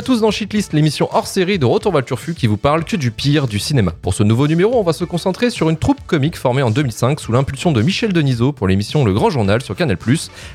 [0.00, 2.86] À tous dans Shitlist, l'émission hors série de Retour vers le Turfu qui vous parle
[2.86, 3.92] que du pire du cinéma.
[4.00, 7.20] Pour ce nouveau numéro, on va se concentrer sur une troupe comique formée en 2005
[7.20, 9.98] sous l'impulsion de Michel Denisot pour l'émission Le Grand Journal sur Canal+,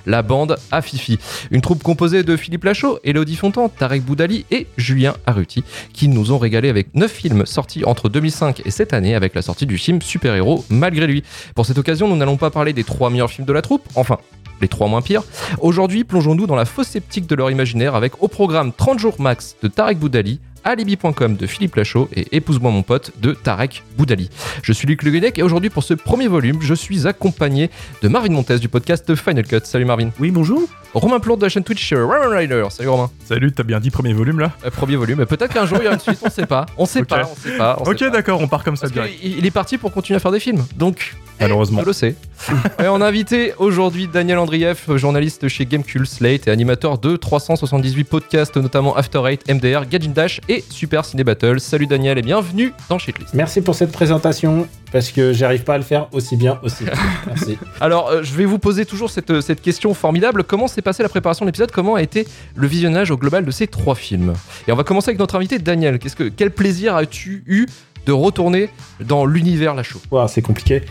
[0.08, 1.20] la bande à Fifi.
[1.52, 6.32] Une troupe composée de Philippe Lachaud, Elodie Fontan, Tarek Boudali et Julien Arruti qui nous
[6.32, 9.78] ont régalé avec 9 films sortis entre 2005 et cette année avec la sortie du
[9.78, 11.24] film Super Héros malgré lui.
[11.54, 14.18] Pour cette occasion, nous n'allons pas parler des trois meilleurs films de la troupe, enfin
[14.62, 15.24] les trois moins pires.
[15.60, 19.56] Aujourd'hui, plongeons-nous dans la fausse sceptique de leur imaginaire avec au programme 30 jours max
[19.62, 24.30] de Tarek Boudali, alibi.com de Philippe Lachaud et épouse-moi mon pote de Tarek Boudali.
[24.64, 27.70] Je suis Luc Le Guenec et aujourd'hui pour ce premier volume, je suis accompagné
[28.02, 29.60] de Marvin Montes du podcast Final Cut.
[29.64, 30.10] Salut Marvin.
[30.20, 30.64] Oui, bonjour.
[30.96, 32.64] Romain Plourde de la chaîne Twitch Roman Rider.
[32.72, 33.12] Salut Romain.
[33.26, 35.88] Salut, t'as bien dit premier volume là Euh, premier volume, peut-être qu'un jour il y
[35.88, 36.66] aura une suite, on sait pas.
[36.78, 37.78] On sait pas, on sait pas.
[37.82, 39.20] on Ok, d'accord, on part comme ça Parce direct.
[39.20, 40.66] qu'il il est parti pour continuer à faire des films.
[40.78, 41.82] Donc, Malheureusement.
[41.82, 42.16] on le sait.
[42.84, 48.04] et on a invité aujourd'hui Daniel Andrieff, journaliste chez Gamecube Slate et animateur de 378
[48.04, 51.60] podcasts, notamment After Eight, MDR, Gadget Dash et Super Ciné Battle.
[51.60, 53.34] Salut Daniel et bienvenue dans Shitlist.
[53.34, 56.84] Merci pour cette présentation, parce que j'arrive pas à le faire aussi bien aussi.
[57.28, 57.58] Merci.
[57.82, 60.44] Alors, euh, je vais vous poser toujours cette, euh, cette question formidable.
[60.44, 61.72] Comment s'est passée la préparation de l'épisode?
[61.72, 64.34] Comment a été le visionnage au global de ces trois films?
[64.68, 66.00] Et on va commencer avec notre invité Daniel.
[66.00, 67.66] Qu'est-ce que, quel plaisir as-tu eu
[68.06, 70.84] de retourner dans l'univers Lachaud Ouah, c'est compliqué.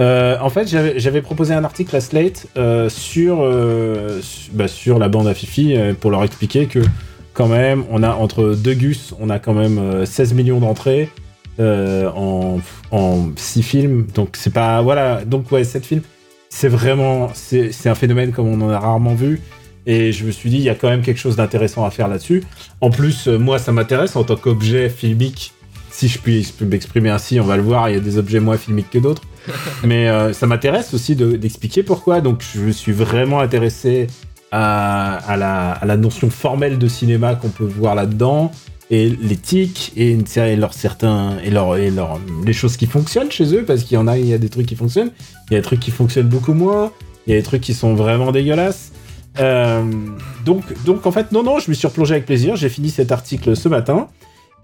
[0.00, 4.20] Euh, en fait, j'avais proposé un article à Slate euh, sur, euh,
[4.52, 6.80] bah, sur la bande à Fifi pour leur expliquer que,
[7.34, 11.08] quand même, on a entre deux Gus, on a quand même euh, 16 millions d'entrées
[11.60, 12.60] en,
[13.34, 14.06] 6 films.
[14.14, 14.80] Donc, c'est pas.
[14.82, 15.24] Voilà.
[15.24, 16.02] Donc, ouais, 7 films.
[16.48, 17.30] C'est vraiment.
[17.34, 19.40] C'est un phénomène comme on en a rarement vu.
[19.84, 22.08] Et je me suis dit, il y a quand même quelque chose d'intéressant à faire
[22.08, 22.44] là-dessus.
[22.80, 25.52] En plus, moi, ça m'intéresse en tant qu'objet filmique.
[25.90, 28.58] Si je puis, m'exprimer ainsi, on va le voir, il y a des objets moins
[28.58, 29.22] filmiques que d'autres.
[29.84, 32.20] Mais euh, ça m'intéresse aussi de- d'expliquer pourquoi.
[32.20, 34.06] Donc, je suis vraiment intéressé
[34.50, 35.36] à,
[35.84, 38.50] la, notion formelle de cinéma qu'on peut voir là-dedans,
[38.90, 43.96] et l'éthique, et, et certains, et leur, les choses qui fonctionnent chez eux, parce qu'il
[43.96, 45.10] y en a, il y a des trucs qui fonctionnent,
[45.50, 46.90] il y a des trucs qui fonctionnent beaucoup moins,
[47.26, 48.92] il y a des trucs qui sont vraiment dégueulasses.
[49.38, 49.84] Euh,
[50.44, 52.56] donc, donc, en fait, non, non, je me suis replongé avec plaisir.
[52.56, 54.08] J'ai fini cet article ce matin.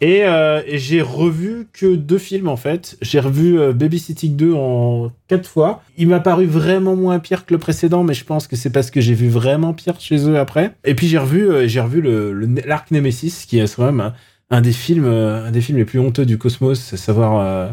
[0.01, 2.97] Et, euh, et j'ai revu que deux films en fait.
[3.01, 5.83] J'ai revu euh, Babysitting 2 en quatre fois.
[5.97, 8.91] Il m'a paru vraiment moins pire que le précédent, mais je pense que c'est parce
[8.91, 10.75] que j'ai vu vraiment pire chez eux après.
[10.85, 12.33] Et puis j'ai revu, euh, j'ai revu le,
[12.67, 14.15] l'arc Nemesis, qui est quand même un,
[14.51, 17.73] un des films, euh, un des films les plus honteux du cosmos, à savoir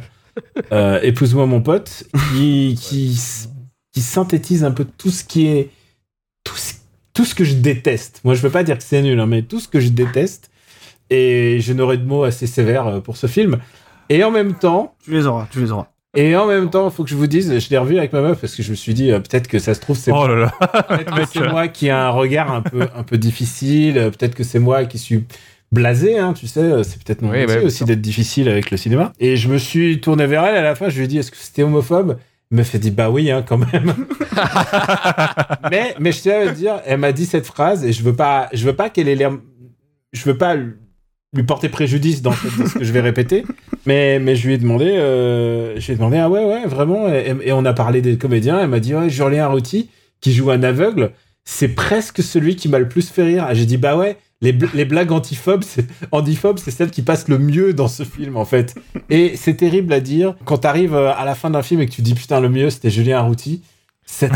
[1.02, 3.20] Épouse-moi mon pote, qui, qui,
[3.92, 5.70] qui synthétise un peu tout ce qui est
[6.44, 6.74] tout ce,
[7.14, 8.22] tout ce que je déteste.
[8.24, 10.51] Moi, je veux pas dire que c'est nul, hein, mais tout ce que je déteste.
[11.12, 13.58] Et je n'aurai de mots assez sévères euh, pour ce film.
[14.10, 15.88] Et en même temps, Tu les auras, tu les auras.
[16.16, 18.40] et en même temps, faut que je vous dise, je l'ai revu avec ma meuf
[18.42, 20.36] parce que je me suis dit euh, peut-être que ça se trouve c'est Oh là
[20.36, 20.84] là.
[20.88, 23.98] peut-être c'est moi qui a un regard un peu un peu difficile.
[23.98, 25.26] euh, Peut-être que c'est moi qui suis
[25.72, 26.84] blasé, hein, tu sais.
[26.84, 29.14] C'est peut-être mon Oui, métier bah, aussi d'être difficile avec le cinéma.
[29.20, 30.90] Et je me suis tourné vers elle à la fin.
[30.90, 32.18] Je lui ai dit est-ce que c'était homophobe?
[32.52, 33.94] Elle m'a fait dit bah oui hein, quand même.
[35.72, 38.16] mais mais je tiens à te dire, elle m'a dit cette phrase et je veux
[38.16, 39.32] pas je veux pas qu'elle ait l'air
[40.14, 40.56] je veux pas
[41.34, 43.46] lui porter préjudice dans, ce que je vais répéter,
[43.86, 47.08] mais, mais je lui ai demandé, euh, je lui ai demandé, ah ouais, ouais, vraiment,
[47.08, 49.90] et, on a parlé des comédiens, elle m'a dit, ouais, Julien Arruti,
[50.20, 51.12] qui joue un aveugle,
[51.46, 53.48] c'est presque celui qui m'a le plus fait rire.
[53.54, 55.64] J'ai dit, bah ouais, les, les blagues antiphobes,
[56.12, 58.76] antiphobes, c'est celles qui passent le mieux dans ce film, en fait.
[59.10, 61.92] Et c'est terrible à dire, quand t'arrives euh, à la fin d'un film et que
[61.92, 63.62] tu dis, putain, le mieux, c'était Julien Arruti,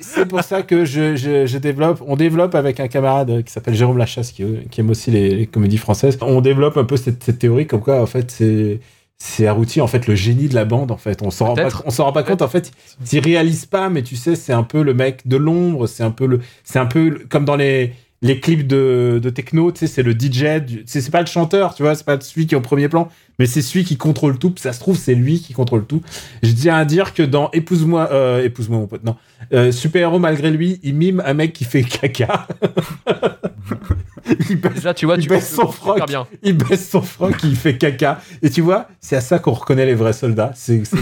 [0.00, 3.74] c'est pour ça que je, je- je développe, on développe avec un camarade qui s'appelle
[3.74, 6.18] Jérôme Lachasse, qui, qui aime aussi les, les comédies françaises.
[6.20, 8.80] On développe un peu cette, cette théorie comme quoi, en fait, c'est
[9.16, 11.22] c'est Arruti, en fait, le génie de la bande, en fait.
[11.22, 12.72] On s'en rend pas, on s'en rend pas compte, en fait.
[13.04, 16.10] S'il réalise pas, mais tu sais, c'est un peu le mec de l'ombre, c'est un
[16.10, 17.94] peu le, c'est un peu le- comme dans les,
[18.24, 21.74] les clips de, de techno, tu sais, c'est le DJ, c'est c'est pas le chanteur,
[21.74, 24.38] tu vois, c'est pas celui qui est au premier plan, mais c'est celui qui contrôle
[24.38, 24.52] tout.
[24.56, 26.00] Ça se trouve, c'est lui qui contrôle tout.
[26.42, 29.16] Je tiens à dire que dans Épouse-moi, euh, épouse-moi mon pote, non,
[29.52, 32.46] euh, Super Héros malgré lui, il mime un mec qui fait caca.
[34.50, 36.06] il, baisse, Déjà, tu vois, il tu baisse son froc.
[36.08, 36.26] bien.
[36.42, 38.20] il baisse son froc, il fait caca.
[38.42, 40.52] Et tu vois, c'est à ça qu'on reconnaît les vrais soldats.
[40.54, 40.96] C'est c'est-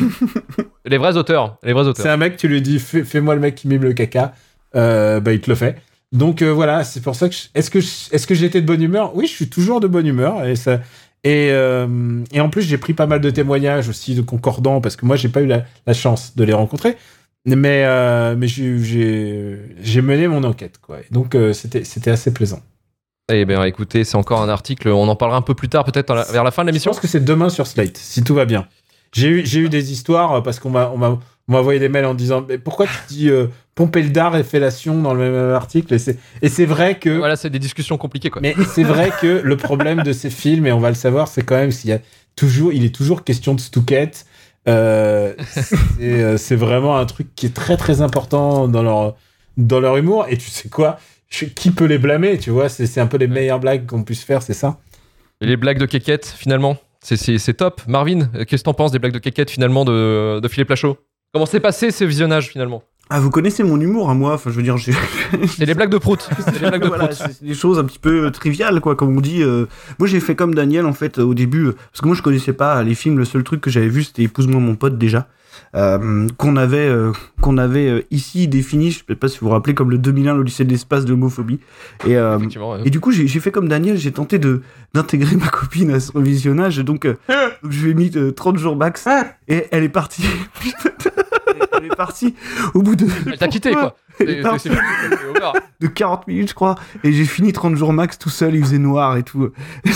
[0.84, 2.12] Les vrais auteurs, les vrais c'est auteurs.
[2.12, 4.34] un mec, tu lui dis, fais- fais-moi le mec qui mime le caca.
[4.74, 5.76] Euh, bah, il te le fait.
[6.12, 8.66] Donc euh, voilà, c'est pour ça que je- est-ce que je- est-ce que j'étais de
[8.66, 9.16] bonne humeur?
[9.16, 10.80] Oui, je suis toujours de bonne humeur et ça
[11.24, 14.96] et, euh, et en plus j'ai pris pas mal de témoignages aussi de concordants parce
[14.96, 16.96] que moi j'ai pas eu la, la chance de les rencontrer,
[17.46, 21.00] mais euh, mais j'ai mené mon enquête quoi.
[21.00, 22.60] Et donc c'était c'était assez plaisant.
[23.32, 24.88] Eh bien, écoutez, c'est encore un article.
[24.88, 26.90] On en parlera un peu plus tard, peut-être vers la fin de Je l'émission.
[26.90, 28.66] pense que c'est demain sur Slate si tout va bien.
[29.14, 31.10] J'ai eu j'ai eu des histoires parce qu'on m'a m'a
[31.48, 34.36] on m'a envoyé des mails en disant mais pourquoi tu dis euh, pomper le dard
[34.36, 35.94] et fellation dans le même article.
[35.94, 35.98] Et
[36.48, 37.10] c'est, vrai que.
[37.10, 38.42] Voilà, c'est des discussions compliquées, quoi.
[38.42, 41.42] Mais c'est vrai que le problème de ces films, et on va le savoir, c'est
[41.42, 41.98] quand même s'il y a
[42.36, 44.26] toujours, il est toujours question de stouquette.
[44.68, 49.16] Euh, c'est, euh, c'est vraiment un truc qui est très très important dans leur
[49.56, 50.26] dans leur humour.
[50.28, 50.98] Et tu sais quoi,
[51.28, 54.22] Je- qui peut les blâmer Tu vois, c'est, un peu les meilleures blagues qu'on puisse
[54.22, 54.78] faire, c'est ça.
[55.40, 57.82] Et les blagues de Kékette, finalement, c'est- c'est c'est top.
[57.88, 60.96] Marvin, euh, qu'est-ce que t'en penses des blagues de Kékette, finalement, de, de Philippe Lachaud?
[61.32, 62.82] Comment s'est passé ce visionnage, finalement?
[63.14, 64.92] Ah, vous connaissez mon humour à moi, enfin, je veux dire, j'ai.
[65.46, 66.26] C'est les blagues de Prout.
[66.38, 69.14] C'est les blagues de Voilà, c'est des choses un petit peu euh, triviales, quoi, comme
[69.14, 69.42] on dit.
[69.42, 69.66] euh.
[69.98, 72.22] Moi, j'ai fait comme Daniel, en fait, euh, au début, euh, parce que moi, je
[72.22, 73.18] connaissais pas les films.
[73.18, 75.28] Le seul truc que j'avais vu, c'était Épouse-moi mon pote, déjà.
[75.74, 77.12] Euh, qu'on avait, euh,
[77.42, 80.34] qu'on avait euh, ici défini, je sais pas si vous vous rappelez, comme le 2001,
[80.34, 81.60] l'Odyssée de l'espace de l'homophobie.
[82.06, 82.80] Et, euh, Effectivement, ouais.
[82.86, 84.62] et du coup, j'ai j'ai fait comme Daniel, j'ai tenté de
[84.94, 86.78] d'intégrer ma copine à ce revisionnage.
[86.78, 87.16] Donc, euh,
[87.62, 89.06] donc je lui ai mis euh, 30 jours max.
[89.48, 90.24] Et elle est partie.
[91.82, 92.34] elle est partie
[92.74, 93.96] au bout de Elle t'a quitté, quoi.
[95.80, 96.76] De 40 minutes, je crois.
[97.02, 99.50] Et j'ai fini 30 jours max tout seul, il faisait noir et tout.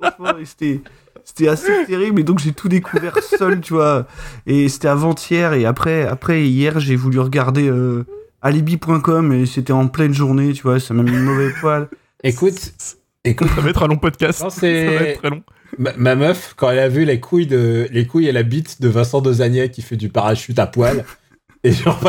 [0.00, 0.80] Franchement, et c'était.
[1.22, 4.06] C'était assez terrible et donc j'ai tout découvert seul, tu vois.
[4.46, 8.04] Et c'était avant-hier et après, après hier, j'ai voulu regarder euh,
[8.42, 10.80] alibi.com et c'était en pleine journée, tu vois.
[10.80, 11.88] Ça m'a mis une mauvaise poil.
[12.24, 12.72] Écoute,
[13.24, 14.42] écoute, Ça va être un long podcast.
[14.42, 15.42] Non, Ça c'est- va être très long.
[15.78, 18.80] ma, ma meuf, quand elle a vu les couilles de les couilles et la bite
[18.80, 21.04] de Vincent Dezagnet qui fait du parachute à poil,
[21.64, 22.00] et genre,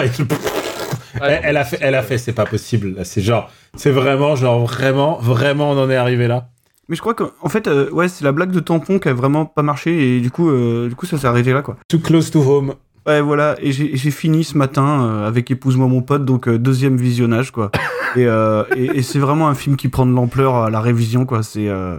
[1.21, 2.95] elle, a fait, elle a fait, c'est pas possible.
[2.95, 3.03] là.
[3.03, 6.49] C'est genre, c'est vraiment, genre vraiment, vraiment, on en est arrivé là.
[6.89, 9.45] Mais je crois qu'en fait, euh, ouais, c'est la blague de tampon qui a vraiment
[9.45, 11.77] pas marché et du coup, euh, du coup, ça s'est arrêté là, quoi.
[11.87, 12.73] Too close to home.
[13.07, 16.97] Ouais, voilà, et j'ai fini ce matin euh, avec Épouse-moi mon pote, donc euh, deuxième
[16.97, 17.71] visionnage, quoi.
[18.15, 21.25] et euh, et, et c'est vraiment un film qui prend de l'ampleur à la révision,
[21.25, 21.41] quoi.
[21.41, 21.67] C'est.
[21.67, 21.97] euh,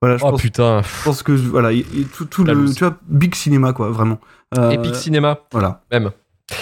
[0.00, 0.82] voilà, je, Oh pense, putain.
[0.82, 1.32] je pense que.
[1.32, 1.84] Voilà, et-
[2.30, 2.72] tout, le.
[2.72, 4.18] Tu vois, big cinéma, quoi, vraiment.
[4.56, 5.80] Euh, Epic Cinéma, Voilà.
[5.90, 6.10] même.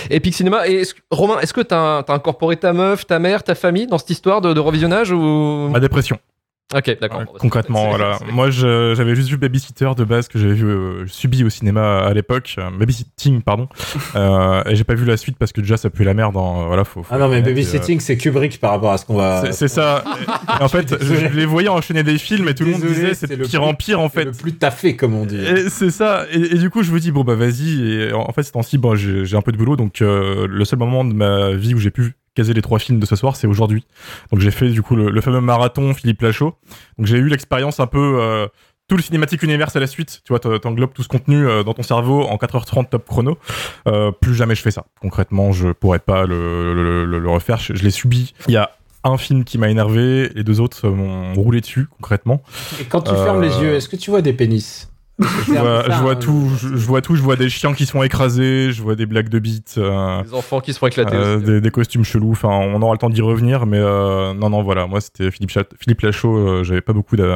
[0.09, 0.67] Epic Cinéma.
[0.69, 4.11] Et Romain, est-ce que t'as as incorporé ta meuf, ta mère, ta famille dans cette
[4.11, 5.69] histoire de, de revisionnage ou?
[5.71, 6.19] Ma dépression.
[6.75, 7.21] Ok, d'accord.
[7.21, 8.19] Bah, concrètement, c'est- voilà.
[8.19, 11.99] c'est- Moi, j'avais juste vu Babysitter de base que j'avais vu euh, subi au cinéma
[12.01, 13.69] à l'époque, euh, Babysitting, pardon.
[14.17, 16.35] Euh, et j'ai pas vu la suite parce que déjà ça pue la merde.
[16.35, 19.15] Dans, voilà, faut, faut Ah non, mais babysitting, c'est Kubrick par rapport à ce qu'on
[19.15, 19.41] euh, va.
[19.47, 20.05] c'est- C'est ça.
[20.61, 21.29] En fait, je, désolé.
[21.33, 23.45] je les voyais enchaîner des films et tout le monde Désolé, disait c'est c'est le
[23.45, 24.25] de pire plus- en pire en C'est fait.
[24.27, 25.39] le plus taffé, comme on dit.
[25.45, 26.27] Et c'est ça.
[26.33, 27.81] Et, et du coup, je me dis, bon, bah, vas-y.
[27.93, 29.77] Et en fait, ces temps-ci, bon, j'ai j'ai un peu de boulot.
[29.77, 32.99] Donc, euh, le seul moment de ma vie où j'ai pu caser les trois films
[33.01, 33.85] de ce soir, c'est aujourd'hui.
[34.31, 36.55] Donc, j'ai fait, du coup, le, le fameux marathon Philippe Lachaud.
[36.99, 38.47] Donc, j'ai eu l'expérience un peu, euh,
[38.89, 40.21] tout le cinématique univers à la suite.
[40.25, 43.39] Tu vois, t'en- t'englobes tout ce contenu euh, dans ton cerveau en 4h30 top chrono.
[43.87, 44.85] Euh, plus jamais je fais ça.
[45.01, 47.59] Concrètement, je pourrais pas le, le, le- le refaire.
[47.59, 48.35] Je, je l'ai subi.
[48.49, 48.71] Il y a
[49.05, 52.43] un film qui m'a énervé, les deux autres m'ont roulé dessus, concrètement.
[52.81, 54.92] Et quand tu fermes les yeux, est-ce que tu vois des pénis?
[55.47, 58.03] Je vois, je vois tout, je, je vois tout, je vois des chiens qui sont
[58.03, 61.37] écrasés, je vois des blagues de bites, euh, Les enfants qui se font éclater euh,
[61.37, 61.45] aussi.
[61.47, 62.33] des, des costumes chelous.
[62.33, 64.87] Enfin, on aura le temps d'y revenir, mais euh, non, non, voilà.
[64.87, 66.37] Moi, c'était Philippe, Chat- Philippe Lachaud.
[66.37, 67.31] euh, J'avais pas beaucoup de,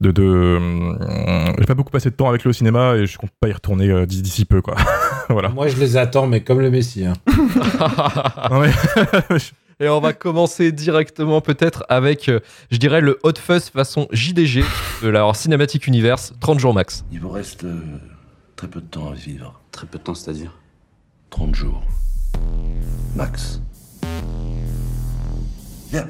[0.00, 3.18] de, de euh, j'ai pas beaucoup passé de temps avec lui au cinéma et je
[3.18, 4.74] compte pas y retourner euh, d'ici d'ici peu, quoi.
[5.28, 5.48] voilà.
[5.50, 7.04] Moi, je les attends, mais comme le Messie.
[7.04, 7.14] hein.
[8.50, 8.72] Non, mais-
[9.80, 12.40] Et on va commencer directement peut-être avec, euh,
[12.70, 14.62] je dirais, le hot fuzz façon JDG
[15.02, 17.04] de la Cinematic Universe, 30 jours max.
[17.10, 17.80] Il vous reste euh,
[18.54, 19.60] très peu de temps à vivre.
[19.72, 20.52] Très peu de temps, c'est-à-dire
[21.30, 21.82] 30 jours.
[23.16, 23.60] Max.
[25.90, 26.08] Bien.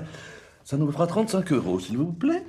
[0.65, 2.43] Ça nous fera 35 euros, s'il vous plaît.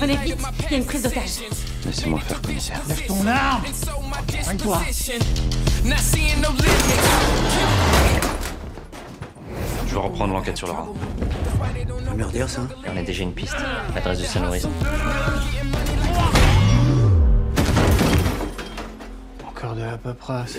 [0.00, 1.40] Venez vite, il y a une prise d'otage.
[1.84, 2.80] Laissez-moi faire, commissaire.
[2.88, 3.62] Lève ton arme.
[5.84, 7.00] Not seeing no limits.
[9.86, 10.68] Je vais reprendre l'enquête sur
[12.16, 13.56] me redire ça On a déjà une piste.
[13.94, 14.66] L'adresse de sa nourrice.
[19.46, 20.58] Encore de la paperasse.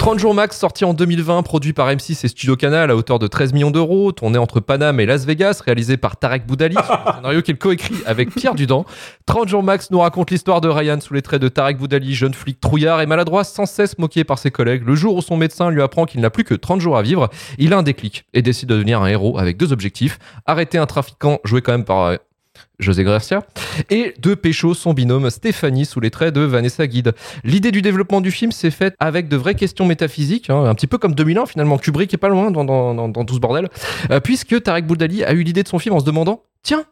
[0.00, 3.26] 30 jours max, sorti en 2020, produit par M6 et Studio Canal à hauteur de
[3.26, 7.42] 13 millions d'euros, tourné entre Paname et Las Vegas, réalisé par Tarek Boudali, un scénario
[7.42, 8.86] qu'il coécrit avec Pierre Dudan.
[9.26, 12.32] 30 jours max nous raconte l'histoire de Ryan sous les traits de Tarek Boudali, jeune
[12.32, 14.84] flic trouillard et maladroit, sans cesse moqué par ses collègues.
[14.86, 17.28] Le jour où son médecin lui apprend qu'il n'a plus que 30 jours à vivre,
[17.58, 20.18] il a un déclic et décide de devenir un héros avec deux objectifs.
[20.46, 22.16] Arrêter un trafiquant joué quand même par...
[22.80, 23.42] José Garcia,
[23.90, 27.12] et de pécho son binôme Stéphanie sous les traits de Vanessa Guide.
[27.44, 30.86] L'idée du développement du film s'est faite avec de vraies questions métaphysiques, hein, un petit
[30.86, 31.78] peu comme 2001 finalement.
[31.78, 33.68] Kubrick est pas loin dans, dans, tout ce bordel,
[34.10, 36.84] euh, puisque Tarek Boudali a eu l'idée de son film en se demandant Tiens,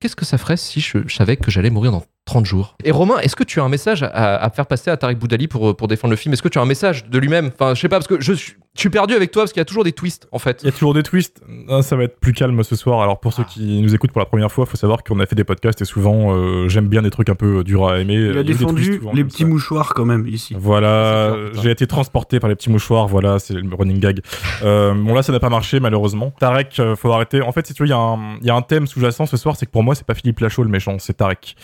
[0.00, 2.76] qu'est-ce que ça ferait si je, savais que j'allais mourir dans 30 jours?
[2.84, 5.48] Et Romain, est-ce que tu as un message à, à faire passer à Tarek Boudali
[5.48, 6.32] pour, pour défendre le film?
[6.32, 7.50] Est-ce que tu as un message de lui-même?
[7.52, 9.60] Enfin, je sais pas, parce que je suis, je suis perdu avec toi parce qu'il
[9.60, 10.60] y a toujours des twists en fait.
[10.62, 11.42] Il y a toujours des twists.
[11.68, 13.00] Ah, ça va être plus calme ce soir.
[13.02, 15.34] Alors pour ceux qui nous écoutent pour la première fois, faut savoir qu'on a fait
[15.34, 18.14] des podcasts et souvent euh, j'aime bien des trucs un peu durs à aimer.
[18.14, 19.48] Il a défendu twists souvent les petits ça.
[19.48, 20.54] mouchoirs quand même ici.
[20.58, 24.20] Voilà, j'ai été transporté par les petits mouchoirs, voilà, c'est le running gag.
[24.62, 26.32] Euh, bon là, ça n'a pas marché malheureusement.
[26.38, 27.42] Tarek, euh, faut arrêter.
[27.42, 29.26] En fait, si tu veux, il y, a un- il y a un thème sous-jacent
[29.26, 31.56] ce soir, c'est que pour moi, c'est pas Philippe Lachaud le méchant, c'est Tarek.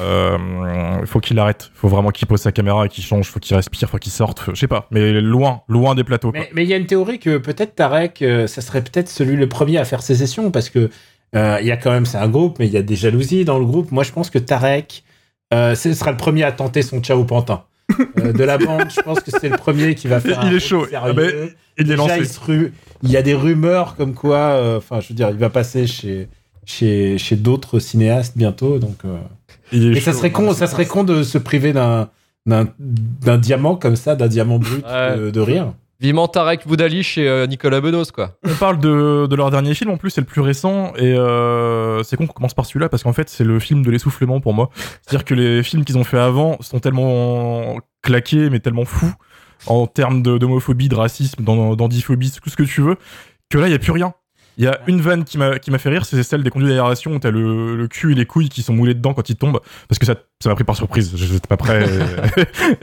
[0.00, 3.56] Euh, faut qu'il arrête, faut vraiment qu'il pose sa caméra et qu'il change, faut qu'il
[3.56, 6.30] respire, faut qu'il sorte, je sais pas, mais loin, loin des plateaux.
[6.32, 9.36] Mais mais il y a une théorie que peut-être Tarek, euh, ça serait peut-être celui
[9.36, 10.90] le premier à faire sécession parce que
[11.36, 13.44] euh, il y a quand même, c'est un groupe, mais il y a des jalousies
[13.44, 13.92] dans le groupe.
[13.92, 15.04] Moi, je pense que Tarek,
[15.54, 17.62] euh, ce sera le premier à tenter son Ciao Pantin.
[18.18, 20.56] Euh, de la bande, je pense que c'est le premier qui va faire Il un
[20.56, 20.86] est chaud.
[20.86, 21.10] sérieux.
[21.10, 21.30] Ah ben,
[21.76, 22.16] Il est Déjà, lancé.
[22.20, 25.28] il, se ru- il y a des rumeurs comme quoi, euh, enfin, je veux dire,
[25.30, 26.28] il va passer chez
[26.66, 28.98] chez, chez d'autres cinéastes bientôt, donc.
[29.04, 29.16] euh,
[29.72, 32.10] Il est Et ça serait con, ça serait con de se priver d'un
[32.46, 35.16] d'un d'un diamant comme ça, d'un diamant brut Ouais.
[35.16, 35.72] de, de rire.
[36.00, 38.38] Vivement Tarek Boudali chez euh, Nicolas Bedos, quoi.
[38.48, 42.02] On parle de, de leur dernier film en plus, c'est le plus récent et euh,
[42.02, 44.54] c'est con qu'on commence par celui-là parce qu'en fait c'est le film de l'essoufflement pour
[44.54, 44.70] moi.
[45.02, 49.12] C'est-à-dire que les films qu'ils ont fait avant sont tellement claqués mais tellement fous
[49.66, 52.96] en termes d'homophobie, de racisme, d'an- d'andiphobie, tout ce que tu veux,
[53.50, 54.14] que là il y a plus rien.
[54.60, 56.68] Il y a une vanne qui m'a qui m'a fait rire, c'est celle des conduits
[56.68, 59.34] d'aération où t'as le, le cul et les couilles qui sont moulés dedans quand ils
[59.36, 61.82] tombent parce que ça ça m'a pris par surprise, je j'étais pas prêt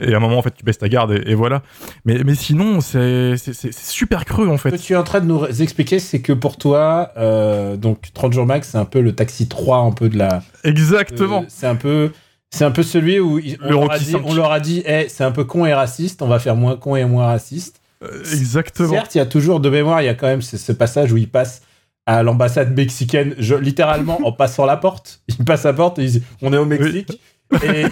[0.10, 1.62] et à un moment en fait tu baisses ta garde et, et voilà.
[2.04, 4.78] Mais mais sinon c'est c'est c'est super creux en Ce que fait.
[4.78, 8.44] tu es en train de nous expliquer, c'est que pour toi, euh, donc 30 jours
[8.46, 10.42] max, c'est un peu le taxi 3, un peu de la.
[10.64, 11.42] Exactement.
[11.42, 12.10] euh, c'est un peu.
[12.50, 15.06] C'est un peu celui où ils- on, Le leur dit, on leur a dit, Eh,
[15.08, 17.80] c'est un peu con et raciste, on va faire moins con et moins raciste.
[18.02, 18.88] Euh, Exactement.
[18.90, 21.12] Certes, il y a toujours de mémoire, il y a quand même ce, ce passage
[21.12, 21.62] où ils passent
[22.08, 25.20] à l'ambassade mexicaine, je- littéralement en passant la porte.
[25.28, 27.20] Ils passent la porte et ils disent On est au Mexique.
[27.64, 27.84] et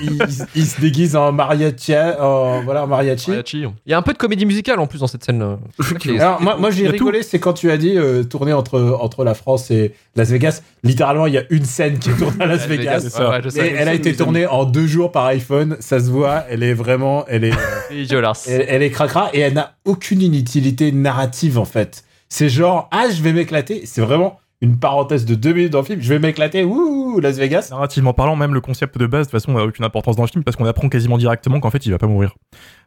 [0.55, 1.95] ils se déguisent en mariachi.
[2.21, 3.31] En, voilà, en mariachi.
[3.31, 3.65] Mariachi.
[3.87, 5.43] Il y a un peu de comédie musicale en plus dans cette scène.
[5.43, 8.99] Alors, moi, moi Il j'ai a rigolé, c'est quand tu as dit euh, tourner entre,
[9.01, 10.61] entre la France et Las Vegas.
[10.83, 13.01] Littéralement, il y a une scène qui tourne à Las Vegas.
[13.01, 13.31] c'est ça.
[13.31, 16.45] Ouais, je Et elle a été tournée en deux jours par iPhone, ça se voit,
[16.51, 17.53] elle est vraiment, elle est,
[17.91, 18.49] Dégueulasse.
[18.49, 22.05] elle, elle est cracra et elle n'a aucune utilité narrative en fait.
[22.29, 23.87] C'est genre, ah, je vais m'éclater.
[23.87, 26.01] C'est vraiment une parenthèse de deux minutes dans le film.
[26.01, 27.69] Je vais m'éclater, ouh, Las Vegas.
[27.71, 30.29] Narrativement parlant, même le concept de base, de toute façon, n'a aucune importance dans le
[30.29, 32.35] film parce qu'on apprend quasiment directement qu'en fait, il va pas mourir.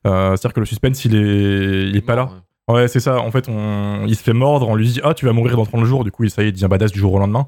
[0.07, 2.29] Euh, C'est-à-dire que le suspense, il est, il est pas là.
[2.67, 3.19] Ouais, c'est ça.
[3.19, 4.05] En fait, on...
[4.07, 6.03] il se fait mordre, on lui dit Ah, tu vas mourir dans 30 jours.
[6.03, 7.47] Du coup, il- ça y est, il devient badass du jour au lendemain.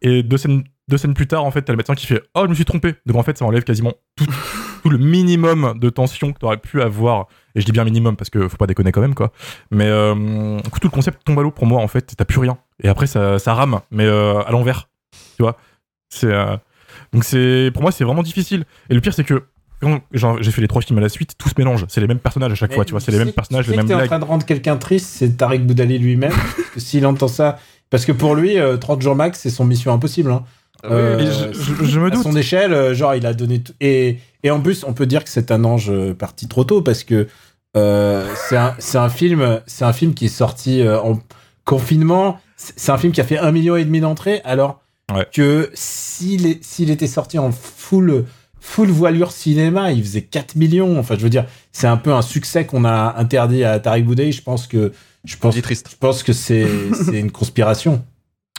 [0.00, 2.42] Et deux scènes, deux scènes plus tard, en fait, t'as le médecin qui fait Oh,
[2.44, 2.94] je me suis trompé.
[3.04, 4.24] Donc, en fait, ça enlève quasiment tout,
[4.82, 7.26] tout le minimum de tension que t'aurais pu avoir.
[7.54, 9.30] Et je dis bien minimum parce que faut pas déconner quand même, quoi.
[9.70, 12.14] Mais euh, tout le concept tombe à l'eau pour moi, en fait.
[12.16, 12.58] T'as plus rien.
[12.82, 14.88] Et après, ça, ça rame, mais euh, à l'envers.
[15.36, 15.56] Tu vois
[16.08, 16.26] C'est.
[16.32, 16.56] euh,
[17.12, 18.64] Donc, c'est pour moi, c'est vraiment difficile.
[18.90, 19.44] Et le pire, c'est que.
[20.12, 21.84] J'ai fait les trois films à la suite, tout se mélange.
[21.88, 23.00] C'est les mêmes personnages à chaque fois, tu vois.
[23.00, 24.08] C'est les mêmes personnages, les mêmes Tu es en blagues.
[24.10, 26.32] train de rendre quelqu'un triste, c'est Tariq Boudali lui-même.
[26.76, 27.58] s'il entend ça,
[27.90, 30.30] parce que pour lui, euh, 30 jours max, c'est son mission impossible.
[30.30, 30.44] Hein.
[30.84, 32.22] Euh, Et je, je- je me à doute.
[32.22, 33.72] son échelle, euh, genre, il a donné tout.
[33.80, 36.82] Et, et en plus, on peut dire que c'est un ange euh, parti trop tôt
[36.82, 37.28] parce que
[37.76, 41.18] euh, c'est un, c'est un film, c'est un film qui est sorti euh, en
[41.64, 42.38] confinement.
[42.56, 44.80] C'est un film qui a fait un million et demi d'entrées, alors
[45.12, 45.26] Ouais.
[45.32, 48.24] que s'il est- s'il était sorti en full
[48.60, 50.98] full voilure cinéma, il faisait 4 millions.
[50.98, 54.30] Enfin, je veux dire, c'est un peu un succès qu'on a interdit à Tariq Boudai.
[54.32, 54.92] Je pense que
[55.24, 58.04] je pense, je pense que c'est c'est une conspiration.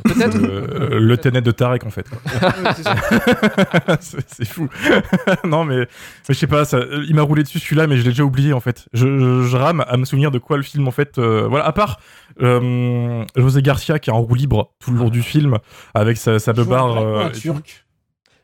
[0.04, 0.38] Peut-être.
[0.42, 2.08] Euh, le Tenet de Tarek en fait.
[4.00, 4.68] c'est c'est fou.
[5.44, 5.88] non mais, mais
[6.30, 8.60] je sais pas, ça, il m'a roulé dessus celui-là, mais je l'ai déjà oublié en
[8.60, 8.86] fait.
[8.94, 11.18] Je, je- je rame à me souvenir de quoi le film en fait.
[11.20, 12.00] euh, voilà, à part
[12.42, 15.58] euh, José Garcia qui est en roue libre tout le long du film
[15.94, 16.98] avec sa, sa beubare.
[16.98, 17.86] euh, Un turc.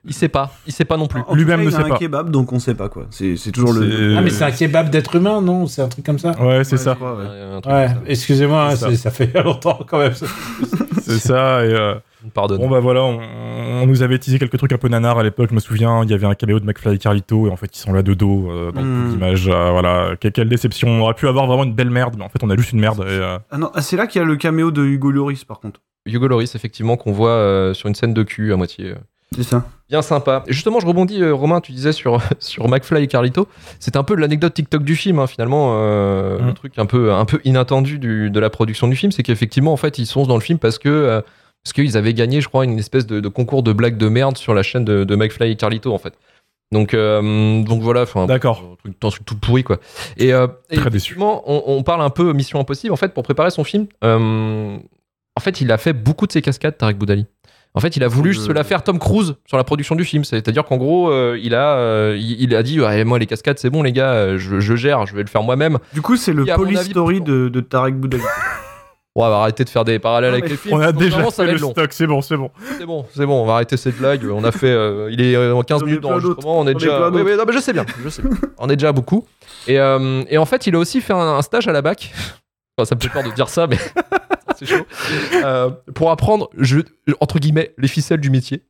[0.06, 0.54] Il sait pas.
[0.66, 1.22] Il sait pas non plus.
[1.34, 1.98] Lui-même ne il a sait un pas.
[1.98, 3.08] kebab, donc on sait pas quoi.
[3.10, 3.90] C'est c'est toujours le.
[3.90, 5.68] c'est- Ah, mais c'est un kebab d'être humain, non?
[5.68, 6.96] C'est un truc comme ça Ouais, c'est Ouais, ça.
[7.66, 7.88] ouais.
[8.06, 8.90] Excusez-moi, hein, C'est ça.
[8.92, 10.14] c'est- ça fait longtemps quand même.
[11.10, 11.66] C'est ça.
[11.66, 11.96] Et, euh,
[12.34, 12.60] Pardonne.
[12.60, 13.18] Bon bah voilà, on,
[13.82, 16.10] on nous avait teasé quelques trucs un peu nanars à l'époque, je me souviens, il
[16.10, 18.14] y avait un caméo de McFly et Carlito et en fait ils sont là de
[18.14, 19.12] dos euh, dans Hmm.
[19.12, 22.26] l'image, euh, voilà, Que- quelle déception, on aurait pu avoir vraiment une belle merde, mais
[22.26, 23.00] en fait on a juste une merde.
[23.08, 25.46] Et, euh, Ah non, ah, c'est là qu'il y a le caméo de Hugo Lloris
[25.46, 25.80] par contre.
[26.06, 28.96] Hugo Loris, effectivement, qu'on voit euh, sur une scène de cul à moitié.
[29.36, 29.66] C'est ça.
[29.90, 30.44] Bien sympa.
[30.48, 33.48] Et justement, je rebondis, euh, Romain, tu disais sur, sur McFly et Carlito.
[33.80, 35.74] C'est un peu l'anecdote TikTok du film, hein, finalement.
[35.80, 36.48] euh, Mm.
[36.48, 39.74] Le truc un peu, un peu inattendu du- de la production du film, c'est qu'effectivement,
[39.74, 41.22] en fait, ils sont dans le film parce que euh,
[41.64, 44.38] Parce qu'ils avaient gagné, je crois, une espèce de, de concours de blagues de merde
[44.38, 46.14] sur la chaîne de, de McFly et Carlito, en fait.
[46.72, 48.64] Donc, euh, donc voilà, enfin, D'accord.
[48.72, 49.78] un truc, un truc tout pourri, quoi.
[50.18, 51.12] Et, euh, et Très déçu.
[51.14, 52.94] effectivement, on, on parle un peu Mission Impossible.
[52.94, 54.78] En fait, pour préparer son film, euh,
[55.36, 57.26] en fait, il a fait beaucoup de ses cascades, Tarek Boudali.
[57.76, 60.04] En fait, il a voulu Je- se la faire Tom Cruise sur la production du
[60.04, 60.24] film.
[60.24, 63.70] C'est-à-dire qu'en gros, euh, il, a, euh, il, il a dit Moi, les cascades, c'est
[63.70, 65.78] bon, les gars, euh, je, je gère, je vais le faire moi-même.
[65.94, 68.24] Du coup, c'est le Police avis, Story de, de Tarek Boudali.
[69.16, 70.76] On va arrêter de faire des parallèles Non, avec les films.
[70.76, 71.72] On a déjà vraiment, fait le long.
[71.72, 72.52] stock, c'est bon, c'est bon.
[72.78, 74.22] C'est bon, c'est bon, on va arrêter cette blague.
[74.32, 74.70] On a fait.
[74.70, 76.60] euh, il est en 15 J'en ai minutes d'enregistrement.
[76.60, 77.10] On est déjà.
[77.10, 78.32] Oui, oui, non, mais je sais bien, je sais bien.
[78.60, 79.26] On est déjà à beaucoup.
[79.68, 82.14] Et, euh, et en fait, il a aussi fait un, un stage à la bac.
[82.80, 83.78] Enfin, ça me fait peur de dire ça, mais
[84.58, 84.86] c'est chaud.
[85.44, 86.80] Euh, pour apprendre, je,
[87.20, 88.64] entre guillemets, les ficelles du métier.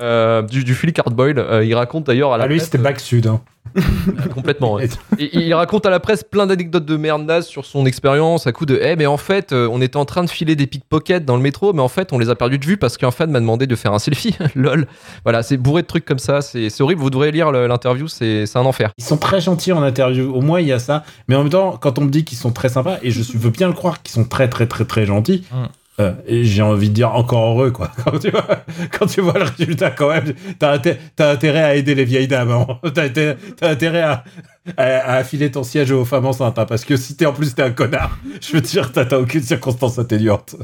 [0.00, 1.40] Euh, du, du Philly Cardboil.
[1.40, 3.26] Euh, il raconte d'ailleurs à la Ah, lui, c'était Bac Sud.
[3.26, 3.40] Hein.
[4.34, 4.74] Complètement.
[4.74, 4.88] ouais.
[5.18, 8.52] Et il raconte à la presse plein d'anecdotes de merde naze sur son expérience à
[8.52, 11.24] coup de Eh, mais en fait, euh, on était en train de filer des pickpockets
[11.24, 13.30] dans le métro, mais en fait, on les a perdus de vue parce qu'un fan
[13.30, 14.36] m'a demandé de faire un selfie.
[14.54, 14.86] Lol.
[15.24, 16.40] Voilà, c'est bourré de trucs comme ça.
[16.40, 17.00] C'est horrible.
[17.00, 18.92] Vous devrez lire l'interview, c'est un enfer.
[18.98, 20.32] Ils sont très gentils en interview.
[20.34, 21.04] Au moins, il y a ça.
[21.28, 23.50] Mais en même temps, quand on me dit qu'ils sont très sympas, et je veux
[23.50, 25.66] bien le croire qu'ils sont très, très, très, très gentils, Mm.
[26.00, 27.90] Euh, j'ai envie de dire encore heureux, quoi.
[28.04, 28.46] Quand tu vois,
[28.92, 32.28] quand tu vois le résultat, quand même, t'as inté- t'as intérêt à aider les vieilles
[32.28, 32.50] dames.
[32.50, 32.66] hein.
[32.94, 34.24] T'as inté- t'as intérêt à,
[34.76, 36.58] affiler ton siège aux femmes enceintes.
[36.58, 39.42] hein, parce que si t'es en plus t'es un connard, je veux dire, t'as aucune
[39.42, 40.56] circonstance atténuante.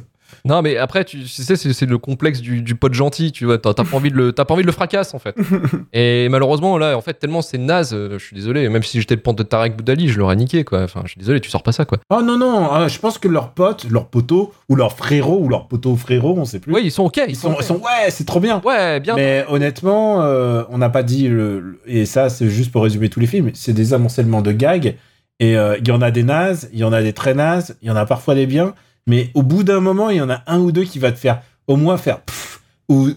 [0.46, 3.56] Non, mais après, tu, tu sais, c'est le complexe du, du pote gentil, tu vois.
[3.56, 5.34] T'as pas envie de le, t'as pas envie de le fracasse, en fait.
[5.94, 8.68] Et malheureusement, là, en fait, tellement c'est naze, euh, je suis désolé.
[8.68, 10.82] Même si j'étais le pente de Tarek Boudali, je l'aurais niqué, quoi.
[10.82, 11.98] Enfin, je suis désolé, tu sors pas ça, quoi.
[12.10, 15.48] Oh non, non, hein, je pense que leurs potes, leurs poteaux, ou leurs frérots, ou
[15.48, 16.74] leurs poteaux frérots, on sait plus.
[16.74, 17.16] Oui, ils sont ok.
[17.26, 17.56] Ils, ils sont, ok.
[17.60, 18.60] ils sont, ouais, c'est trop bien.
[18.64, 19.16] Ouais, bien.
[19.16, 23.08] Mais honnêtement, euh, on n'a pas dit, le, le- et ça c'est juste pour résumer
[23.08, 24.94] tous les films, c'est des amoncellements de gags,
[25.40, 27.76] et euh, il y en a des nazes, il y en a des très nazes,
[27.82, 28.74] il y en a parfois des biens,
[29.06, 31.18] mais au bout d'un moment, il y en a un ou deux qui va te
[31.18, 33.10] faire au moins faire pff, ou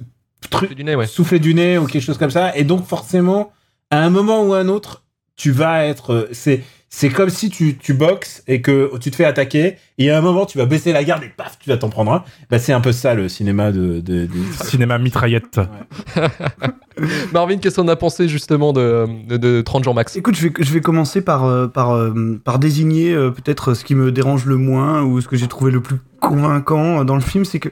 [0.49, 1.07] truc, Du nez, ouais.
[1.07, 3.51] souffler du nez ou quelque chose comme ça, et donc forcément,
[3.91, 5.03] à un moment ou un autre,
[5.35, 9.15] tu vas être, euh, c'est c'est comme si tu, tu boxes et que tu te
[9.15, 11.77] fais attaquer, et à un moment, tu vas baisser la garde et paf, tu vas
[11.77, 12.23] t'en prendre un.
[12.49, 14.29] Bah, c'est un peu ça le cinéma de, de, de-
[14.63, 15.59] Cinéma mitraillette.
[17.33, 20.15] Marvin, qu'est-ce qu'on a pensé justement de, de, de 30 jours max?
[20.15, 23.83] Écoute, je vais, je vais commencer par, euh, par, euh, par désigner euh, peut-être ce
[23.83, 27.21] qui me dérange le moins ou ce que j'ai trouvé le plus convaincant dans le
[27.21, 27.71] film, c'est que euh,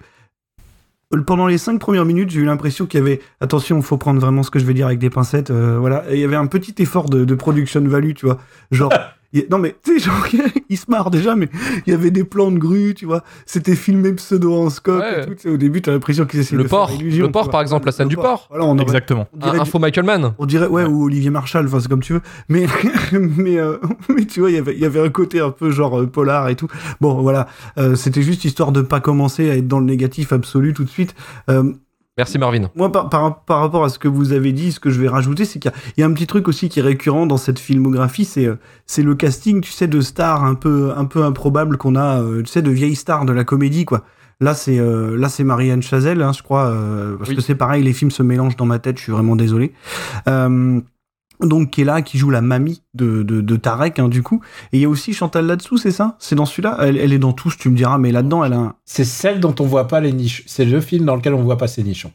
[1.23, 4.43] pendant les cinq premières minutes, j'ai eu l'impression qu'il y avait, attention, faut prendre vraiment
[4.43, 6.47] ce que je vais dire avec des pincettes, euh, voilà, Et il y avait un
[6.47, 8.39] petit effort de, de production value, tu vois,
[8.71, 8.93] genre.
[9.49, 10.25] Non mais tu sais genre
[10.69, 11.49] il se marre déjà mais
[11.85, 15.23] il y avait des plans de grue tu vois c'était filmé pseudo en scope Ouais.
[15.23, 17.25] et tout tu sais, au début t'as l'impression qu'ils essaient Le de faire port, illusion,
[17.25, 18.47] le port, par exemple, la scène du port.
[18.49, 19.27] voilà on Exactement.
[19.33, 20.33] on dirait Info Michael Mann.
[20.37, 22.21] on dirait, ouais, ou Olivier Marshall, enfin, c'est comme tu veux.
[22.49, 22.65] Mais,
[23.11, 23.77] mais, euh,
[24.09, 26.05] mais tu vois, il y avait- il y avait un côté un peu genre euh,
[26.07, 26.67] polar et tout.
[27.01, 27.47] Bon, voilà.
[27.77, 30.89] Euh, C'était juste histoire de pas commencer à être dans le négatif absolu tout de
[30.89, 31.15] suite.
[32.17, 32.69] Merci Marvin.
[32.75, 35.09] moi, par, par, par rapport à ce que vous avez dit, ce que je vais
[35.09, 37.59] rajouter, c'est qu'il y, y a un petit truc aussi qui est récurrent dans cette
[37.59, 41.75] filmographie, c'est euh, c'est le casting, tu sais, de stars un peu, un peu improbables
[41.77, 44.03] qu'on a, euh, tu sais, de vieilles stars de la comédie, quoi.
[44.41, 47.35] Là, c'est euh, là, c'est Marianne Chazelle, hein, je crois, euh, parce Oui.
[47.35, 48.97] que c'est pareil, les films se mélangent dans ma tête.
[48.97, 49.73] Je suis vraiment désolé.
[50.27, 50.79] Euh,
[51.41, 54.41] donc, qui est là, qui joue la mamie de, de, de Tarek, hein, du coup.
[54.73, 56.15] Et il y a aussi Chantal là-dessous, c'est ça?
[56.19, 56.77] C'est dans celui-là?
[56.81, 58.75] Elle, elle est dans tous, tu me diras, mais là-dedans, elle a un...
[58.85, 60.43] C'est celle dont on voit pas les niches.
[60.47, 62.11] C'est le film dans lequel on voit pas ces nichons.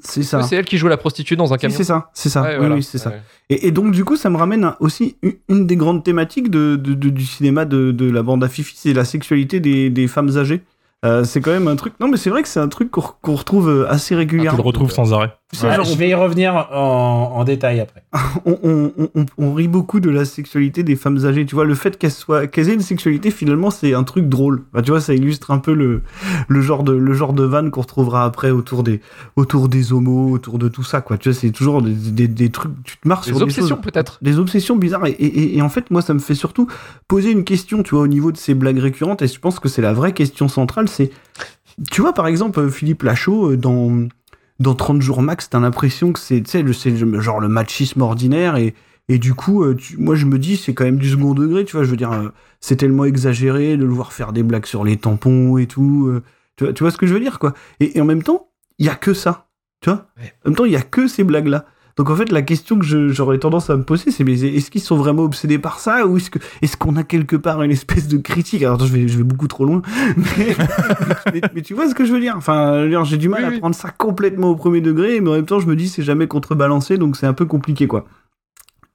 [0.00, 0.42] C'est ça.
[0.44, 1.76] C'est elle qui joue la prostituée dans un Si, camion.
[1.76, 2.42] c'est ça, c'est ça.
[2.42, 2.74] Ouais, oui, voilà.
[2.76, 3.10] oui, c'est ça.
[3.10, 3.20] Ouais.
[3.50, 5.16] Et, et donc, du coup, ça me ramène à aussi
[5.48, 8.74] une, des grandes thématiques de, de- de- du cinéma de, de la bande à Fifi,
[8.76, 10.62] c'est la sexualité des, des femmes âgées.
[11.04, 11.94] Euh, c'est quand même un truc.
[12.00, 14.62] Non, mais c'est vrai que c'est un truc qu'on retrouve euh, assez Tu le régulièrement.
[14.62, 15.32] retrouves sans arrêt.
[15.76, 18.02] Genre, je vais y revenir en, en détail après.
[18.44, 21.46] on, on- on- on- on rit beaucoup de la sexualité des femmes âgées.
[21.46, 24.64] Tu vois, le fait qu'elles soient, qu'elles aient une sexualité, finalement, c'est un truc drôle.
[24.74, 26.02] Enfin, tu vois, ça illustre un peu le,
[26.48, 29.00] le genre de, le genre de vanne qu'on retrouvera après autour des,
[29.36, 31.16] autour des homos, autour de tout ça, quoi.
[31.16, 33.82] Tu vois, c'est toujours des, des, des trucs, tu te marres Des sur obsessions des
[33.82, 34.18] peut-être.
[34.20, 35.06] Des obsessions bizarres.
[35.06, 36.66] Et, et- et en fait, moi, ça me fait surtout
[37.08, 39.22] poser une question, tu vois, au niveau de ces blagues récurrentes.
[39.22, 40.88] Et je pense que c'est la vraie question centrale.
[40.90, 41.10] C'est,
[41.90, 44.08] tu vois, par exemple, Philippe Lachaud, euh, dans,
[44.58, 48.00] dans 30 jours max, t'as l'impression que c'est, tu sais, le- c'est genre le machisme
[48.02, 48.56] ordinaire.
[48.56, 48.74] Et,
[49.08, 51.64] et du coup, euh, tu- moi, je me dis, c'est quand même du second degré,
[51.64, 51.84] tu vois.
[51.84, 52.28] Je veux dire, euh,
[52.60, 56.08] c'est tellement exagéré de le voir faire des blagues sur les tampons et tout.
[56.08, 56.22] euh,
[56.56, 57.54] tu, vois, tu vois ce que je veux dire, quoi.
[57.80, 59.46] Et, et en même temps, il y a que ça.
[59.80, 60.32] Tu vois Ouais.
[60.44, 61.66] En même temps, il y a que ces blagues-là.
[61.98, 64.80] Donc en fait, la question que j'aurais tendance à me poser, c'est mais est-ce qu'ils
[64.80, 68.06] sont vraiment obsédés par ça ou est-ce que est-ce qu'on a quelque part une espèce
[68.06, 68.62] de critique?
[68.62, 69.82] Alors attends, je vais je vais beaucoup trop loin,
[70.16, 70.56] mais,
[71.34, 72.34] mais, mais tu vois ce que je veux dire?
[72.36, 73.58] Enfin, j'ai du mal Oui, à oui.
[73.58, 76.28] prendre ça complètement au premier degré, mais en même temps, je me dis c'est jamais
[76.28, 78.06] contrebalancé, donc c'est un peu compliqué quoi.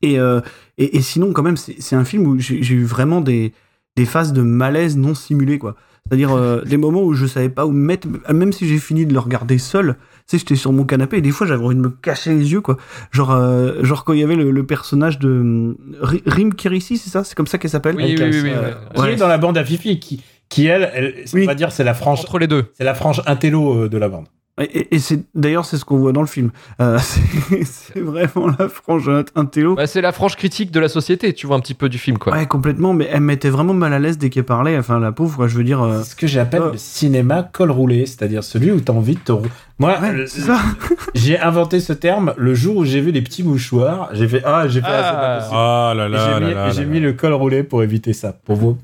[0.02, 0.40] Et euh,
[0.78, 3.52] et, et sinon, quand même, c'est un film où j'ai eu vraiment des
[3.98, 5.76] des phases de malaise non simulé quoi.
[6.08, 9.06] C'est-à-dire euh, des moments où je savais pas où me mettre, même si j'ai fini
[9.06, 9.98] de le regarder seul.
[10.26, 12.52] Tu sais, j'étais sur mon canapé et des fois j'avais envie de me cacher les
[12.54, 12.78] yeux, quoi.
[13.12, 16.98] Genre, euh, genre quand il y avait le, le personnage de hum, Ri- Rim Kérissi,
[16.98, 17.24] c'est ça?
[17.26, 17.96] C'est comme ça qu'elle s'appelle?
[17.98, 18.74] Oui, oui, oui, oui, Euh, ouais.
[18.96, 19.14] Qui Ouais.
[19.14, 21.44] est dans la bande à Fifi, qui, qui elle, elle Oui.
[21.44, 22.66] on va dire, c'est la frange, Entre les deux.
[22.74, 24.28] c'est la frange intello euh, de la bande.
[24.62, 26.52] Et, c'est d'ailleurs c'est ce qu'on voit dans le film.
[26.80, 27.00] Euh,
[27.66, 29.74] c'est vraiment la frange intello.
[29.74, 32.20] Bah, c'est la franche critique de la société, tu vois un petit peu du film,
[32.20, 32.34] quoi.
[32.34, 34.78] Ouais, complètement, mais elle m'était vraiment mal à l'aise dès qu'elle parlait.
[34.78, 35.82] Enfin, la pauvre, quoi, je veux dire.
[35.82, 39.22] euh, ce que j'appelle euh, le cinéma col roulé, c'est-à-dire celui où t'as envie de
[39.22, 39.48] te rou-
[39.80, 40.60] Moi, ouais, ça.
[41.16, 44.10] j'ai inventé ce terme le jour où j'ai vu les petits mouchoirs.
[44.14, 45.56] J'ai fait ah, j'ai fait ah, pas possible.
[45.58, 48.38] Ah là là j'ai mis, là là le col roulé pour éviter ça.
[48.46, 48.78] Pour vous.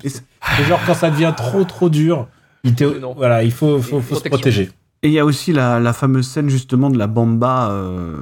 [0.67, 2.27] Genre quand ça devient trop trop dur,
[2.63, 2.73] il
[3.15, 4.71] voilà, il faut, faut, faut se protéger.
[5.01, 7.69] Et il y a aussi la, la fameuse scène justement de la bamba.
[7.71, 8.17] euh,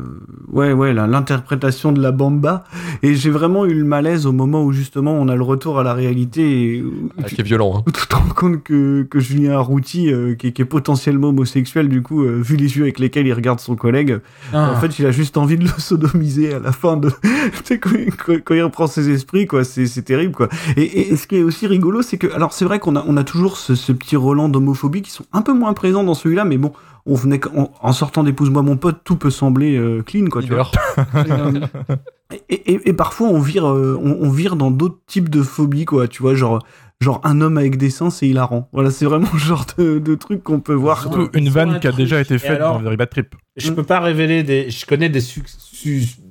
[0.52, 2.64] Ouais, ouais, l'interprétation de la bamba.
[3.02, 5.84] Et j'ai vraiment eu le malaise au moment où justement on a le retour à
[5.84, 7.78] la réalité et où Ah, tu, qui est violent.
[7.80, 7.84] hein.
[7.88, 11.30] où tu te rends compte que, que Julien Arrouti, euh, qui, est- qui est potentiellement
[11.30, 14.20] homosexuel, du coup, euh, vu les yeux avec lesquels il regarde son collègue,
[14.54, 14.72] Ah.
[14.76, 17.10] En fait, il a juste envie de le sodomiser à la fin de.
[17.24, 20.48] tu sais, quand, il reprend ses esprits, quoi, c'est c'est terrible, quoi.
[20.76, 22.32] Et, et ce qui est aussi rigolo, c'est que.
[22.36, 25.26] Alors, c'est vrai qu'on a, on a toujours ce, ce petit relent d'homophobie qui sont
[25.34, 26.67] un peu moins présents dans celui-là, mais bon,
[27.06, 27.40] on venait.
[27.56, 30.70] En, en sortant d'épouse-moi mon pote, tout peut sembler euh, clean, quoi, tu vois.
[31.14, 31.70] Mineur.
[32.50, 35.86] Et, et- et parfois, on vire, euh, on, on vire dans d'autres types de phobies,
[35.86, 36.64] quoi, tu vois, genre.
[37.00, 38.70] Genre un homme avec des seins, c'est hilarant.
[38.74, 41.00] Voilà, c'est vraiment le genre de, de truc qu'on peut voir.
[41.04, 43.36] Surtout une vanne qui a déjà été faite alors dans Very Bad Trip.
[43.56, 44.72] Je peux pas révéler des.
[44.72, 45.44] Je connais des, su-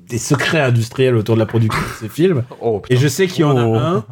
[0.09, 2.43] des secrets industriels autour de la production de ces films.
[2.61, 3.77] Oh, Et je sais qu'il y en Oh.
[3.77, 4.05] a un.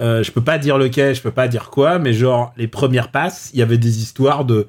[0.00, 3.10] euh, je peux pas dire lequel, je peux pas dire quoi, mais genre, les premières
[3.10, 4.66] passes, il y avait des histoires de,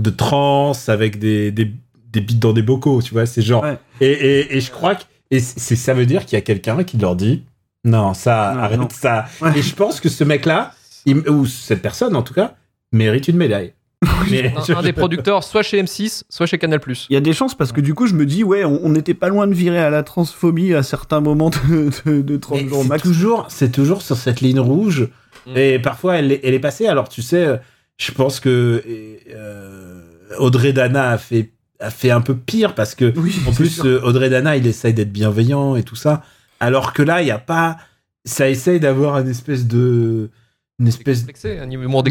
[0.00, 1.70] de trans avec des, des,
[2.12, 3.62] des bites dans des bocaux, tu vois, c'est genre.
[3.62, 3.78] Ouais.
[4.00, 5.02] Et, et, et je crois que.
[5.30, 7.44] Et c'est, ça veut dire qu'il y a quelqu'un qui leur dit
[7.84, 8.88] Non, ça, Non, arrête non.
[8.90, 9.26] ça.
[9.40, 9.52] Ouais.
[9.56, 10.72] Et je pense que ce mec-là,
[11.06, 12.54] il- ou cette personne en tout cas,
[12.92, 13.72] mérite une médaille.
[14.30, 16.80] Mais un, je- un des producteurs, soit chez M6, soit chez Canal+.
[17.10, 19.14] Il y a des chances parce que du coup, je me dis, ouais, on n'était
[19.14, 22.68] pas loin de virer à la transphobie à certains moments de, de, de 30 Mais
[22.68, 23.02] jours c'est max.
[23.02, 25.08] toujours, c'est toujours sur cette ligne rouge.
[25.46, 25.56] Mm.
[25.56, 26.86] Et parfois, elle, est- elle est passée.
[26.88, 27.56] Alors, tu sais, euh,
[28.00, 28.82] je pense que
[29.30, 30.00] euh,
[30.38, 33.84] Audrey Dana a fait, a fait un peu pire parce que, Oui, en plus, sûr.
[33.84, 36.22] euh, Audrey Dana, il essaye d'être bienveillant et tout ça.
[36.60, 37.76] Alors que là, il n'y a pas.
[38.24, 40.30] Ça essaye d'avoir une espèce de.
[40.78, 41.26] Une espèce.
[41.44, 42.02] Un humour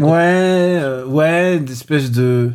[0.80, 2.52] euh, ouais, une espèce de.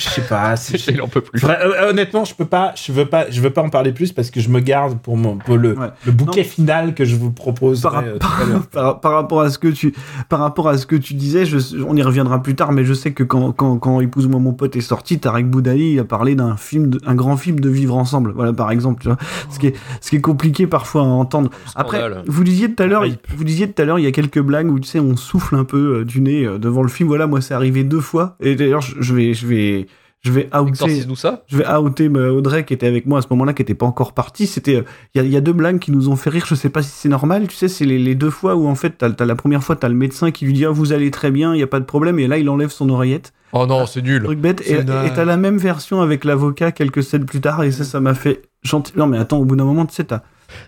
[0.00, 0.56] Je sais pas.
[0.56, 1.42] c'est- Il en peut plus.
[1.44, 4.30] Euh, honnêtement, je peux pas, je veux pas, je veux pas en parler plus parce
[4.30, 5.88] que je me garde pour mon, pour le, Ouais.
[6.06, 6.48] le bouquet Non.
[6.48, 7.82] final que je vous propose.
[7.82, 8.40] Par, euh, par-
[8.72, 9.94] par- par rapport à ce que tu
[10.28, 12.94] par rapport à ce que tu disais je, on y reviendra plus tard mais je
[12.94, 16.56] sais que quand quand, quand épouse-moi mon pote est sorti Tarek Boudali a parlé d'un
[16.56, 19.18] film de- un grand film de vivre ensemble voilà par exemple tu vois
[19.50, 22.86] ce qui est ce qui est compliqué parfois à entendre après vous disiez tout à
[22.86, 23.04] l'heure
[23.36, 25.54] vous disiez tout à l'heure il y a quelques blagues où tu sais on souffle
[25.56, 28.36] un peu euh, du nez euh, devant le film voilà moi c'est arrivé deux fois
[28.40, 29.86] et d'ailleurs je, je vais je vais
[30.22, 31.44] je vais outer ça.
[31.48, 34.12] je vais outer Audrey qui était avec moi à ce moment-là, qui était pas encore
[34.12, 34.46] partie.
[34.46, 34.82] C'était, euh,
[35.14, 36.44] il y, a- il y a deux blagues qui nous ont fait rire.
[36.46, 37.46] Je sais pas si c'est normal.
[37.48, 39.88] Tu sais, c'est les, les deux fois où en fait, t'as, la première fois, t'as
[39.88, 41.84] le médecin qui lui dit ah, vous allez très bien, il y a pas de
[41.86, 43.32] problème, et là il enlève son oreillette.
[43.52, 44.22] Oh non, c'est nul.
[44.22, 44.62] Truc bête.
[44.66, 48.14] Et t'as la même version avec l'avocat quelques scènes plus tard, et ça, ça m'a
[48.14, 48.92] fait gentil.
[48.96, 50.22] Non mais attends, au bout d'un moment, tu sais, t'as,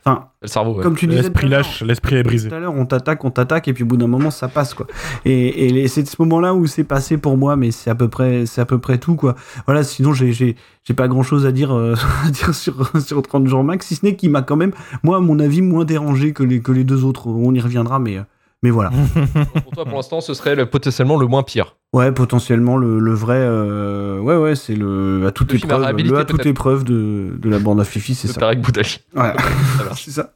[0.04, 0.82] enfin, Le cerveau, ouais.
[0.82, 2.48] comme tu disais L'esprit tout à l'heure, lâche, l'esprit est brisé.
[2.48, 4.74] tout à l'heure, on t'attaque, on t'attaque, et puis au bout d'un moment, ça passe,
[4.74, 4.86] quoi.
[5.24, 8.46] Et, et c'est ce moment-là où c'est passé pour moi, mais c'est à peu près,
[8.46, 9.34] c'est à peu près tout, quoi.
[9.66, 11.94] Voilà, sinon, j'ai, j'ai, j'ai pas grand chose à dire, euh,
[12.26, 15.18] à dire sur, sur 30 jours max, si ce n'est qu'il m'a quand même, moi,
[15.18, 17.28] à mon avis, moins dérangé que les, que les deux autres.
[17.28, 18.22] On y reviendra, mais, euh,
[18.62, 18.90] mais voilà.
[19.64, 21.76] Pour toi, pour l'instant, ce serait le- potentiellement le moins pire.
[21.92, 25.74] Ouais, potentiellement, le, le vrai, euh, ouais, ouais, c'est le, à toute Le film à
[25.74, 28.40] épreuve, réhabiliter, le à toute épreuve de, de la bande à Fifi, c'est ça.
[28.40, 29.00] Tarek Boudali.
[29.14, 29.32] Ouais.
[29.96, 30.32] C'est ça.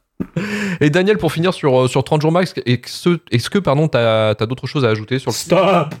[0.81, 3.87] Et Daniel, pour finir sur, euh, sur 30 jours max, est-ce que, est-ce que pardon,
[3.87, 5.93] t'as as, d'autres choses à ajouter sur le Stop.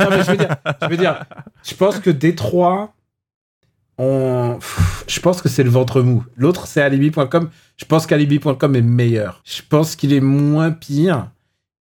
[0.00, 1.24] non, mais je veux dire, je veux dire,
[1.62, 2.92] je pense que Détroit,
[3.98, 6.24] on, pff, je pense que c'est le ventre mou.
[6.36, 7.50] L'autre, c'est alibi.com.
[7.76, 9.40] Je pense qu'alibi.com est meilleur.
[9.44, 11.28] Je pense qu'il est moins pire.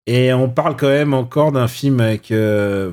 [0.07, 2.31] Et on parle quand même encore d'un film avec.
[2.31, 2.93] euh,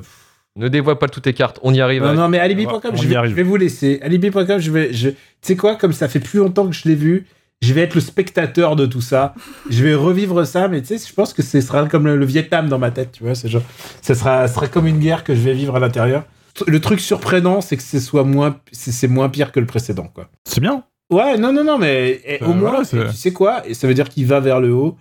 [0.56, 2.02] Ne dévoile pas toutes tes cartes, on y arrive.
[2.02, 3.30] Non, avec- non, mais alibi.com, je vais, arrive.
[3.30, 3.98] je vais vous laisser.
[4.02, 4.92] Alibi.com, je vais.
[4.92, 5.10] Je...
[5.10, 7.26] Tu sais quoi, comme ça fait plus longtemps que je l'ai vu,
[7.62, 9.34] je vais être le spectateur de tout ça.
[9.70, 12.26] Je vais revivre ça, mais tu sais, je pense que ce sera comme le, le
[12.26, 13.34] Vietnam dans ma tête, tu vois.
[13.34, 13.62] C'est genre,
[14.02, 16.24] ça sera, ce sera comme une guerre que je vais vivre à l'intérieur.
[16.66, 20.28] Le truc surprenant, c'est que ce soit moins, c'est moins pire que le précédent, quoi.
[20.44, 20.84] C'est bien.
[21.10, 23.66] Ouais, non, non, non, mais eh, Euh, au moins, voilà, tu sais quoi?
[23.68, 24.96] Et ça veut dire qu'il va vers le haut.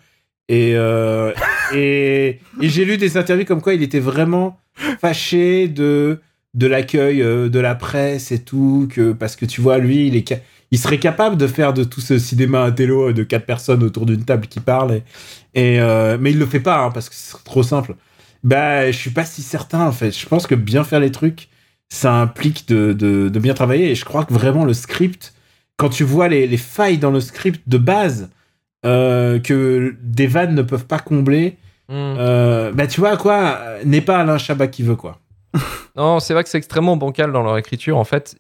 [0.50, 1.32] Et, euh,
[1.74, 4.60] et, et j'ai lu des interviews comme quoi il était vraiment
[5.00, 6.20] fâché de,
[6.54, 10.16] de l'accueil euh, de la presse et tout, que, parce que tu vois, lui, il
[10.16, 14.06] est, il serait capable de faire de tout ce cinéma intello de quatre personnes autour
[14.06, 14.92] d'une table qui parlent.
[14.92, 15.04] Et,
[15.76, 17.96] et, euh, mais il le fait pas hein, parce que c'est trop simple.
[18.44, 20.12] Bah, je suis pas si certain en fait.
[20.12, 21.50] Je pense que bien faire les trucs,
[21.90, 23.92] ça implique de, de, de bien travailler.
[23.92, 25.34] Et je crois que vraiment le script,
[25.78, 28.30] quand tu vois les, les failles dans le script de base
[28.86, 31.58] euh, que des vannes ne peuvent pas combler,
[31.90, 32.16] Hmm.
[32.18, 35.20] euh, bah tu vois quoi, n'est pas Alain Chabat qui veut quoi.
[35.96, 37.98] Non, c'est vrai que c'est extrêmement bancal dans leur écriture.
[37.98, 38.36] En fait,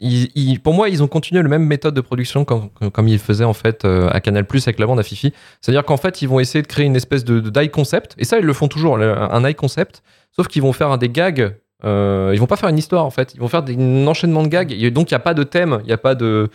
[0.63, 2.69] pour moi, ils ont continué la même méthode de production comme,
[3.08, 5.34] ils faisaient en fait euh, à Canal Plus avec la bande à Fifi.
[5.62, 8.15] C'est-à-dire qu'en fait, ils vont essayer de créer une espèce de, die concept.
[8.17, 10.02] Et ça, ils le font toujours, le- un die concept.
[10.36, 11.56] Sauf qu'ils vont faire des gags.
[11.86, 13.34] Euh, ils vont pas faire une histoire en fait.
[13.36, 14.71] Ils vont faire des, un enchaînement de gags.
[14.71, 15.80] Et donc, il y a pas de thème.
[15.84, 16.49] Il y a pas de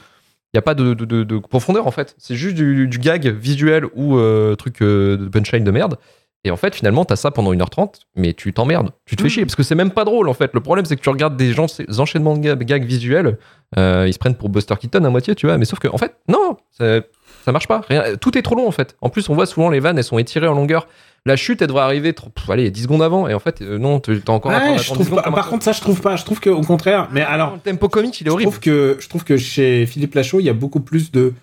[0.54, 2.14] il n'y a pas de, de- de- de profondeur en fait.
[2.18, 5.98] C'est juste du, gag visuel ou euh, truc de punchline de merde.
[6.44, 8.90] Et en fait, finalement, t'as ça pendant 1h30, mais tu t'emmerdes.
[9.06, 10.50] Tu te fais chier parce que c'est même pas drôle en fait.
[10.54, 13.38] Le problème, c'est que tu regardes des, gens, des enchaînements de gags, gags visuels,
[13.76, 15.58] euh, ils se prennent pour Buster Keaton à moitié, tu vois.
[15.58, 17.00] Mais sauf que, en fait, non, ça,
[17.44, 17.82] ça marche pas.
[17.88, 18.96] Rien- tout est trop long en fait.
[19.00, 20.86] En plus, on voit souvent les vannes, elles sont étirées en longueur.
[21.26, 23.26] La chute, elle devrait arriver trop- pff, allez, 10 secondes avant.
[23.28, 25.50] Et en fait, euh, non, t'as encore Ouais, attendre je 10 trouve pas- par con.
[25.50, 26.14] contre, ça, je trouve pas.
[26.14, 27.08] Je trouve qu'au contraire.
[27.10, 28.52] Mais alors, le tempo comique, il est je horrible.
[28.52, 31.34] trouve que je trouve que chez Philippe Lachaud, il y a beaucoup plus de.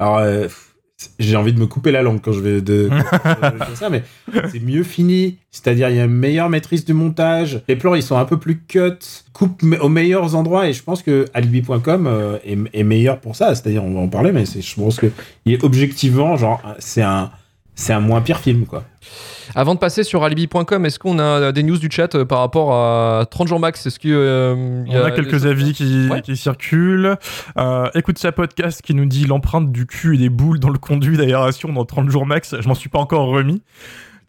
[0.00, 0.48] Alors, euh,
[1.18, 2.90] j'ai envie de me couper la langue quand je vais de,
[3.70, 4.02] je ça, mais
[4.50, 5.38] c'est mieux fini.
[5.50, 7.62] C'est-à-dire, il y a une meilleure maîtrise du montage.
[7.68, 8.98] Les plans, ils sont un peu plus cut,
[9.32, 10.68] coupe aux meilleurs endroits.
[10.68, 13.54] Et je pense que Alibi.com euh, est, est meilleur pour ça.
[13.54, 15.10] C'est-à-dire, on va en parler, mais je pense que
[15.44, 17.30] il est objectivement, genre, c'est un,
[17.74, 18.84] c'est un moins pire film, quoi.
[19.54, 22.72] Avant de passer sur alibi.com, est-ce qu'on a des news du chat euh, par rapport
[22.72, 23.84] à 30 jours max?
[23.86, 26.22] Est-ce que euh, il y On a quelques avis qui, Ouais.
[26.22, 27.16] qui circulent.
[27.58, 30.78] Euh, écoute sa podcast qui nous dit l'empreinte du cul et des boules dans le
[30.78, 32.54] conduit d'aération dans 30 jours max.
[32.60, 33.62] Je m'en suis pas encore remis.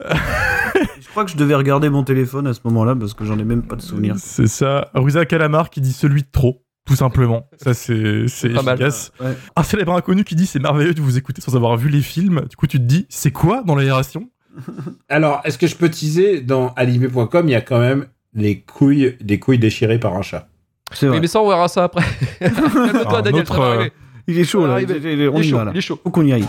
[0.03, 3.43] Je crois que je devais regarder mon téléphone à ce moment-là parce que j'en ai
[3.43, 4.15] même pas de souvenir.
[4.17, 4.89] C'est ça.
[4.95, 6.63] Ruza Calamar qui dit celui de trop.
[6.87, 7.47] Tout simplement.
[7.57, 7.93] Ça, c'est
[8.63, 8.69] mal.
[8.75, 9.11] efficace.
[9.19, 9.37] Ouais.
[9.55, 12.41] Un célèbre inconnu qui dit c'est merveilleux de vous écouter sans avoir vu les films.
[12.49, 14.30] Du coup, tu te dis c'est quoi dans l'aération?
[15.09, 19.17] Alors, est-ce que je peux teaser dans Alibi.com, il y a quand même les couilles,
[19.21, 20.47] des couilles déchirées par un chat.
[20.93, 21.19] C'est vrai.
[21.19, 22.03] mais ça, on verra ça après.
[23.23, 23.89] Daniel, autre, va euh.
[24.27, 24.81] Il est chaud là.
[24.81, 25.71] Il est- il est- on Il est y chaud, va là.
[25.73, 25.99] il est chaud.
[26.03, 26.45] Faut qu'on y aille.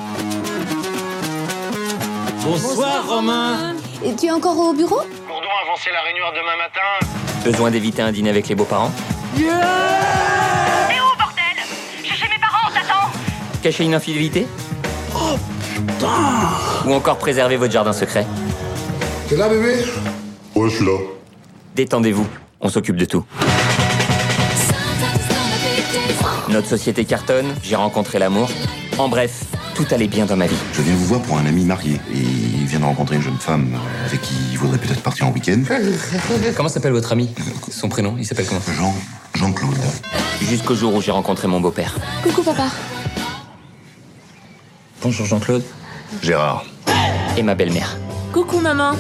[2.45, 4.97] Bonsoir Romain Et tu es encore au bureau?
[5.29, 7.45] Gourdon a avancé la réunion demain matin.
[7.45, 8.91] Besoin d'éviter un dîner avec les beaux-parents?
[13.63, 14.47] Cacher une infidélité?
[16.87, 18.27] Ou encore préserver votre jardin secret
[19.29, 19.77] T'es là, bébé
[20.55, 20.99] Ouais, je suis là.
[21.75, 22.27] Détendez-vous,
[22.61, 23.25] on s'occupe de tout.
[26.49, 28.51] Notre société cartonne, j'ai rencontré l'amour.
[28.99, 30.57] En bref, tout allait bien dans ma vie.
[30.75, 31.99] Je viens vous voir pour un ami marié.
[32.13, 35.27] Et il vient de rencontrer une jeune femme euh, avec qui il voudrait peut-être partir
[35.27, 35.63] en week-end.
[36.57, 37.31] Comment s'appelle votre ami?
[37.71, 38.61] Son prénom, il s'appelle comment?
[38.77, 38.95] Jean,
[39.35, 39.79] Jean-Claude.
[40.43, 41.97] Jusqu'au jour où j'ai rencontré mon beau-père.
[42.23, 42.65] Coucou papa.
[45.03, 45.63] Bonjour Jean-Claude.
[46.23, 46.65] Gérard.
[47.37, 47.97] Et ma belle-mère.
[48.33, 48.93] Coucou maman.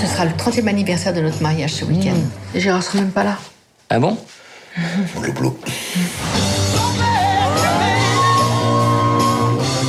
[0.00, 2.14] Ce sera le 30e anniversaire de notre mariage ce week-end.
[2.54, 3.36] Gérard sera même pas là.
[3.90, 4.16] Ah bon?
[5.20, 5.56] Blou-blou.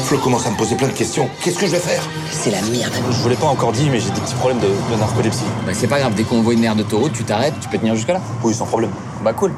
[0.05, 1.29] Flo commence à me poser plein de questions.
[1.43, 2.01] Qu'est-ce que je vais faire?
[2.31, 2.93] C'est la merde.
[3.11, 5.43] Je vous l'ai pas encore dit, mais j'ai des petits problèmes de, de narcolepsie.
[5.65, 7.95] Bah c'est pas grave, dès qu'on voit une aire d'autoroute, tu t'arrêtes, tu peux tenir
[7.95, 8.21] jusque là.
[8.43, 8.91] Oui, sans problème.
[9.21, 9.51] Bah cool.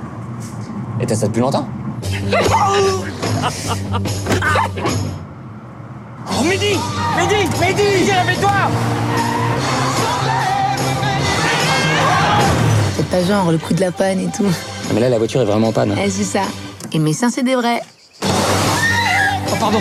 [0.99, 1.67] Et t'as ça depuis longtemps?
[6.49, 6.79] Mehdi
[7.15, 8.51] Mehdi Mehdi Viens avec toi
[12.97, 14.45] C'est pas genre le coup de la panne et tout.
[14.49, 15.95] Ah, Mais là, la voiture est vraiment en panne.
[16.03, 16.41] Eh, c'est ça.
[16.91, 17.81] Et mes seins, c'est des vrais.
[18.23, 19.79] Oh pardon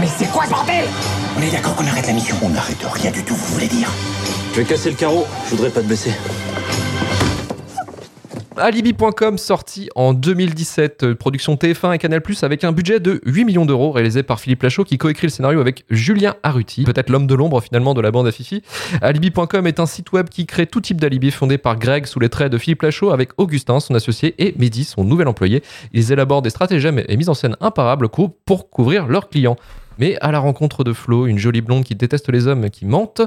[0.00, 0.84] Mais c'est quoi ce bordel?
[1.36, 3.90] On est d'accord qu'on arrête la mission On n'arrête rien du tout, vous voulez dire?
[4.52, 6.12] Je vais casser le carreau, je voudrais pas te blesser.
[8.58, 13.66] Alibi.com sorti en 2017, euh, production TF1 et Canal+, avec un budget de 8 millions
[13.66, 17.34] d'euros, réalisé par Philippe Lachaud, qui coécrit le scénario avec Julien Arruti, peut-être l'homme de
[17.34, 18.62] l'ombre finalement de la bande à Fifi.
[19.00, 22.28] Alibi.com est un site web qui crée tout type d'alibi, fondé par Greg sous les
[22.28, 25.62] traits de Philippe Lachaud, avec Augustin, son associé, et Mehdi, son nouvel employé.
[25.92, 29.56] Ils élaborent des stratagèmes et mises en scène imparables pour couvrir leurs clients.
[29.98, 33.22] Mais à la rencontre de Flo, une jolie blonde qui déteste les hommes qui mentent,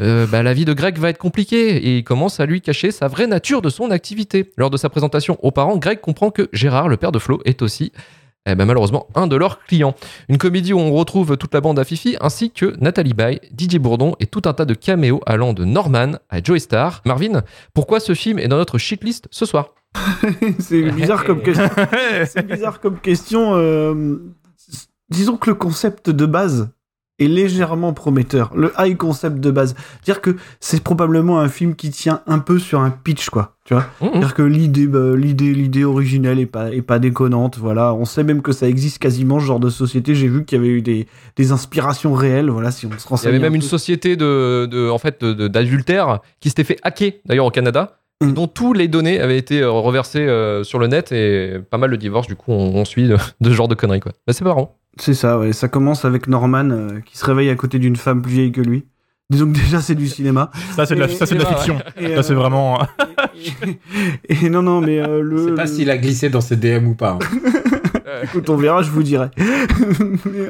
[0.00, 2.90] euh, bah, la vie de Greg va être compliquée et il commence à lui cacher
[2.90, 4.50] sa vraie nature de son activité.
[4.56, 7.62] Lors de sa présentation aux parents, Greg comprend que Gérard, le père de Flo, est
[7.62, 7.92] aussi
[8.46, 9.94] eh ben, malheureusement un de leurs clients.
[10.28, 13.78] Une comédie où on retrouve toute la bande à Fifi ainsi que Nathalie Baye, Didier
[13.78, 17.02] Bourdon et tout un tas de caméos allant de Norman à Joey Star.
[17.04, 17.42] Marvin,
[17.74, 19.74] pourquoi ce film est dans notre shitlist ce soir?
[20.58, 21.68] C'est bizarre comme question.
[22.26, 23.56] C'est bizarre comme question.
[23.56, 24.16] euh,
[25.10, 26.70] Disons que le concept de base
[27.18, 28.50] est légèrement prometteur.
[28.56, 29.74] Le high concept de base.
[30.02, 33.56] C'est-à-dire que c'est probablement un film qui tient un peu sur un pitch, quoi.
[33.66, 33.84] Tu vois?
[34.00, 34.08] Mhm.
[34.12, 37.58] C'est-à-dire que l'idée, bah, l'idée, l'idée originelle est pas, est pas déconnante.
[37.58, 40.14] Voilà, on sait même que ça existe quasiment ce genre de société.
[40.14, 42.48] J'ai vu qu'il y avait eu des, des inspirations réelles.
[42.48, 43.28] Voilà, si on se Il y renseigne.
[43.34, 47.46] avait un même une société de, de- en fait, d'adultère qui s'était fait hacker, d'ailleurs
[47.46, 48.32] au Canada, Mm.
[48.34, 51.90] dont tous les données avaient été euh, reversées euh, sur le net et pas mal
[51.90, 52.26] de divorces.
[52.26, 54.12] Du coup, on, on suit de, de ce genre de conneries, quoi.
[54.26, 54.76] Mais c'est marrant.
[54.98, 55.52] C'est ça, ouais.
[55.52, 58.60] Ça commence avec Norman euh, qui se réveille à côté d'une femme plus vieille que
[58.60, 58.84] lui.
[59.30, 60.50] Disons que déjà c'est du cinéma.
[60.74, 61.78] Ça, c'est de la, Et- ça, c'est de la et- fiction.
[61.96, 62.80] et, Ça, c'est euh, vraiment.
[64.28, 65.54] Et, et non, non, mais euh, Je sais le.
[65.54, 67.12] pas le- s'il a glissé dans ses DM ou pas.
[67.12, 67.18] hein.
[68.24, 69.28] Écoute, on verra, je vous dirai.
[69.38, 70.48] mais,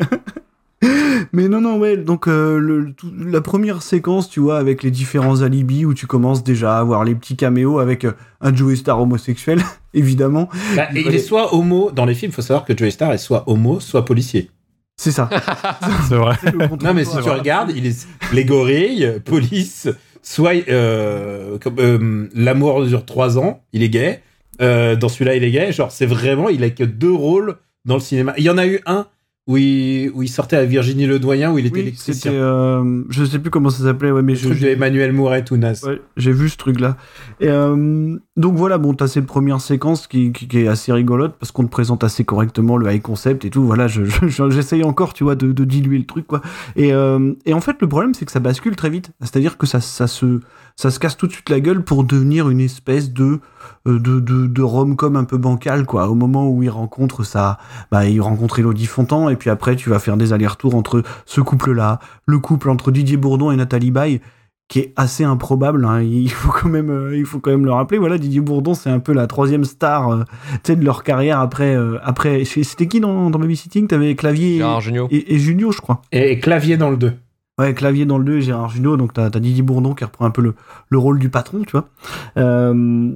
[1.32, 1.96] mais non, non, ouais.
[1.96, 6.06] Donc euh, le, tout- la première séquence, tu vois, avec les différents alibis où tu
[6.06, 9.60] commences déjà à avoir les petits caméos avec euh, un Joey Star homosexuel,
[9.94, 10.48] évidemment.
[10.76, 12.32] Bah, Il il est soit homo dans les films.
[12.32, 14.50] Faut savoir que Joey Star est soit homo, soit policier.
[14.96, 15.30] C'est ça.
[16.08, 16.36] C'est vrai.
[16.82, 19.88] Non, mais si tu regardes, il est les gorilles, police,
[20.22, 24.22] soit euh, comme, euh, l'amour dure trois ans, il est gay.
[24.60, 25.72] Euh, dans celui-là, il est gay.
[25.72, 28.34] Genre, c'est vraiment, il a que deux rôles dans le cinéma.
[28.36, 29.06] Il y en a eu un
[29.50, 32.32] où il, où il sortait à Virginie Ledoyen, où il était Oui, électricien.
[32.32, 34.48] euh, je sais plus comment ça s'appelait, ouais, mais Le je.
[34.48, 35.82] truc de Emmanuel Mouret, naze.
[35.84, 36.96] Ouais, j'ai vu ce truc-là.
[37.40, 41.34] Et euh, donc voilà, bon, t'as cette première séquence qui, qui, qui est assez rigolote
[41.40, 43.64] parce qu'on te présente assez correctement le high concept et tout.
[43.64, 46.40] Voilà, je- je- j'essaye encore, tu vois, de, de diluer le truc, quoi.
[46.76, 49.10] Et, euh, et en fait, le problème, c'est que ça bascule très vite.
[49.20, 50.40] C'est-à-dire que ça, ça se,
[50.76, 53.40] ça se casse tout de suite la gueule pour devenir une espèce de,
[53.86, 56.08] de, de, de rom-com un peu bancal, quoi.
[56.08, 57.58] Au moment où il rencontre ça,
[57.90, 61.40] bah, il rencontre Elodie Fontan et puis après, tu vas faire des allers-retours entre ce
[61.40, 64.20] couple-là, le couple entre Didier Bourdon et Nathalie Baye
[64.68, 65.84] qui est assez improbable.
[65.84, 66.00] hein.
[66.00, 67.98] Il faut quand même, euh, il faut quand même le rappeler.
[67.98, 70.22] Voilà, Didier Bourdon, c'est un peu la troisième star, euh,
[70.68, 71.74] de leur carrière après.
[71.74, 73.88] euh, après, c'était qui dans, dans Babysitting?
[73.88, 76.02] T'avais Clavier et, Gérard et, et Junio, je crois.
[76.12, 77.12] Et, et clavier dans le 2.
[77.58, 78.96] Ouais, Clavier dans le 2 et Gérard Junio.
[78.96, 80.54] Donc t'as as Didier Bourdon qui reprend un peu le,
[80.88, 81.88] le rôle du patron, tu vois.
[82.36, 83.10] Euh,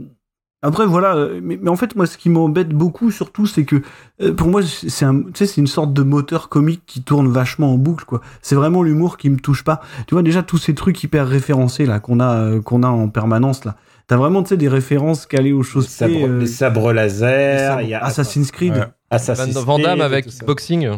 [0.65, 3.83] après voilà, euh, mais, mais en fait moi ce qui m'embête beaucoup surtout c'est que
[4.23, 5.23] euh, pour moi c'est un,
[5.57, 8.21] une sorte de moteur comique qui tourne vachement en boucle quoi.
[8.43, 9.81] C'est vraiment l'humour qui me touche pas.
[10.07, 13.09] Tu vois déjà tous ces trucs hyper référencés là qu'on a euh, qu'on a en
[13.09, 13.77] permanence là.
[14.07, 17.95] T'as vraiment tu sais des références calées aux Les choses sabres, les sabres laser, y
[17.95, 18.75] a Assassin's Creed.
[18.75, 18.85] Ouais.
[19.11, 20.89] Assassin's Van Damme avec boxing.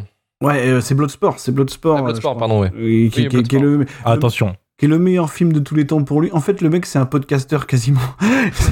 [0.43, 1.97] Ouais, euh, c'est Bloodsport, c'est Bloodsport.
[1.99, 2.71] Ah, Bloodsport, pardon, ouais.
[2.77, 4.55] Oui, qui, Oui, qui- qui est le, Ah, Attention.
[4.79, 6.31] Qui est le meilleur film de tous les temps pour lui.
[6.33, 8.01] En fait, le mec, c'est un podcasteur quasiment.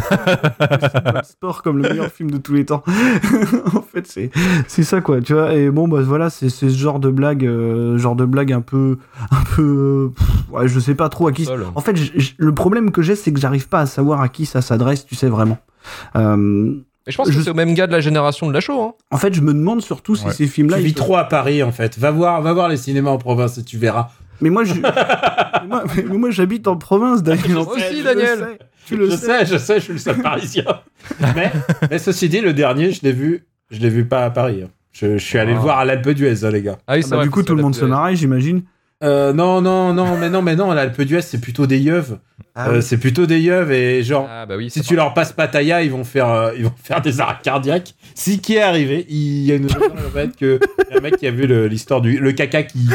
[0.00, 2.82] C'est sport comme le meilleur film de tous les temps.
[3.74, 4.30] en fait, c'est
[4.68, 5.54] c'est ça quoi, tu vois.
[5.54, 8.60] Et bon, bah voilà, c'est c'est ce genre de blague, euh, genre de blague un
[8.60, 8.98] peu,
[9.30, 11.44] un peu, pff, ouais, je sais pas trop à qui.
[11.44, 11.64] Seul.
[11.74, 14.28] En fait, j- j- le problème que j'ai, c'est que j'arrive pas à savoir à
[14.28, 15.58] qui ça s'adresse, tu sais vraiment.
[16.16, 16.72] Euh,
[17.06, 18.80] Et je pense que Je- c'est au même gars de la génération de la show.
[18.82, 18.94] Hein.
[19.10, 20.32] en fait, je me demande surtout si Ouais.
[20.32, 20.76] ces films-là.
[20.78, 21.98] Tu vis trop à Paris en fait.
[21.98, 24.08] Va voir, va voir les cinémas en province et tu verras.
[24.40, 24.74] Mais moi, je...
[26.12, 27.52] moi, j'habite en province, Daniel.
[27.52, 28.58] Moi aussi, Daniel.
[28.86, 29.26] Tu le sais, tu le je sais.
[29.26, 30.64] sais, je sais, je suis le seul parisien.
[31.36, 31.52] mais,
[31.90, 34.62] mais ceci dit, le dernier, je l'ai vu, je l'ai vu pas à Paris.
[34.64, 34.70] hein.
[34.92, 35.54] Je, je suis allé Ah.
[35.54, 36.78] le voir à l'Alpe d'Huez, hein, les gars.
[36.88, 38.62] Ah oui, Ah bah, vrai, du coup, tout le monde se marrait, j'imagine.
[39.02, 42.04] Euh, non, non, non, mais non, mais non, l'Alpe d'Huez, c'est plutôt des yeux.
[42.58, 44.68] Euh, c'est plutôt des yeux et genre, Ah bah oui.
[44.70, 47.94] si tu leur passes Pattaya, ils vont faire, euh, ils vont faire des arrêts cardiaques.
[48.14, 50.58] Ce qui est arrivé, il y a une raison en fait que
[50.90, 52.88] y a un mec qui a vu le- l'histoire du le caca qui,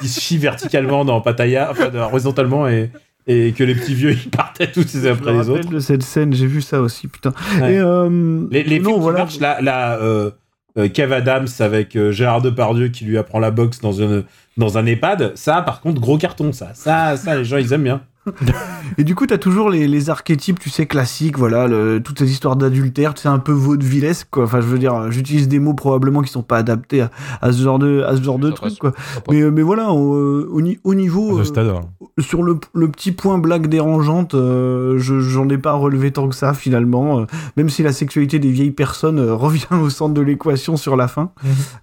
[0.00, 2.90] qui se chie verticalement dans Pattaya, enfin horizontalement et
[3.26, 5.60] et que les petits vieux ils partaient tous les uns Je après me les rappelle
[5.60, 5.70] autres.
[5.70, 7.32] de cette scène, j'ai vu ça aussi, putain.
[7.60, 7.74] Ouais.
[7.74, 9.18] Et, euh, Les, les non, films qui voilà.
[9.18, 10.30] marchent, là, là euh, euh,
[10.76, 14.24] Kev Adams avec euh, Gérard Depardieu qui lui apprend la boxe dans, une,
[14.56, 16.70] dans un EHPAD, ça, par contre, gros carton, ça.
[16.74, 18.02] Ça, ça les gens, ils aiment bien.
[18.98, 22.30] Et du coup, t'as toujours les, les archétypes, tu sais, classiques, voilà, le- toutes ces
[22.30, 24.44] histoires d'adultère, tu sais, un peu vaudevillesque, quoi.
[24.44, 27.62] Enfin, je veux dire, j'utilise des mots probablement qui sont pas adaptés à, à ce
[27.62, 28.92] genre de, à ce genre de truc, quoi.
[29.30, 30.48] Mais, euh, mais voilà, au,
[30.84, 31.72] au niveau, euh, stade.
[32.18, 36.34] sur le, le petit point blague dérangeante, euh, je, j'en ai pas relevé tant que
[36.34, 37.20] ça, finalement.
[37.20, 37.24] euh,
[37.56, 41.06] même si la sexualité des vieilles personnes euh, revient au centre de l'équation sur la
[41.08, 41.30] fin.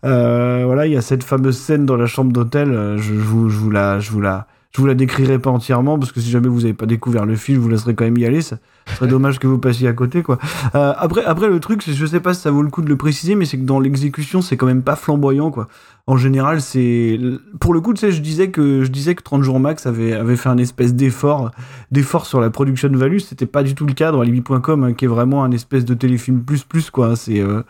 [0.06, 2.72] Euh, voilà, il y a cette fameuse scène dans la chambre d'hôtel.
[2.72, 5.50] euh, je, je vous, je vous la, je vous la, je vous la décrirai pas
[5.50, 8.06] entièrement parce que si jamais vous avez pas découvert le film, je vous laisserai quand
[8.06, 8.42] même y aller.
[8.42, 8.58] Ça
[8.96, 10.38] serait dommage que vous passiez à côté, quoi.
[10.76, 13.36] Euh, après, le truc, je sais pas si ça vaut le coup de le préciser,
[13.36, 15.68] mais c'est que dans l'exécution, c'est quand même pas flamboyant, quoi.
[16.10, 17.20] En général, c'est
[17.60, 20.38] pour le coup, tu sais, je disais que je disais que 30 jours max avait
[20.38, 21.52] fait un espèce d'effort,
[21.92, 23.18] d'effort sur la production value.
[23.18, 26.44] C'était pas du tout le dans Alibi.com, hein, qui est vraiment un espèce de téléfilm
[26.44, 27.18] plus plus, quoi.
[27.18, 27.64] C'est, euh,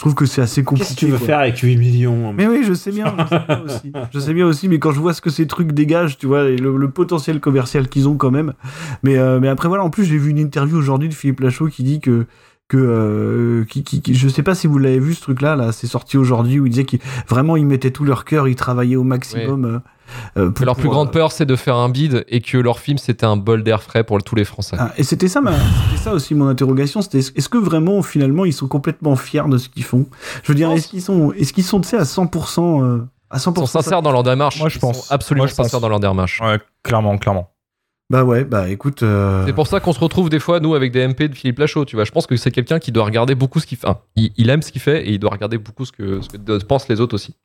[0.00, 0.88] je trouve que c'est assez compliqué.
[0.88, 1.26] Qu'est-ce que tu veux quoi.
[1.26, 3.92] faire avec 8 millions Mais oui, je sais bien, je sais bien aussi.
[4.14, 6.44] Je sais bien aussi, mais quand je vois ce que ces trucs dégagent, tu vois,
[6.48, 8.54] et le, le potentiel commercial qu'ils ont quand même.
[9.02, 11.68] Mais, euh, mais après, voilà, en plus, j'ai vu une interview aujourd'hui de Philippe Lachaud
[11.68, 12.24] qui dit que
[12.70, 15.56] que euh, qui, qui, qui- je sais pas si vous l'avez vu ce truc là
[15.56, 18.54] là c'est sorti aujourd'hui où ils disaient qu'ils vraiment ils mettaient tout leur cœur ils
[18.54, 19.78] travaillaient au maximum euh,
[20.36, 22.40] euh, Que pour- leur plus pour, grande euh, peur, c'est de faire un bide et
[22.40, 24.76] que leur film, c'était un bol d'air frais pour tous les Français.
[24.78, 28.44] ah, et c'était ça ma c'était ça aussi mon interrogation c'était est-ce que vraiment finalement
[28.44, 30.06] ils sont complètement fiers de ce qu'ils font?
[30.42, 32.98] Je veux dire est-ce qu'ils sont est-ce qu'ils sont tu sais à 100% euh,
[33.30, 34.58] à 100% Ils sont sincères dans leur démarche.
[34.58, 35.06] Moi, je Ils pense.
[35.06, 35.66] sont absolument Moi, je pense.
[35.66, 36.40] sincères dans leur démarche.
[36.40, 37.50] Ouais, clairement, clairement.
[38.10, 40.90] Bah ouais bah écoute euh, C'est pour ça qu'on se retrouve des fois, nous, avec
[40.92, 42.04] des MP de Philippe Lachaud, tu vois.
[42.04, 43.86] Je pense que c'est quelqu'un qui doit regarder beaucoup ce qu'il fait.
[43.86, 46.28] Enfin, il, il aime ce qu'il fait et il doit regarder beaucoup ce que, ce
[46.28, 47.36] que pensent les autres aussi.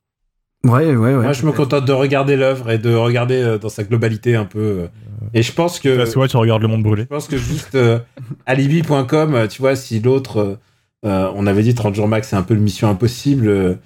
[0.64, 3.68] ouais ouais ouais Moi, je me contente de regarder l'œuvre et de regarder euh, dans
[3.68, 4.58] sa globalité un peu.
[4.58, 4.86] euh.
[5.34, 5.88] Et je pense que.
[5.88, 7.02] Là, c'est vrai, tu regardes le monde brûler.
[7.02, 7.98] Je pense que juste euh,
[8.46, 10.58] alibi.com, tu vois, si l'autre,
[11.04, 13.78] euh, on avait dit 30 jours max, c'est un peu le mission impossible.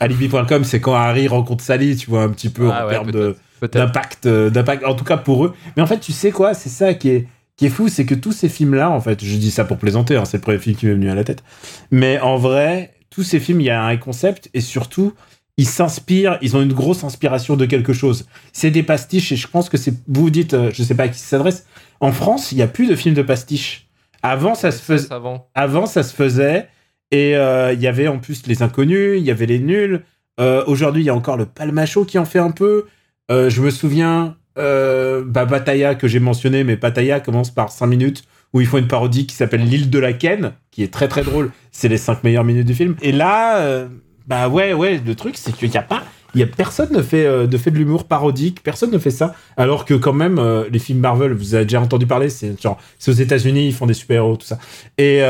[0.00, 3.10] alibi.com, c'est quand Harry rencontre Sally, tu vois, un petit peu Ah en ouais, termes
[3.12, 3.36] de.
[3.68, 5.54] D'impact, euh, d'impact, en tout cas pour eux.
[5.76, 8.14] Mais en fait, tu sais quoi, c'est ça qui est qui est fou, c'est que
[8.14, 10.76] tous ces films-là, en fait, je dis ça pour plaisanter, hein, c'est le premier film
[10.76, 11.44] qui m'est venu à la tête.
[11.90, 15.12] Mais en vrai, tous ces films, il y a un concept et surtout,
[15.58, 18.26] ils s'inspirent, ils ont une grosse inspiration de quelque chose.
[18.54, 21.02] C'est des pastiches et je pense que c'est, vous vous dites, euh, je sais pas
[21.02, 21.66] à qui ça s'adresse.
[22.00, 23.90] En France, il y a plus de films de pastiches.
[24.22, 25.12] Avant, ça se faisait.
[25.12, 25.46] Avant.
[25.54, 26.66] Avant, ça se faisait.
[27.10, 30.02] Et euh, il y avait en plus les inconnus, il y avait les nuls.
[30.40, 32.86] Euh, Aujourd'hui, il y a encore le Palmacho qui en fait un peu.
[33.30, 37.86] Euh, je me souviens, euh, bah, Bataya que j'ai mentionné, mais Bataya commence par 5
[37.86, 41.06] minutes où ils font une parodie qui s'appelle L'île de la Ken, qui est très
[41.06, 41.52] très drôle.
[41.70, 42.96] C'est les 5 meilleures minutes du film.
[43.00, 43.86] Et là, euh,
[44.26, 46.02] bah ouais, ouais, le truc, c'est qu'il n'y a pas.
[46.34, 49.34] Y a personne ne fait, ne fait de l'humour parodique, personne ne fait ça.
[49.56, 53.10] Alors que quand même, les films Marvel, vous avez déjà entendu parler, c'est genre, c'est
[53.10, 54.58] aux États-Unis, ils font des super-héros, tout ça.
[54.96, 55.24] Et,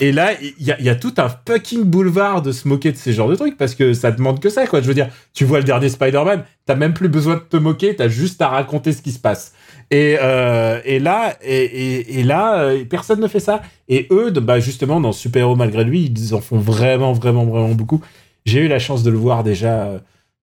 [0.00, 3.28] et là, il y a, tout un fucking boulevard de se moquer de ces genres
[3.28, 4.80] de trucs parce que ça demande que ça, quoi.
[4.80, 7.94] Je veux dire, tu vois le dernier Spider-Man, t'as même plus besoin de te moquer,
[7.94, 9.52] t'as juste à raconter ce qui se passe.
[9.90, 13.60] Et, euh, et là, et, et, et là, euh, personne ne fait ça.
[13.88, 17.44] Et eux, de- bah justement, dans Super Héros malgré lui, ils en font vraiment, vraiment,
[17.44, 18.00] vraiment beaucoup.
[18.46, 20.00] J'ai eu la chance de le voir déjà.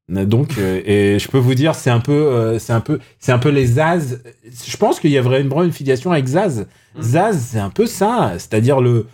[0.09, 3.31] Donc, euh, et je peux vous dire, c'est un peu, euh, c'est un peu, c'est
[3.31, 4.21] un peu les Zaz.
[4.65, 6.65] Je pense qu'il y a vraiment une filiation avec Zaz.
[6.99, 9.05] Zaz, c'est un peu ça, c'est-à-dire le,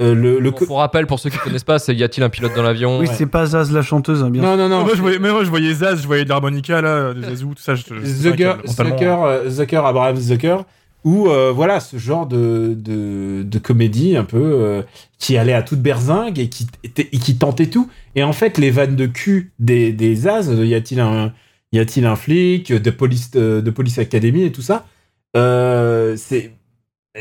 [0.00, 2.54] euh, le, le, Pour rappel, pour ceux qui connaissent pas, c'est y a-t-il un pilote
[2.54, 2.98] dans l'avion?
[2.98, 4.84] Oui c'est pas Zaz la chanteuse hein, bien Non, non, non.
[4.84, 7.54] moi, je voyais, mais moi, je voyais Zaz, je voyais de l'harmonica, là, des Zazou,
[7.54, 7.74] tout ça.
[7.74, 10.64] Je, je Zucker, Zucker, euh, Zucker, Abraham Zucker,
[11.04, 14.82] ou euh, voilà ce genre de, de, comédie un peu euh,
[15.18, 17.88] qui allait à toute berzingue et qui, et qui tentait tout.
[18.14, 21.32] Et en fait, les vannes de cul des, des As, euh, y a-t-il un,
[21.72, 24.86] y a-t-il un flic de police, de police academy et tout ça,
[25.34, 26.52] c'est,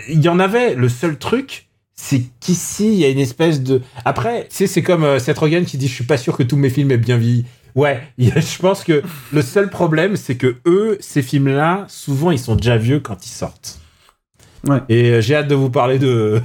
[0.09, 0.75] il y en avait.
[0.75, 3.81] Le seul truc, c'est qu'ici, il y a une espèce de.
[4.05, 6.91] Après, c'est comme Seth Rogen qui dit Je suis pas sûr que tous mes films
[6.91, 7.45] aient bien vieilli.
[7.76, 9.01] Ouais, je pense que
[9.32, 13.30] le seul problème, c'est que eux, ces films-là, souvent, ils sont déjà vieux quand ils
[13.30, 13.80] sortent.
[14.65, 14.78] Ouais.
[14.88, 16.39] Et euh, j'ai hâte de vous parler de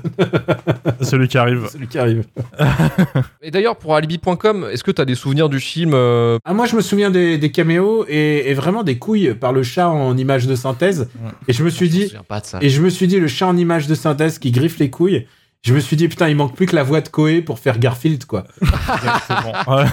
[1.03, 1.68] Celui qui arrive.
[1.72, 2.24] celui qui arrive.
[3.43, 6.66] Et d'ailleurs, pour alibi.com, est-ce que tu as des souvenirs du film euh, Ah, moi,
[6.66, 10.16] je me souviens des, des caméos et, et vraiment des couilles par le chat en
[10.16, 11.09] image de synthèse.
[11.47, 12.59] Et je me suis Je me dit, souviens pas de ça.
[12.61, 15.26] et je me suis dit, le chat en image de synthèse qui griffe les couilles.
[15.62, 17.78] Je me suis dit, putain, il manque plus que la voix de Koé pour faire
[17.78, 18.44] Garfield, quoi.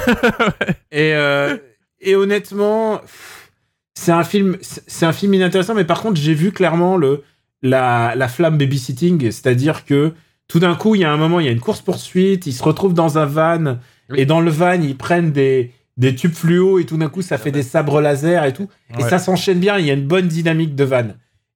[0.91, 1.57] Et, euh,
[1.99, 3.01] et honnêtement,
[3.97, 7.23] c'est un film, c'est un film inintéressant, mais par contre, j'ai vu clairement le,
[7.61, 10.13] la, la flamme babysitting, c'est-à-dire que
[10.47, 12.63] tout d'un coup, il y a un moment, il y a une course-poursuite, ils se
[12.63, 14.19] retrouvent dans un van, Oui.
[14.19, 17.37] et dans le van, ils prennent des, des tubes fluo, et tout d'un coup, ça
[17.39, 18.69] fait des sabres laser et tout.
[18.99, 21.07] Et ça s'enchaîne bien, il y a une bonne dynamique de van.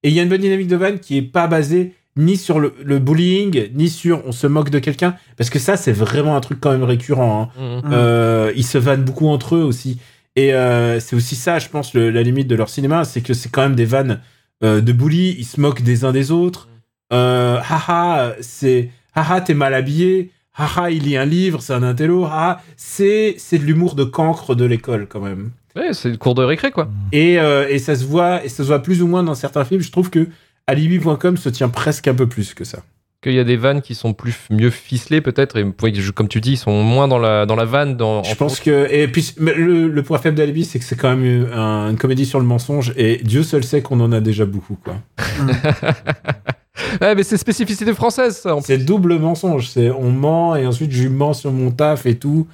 [0.02, 2.58] Et il y a une bonne dynamique de van qui est pas basée ni sur
[2.60, 6.36] le, le bullying, ni sur on se moque de quelqu'un, parce que ça, c'est vraiment
[6.36, 7.50] un truc quand même récurrent.
[7.56, 7.82] hein.
[7.84, 7.92] Mhm.
[7.92, 9.98] Euh, ils se vannent beaucoup entre eux aussi.
[10.36, 13.34] Et euh, c'est aussi ça, je pense, le- la limite de leur cinéma, c'est que
[13.34, 14.20] c'est quand même des vannes
[14.62, 16.68] euh, de bully, ils se moquent des uns des autres.
[17.12, 20.30] Euh, haha, c'est haha, t'es mal habillé.
[20.56, 22.24] Haha, il lit un livre, c'est un intello.
[22.26, 25.50] Haha, c'est c'est de l'humour de cancre de l'école quand même.
[25.76, 26.88] Ouais, c'est le cours de récré, quoi.
[27.12, 29.64] Et, euh, et ça se voit et ça se voit plus ou moins dans certains
[29.64, 29.80] films.
[29.80, 30.28] Je trouve que
[30.70, 32.78] alibi.com se tient presque un peu plus que ça.
[33.22, 35.66] Qu'il y a des vannes qui sont plus mieux ficelées, peut-être, et
[36.14, 37.98] comme tu dis, ils sont moins dans la, dans la vanne.
[37.98, 41.14] Dans, Je pense que et puis le, le point faible d'Alibi, c'est que c'est quand
[41.14, 44.46] même un- une comédie sur le mensonge et Dieu seul sait qu'on en a déjà
[44.46, 44.94] beaucoup quoi.
[47.00, 48.56] Ouais, mais c'est spécificité française, ça.
[48.56, 52.16] en C'est double mensonge, c'est on ment et ensuite je mens sur mon taf et
[52.16, 52.46] tout.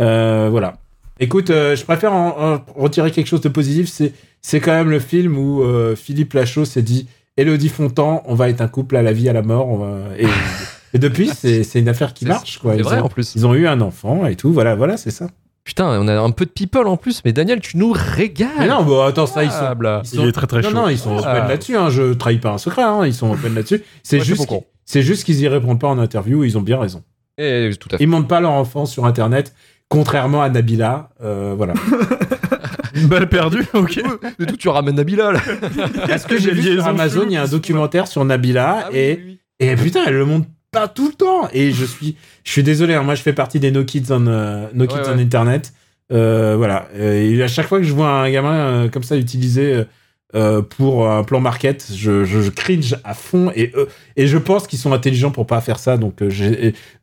[0.00, 0.78] Euh, voilà.
[1.20, 3.88] Écoute, euh, je préfère en, en retirer quelque chose de positif.
[3.88, 8.34] C'est c'est quand même le film où euh, Philippe Lachaud s'est dit Elodie Fontan, on
[8.34, 9.68] va être un couple à la vie à la mort.
[9.68, 10.26] on va- Et,
[10.94, 12.72] et depuis, c'est une affaire qui marche quoi.
[12.72, 13.34] C'est Ils vrai, ont- en plus.
[13.36, 14.52] Ils ont eu un enfant et tout.
[14.52, 15.28] Voilà, voilà, c'est ça.
[15.64, 18.48] Putain, on a un peu de people en plus, mais Daniel, tu nous régales.
[18.58, 19.64] Mais non, bon, attends, ça, ils sont.
[20.02, 20.74] Ils sont- Il est très très non, chaud.
[20.74, 21.32] non, ils sont Ah.
[21.32, 21.76] open là-dessus.
[21.76, 21.90] Hein.
[21.90, 22.82] Je trahis pas un secret.
[22.82, 23.04] Hein.
[23.06, 23.82] Ils sont open là-dessus.
[24.02, 24.48] C'est juste.
[24.86, 27.02] C'est qu'ils y répondent pas en interview, ils ont bien raison.
[27.36, 28.02] Et tout à fait.
[28.02, 29.54] Ils montrent pas leur enfance sur Internet,
[29.90, 31.10] contrairement à Nabila.
[31.22, 31.74] euh, voilà.
[33.00, 34.00] Une balle perdue, ok.
[34.38, 35.40] De tout, tu ramènes Nabila là.
[36.08, 39.18] Parce que j'ai vu sur Amazon, il y a un documentaire sur Nabila Ah et,
[39.18, 39.38] oui, oui.
[39.60, 41.48] et putain, elle le montre pas tout le temps.
[41.52, 44.26] Et je suis, je suis désolé, hein, moi je fais partie des No Kids on,
[44.26, 45.22] euh, no kids Ouais, on ouais.
[45.22, 45.72] Internet.
[46.12, 46.88] Euh, voilà.
[46.98, 49.84] Et à chaque fois que je vois un gamin euh, comme ça utilisé
[50.34, 53.86] euh, pour un plan market, je, je, je cringe à fond et, euh,
[54.16, 55.96] et je pense qu'ils sont intelligents pour pas faire ça.
[55.96, 56.22] Donc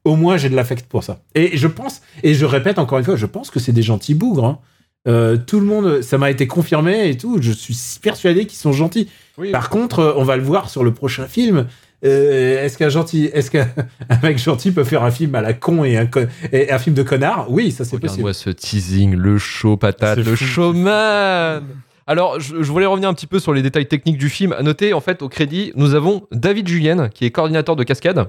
[0.03, 1.19] au moins j'ai de l'affect pour ça.
[1.33, 4.13] Et je pense, et je répète encore une fois, je pense que c'est des gentils
[4.15, 4.45] bougres.
[4.45, 4.59] hein.
[5.07, 7.37] Euh, tout le monde, ça m'a été confirmé et tout.
[7.41, 9.09] Je suis persuadé qu'ils sont gentils.
[9.37, 9.51] Oui.
[9.51, 11.67] Par contre, euh, on va le voir sur le prochain film.
[12.03, 13.67] Euh, est-ce qu'un gentil, est-ce qu'un
[14.09, 16.79] un mec gentil peut faire un film à la con et un, con- et un
[16.79, 17.47] film de connard?
[17.51, 18.23] Oui, ça c'est possible.
[18.25, 20.43] Regarde-moi ce teasing, le show patate, le fou.
[20.45, 21.63] showman.
[22.07, 24.53] Alors, je, je voulais revenir un petit peu sur les détails techniques du film.
[24.53, 28.27] À noter, en fait, au crédit, nous avons David Julien, qui est coordinateur de cascade,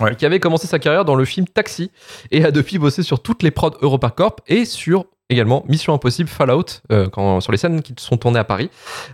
[0.00, 0.14] Ouais.
[0.14, 1.90] qui avait commencé sa carrière dans le film Taxi,
[2.30, 6.80] et a depuis bossé sur toutes les prods EuropaCorp et sur également Mission Impossible Fallout,
[6.90, 7.08] euh,
[7.40, 8.70] sur les scènes qui sont tournées à Paris.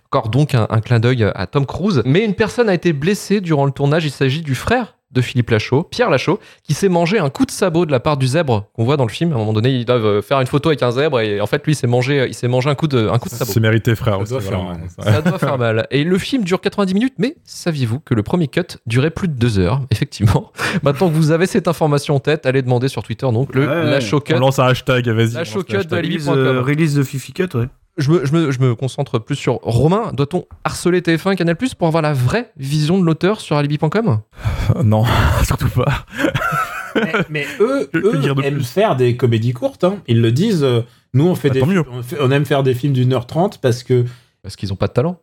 [0.07, 2.03] Encore donc un, un clin d'œil à Tom Cruise.
[2.05, 4.05] Mais une personne a été blessée durant le tournage.
[4.05, 7.51] Il s'agit du frère de Philippe Lachaud, Pierre Lachaud, qui s'est mangé un coup de
[7.51, 9.33] sabot de la part du zèbre qu'on voit dans le film.
[9.33, 11.47] À un moment donné, ils doivent euh, faire une photo avec un zèbre et en
[11.47, 13.51] fait, lui, il s'est mangé, il s'est mangé un coup de, un coup de sabot.
[13.51, 14.17] C'est mérité, frère.
[14.17, 14.79] Ça aussi, doit faire voilà.
[14.79, 15.15] mal.
[15.15, 15.87] Ça doit faire mal.
[15.91, 19.35] Et le film dure 90 minutes, mais saviez-vous que le premier cut durait plus de
[19.35, 20.53] deux heures Effectivement?
[20.83, 23.67] Maintenant que vous avez cette information en tête, allez demander sur Twitter donc le Ouais,
[23.69, 23.91] ouais.
[23.91, 24.35] Lachaud cut.
[24.35, 25.33] On lance un hashtag, vas-y.
[25.33, 26.03] La on lance showcut le hashtag.
[26.03, 26.07] de.
[26.09, 26.65] Release, euh, alibi.com.
[26.65, 27.67] release de Fifi Cut, ouais.
[27.99, 30.13] Je me, je, me, je me concentre plus sur Romain.
[30.13, 34.21] Doit-on harceler TF1 et Canal Plus pour avoir la vraie vision de l'auteur sur alibi.com
[34.77, 35.05] Euh, Non,
[35.45, 36.07] surtout pas.
[36.95, 39.85] mais, mais eux, que eux dire de aiment plus faire des comédies courtes.
[39.85, 39.97] hein.
[40.07, 40.63] Ils le disent.
[40.65, 40.83] euh,
[41.15, 43.61] nous, on fait Bah, des, on, fait- on aime faire des films d'une heure trente
[43.61, 44.05] parce que
[44.43, 45.21] Parce qu'ils ont pas de talent.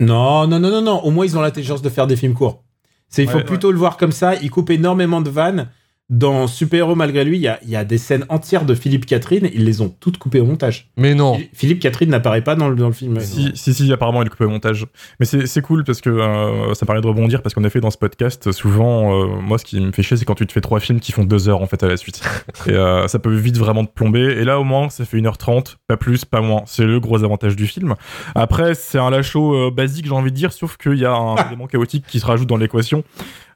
[0.00, 1.00] non, non, non, non, non.
[1.04, 2.62] Au moins, ils ont l'intelligence de faire des films courts.
[3.08, 4.34] C'est, il faut Ouais, plutôt le voir comme ça.
[4.36, 5.68] Ils coupent énormément de vannes.
[6.08, 8.74] Dans Super Héros, malgré lui, il y a, il y a des scènes entières de
[8.76, 9.48] Philippe Catherine.
[9.52, 10.88] Ils les ont toutes coupées au montage.
[10.96, 11.36] Mais non.
[11.52, 13.18] Philippe- Catherine n'apparaît pas dans le, dans le film.
[13.20, 14.86] Si, si, si, apparemment, il est coupé au montage.
[15.18, 17.98] Mais c'est cool parce que euh, ça permet de rebondir parce qu'en effet, dans ce
[17.98, 20.78] podcast, souvent, euh, moi, ce qui me fait chier, c'est quand tu te fais trois
[20.78, 22.22] films qui font deux heures en fait à la suite.
[22.66, 24.20] Et euh, ça peut vite vraiment te plomber.
[24.20, 26.62] Et là, au moins, ça fait 1h30, pas plus, pas moins.
[26.66, 27.96] C'est le gros avantage du film.
[28.36, 31.66] Après, c'est un euh, basique, j'ai envie de dire, sauf qu'il y a un élément
[31.66, 33.02] chaotique qui se rajoute dans l'équation.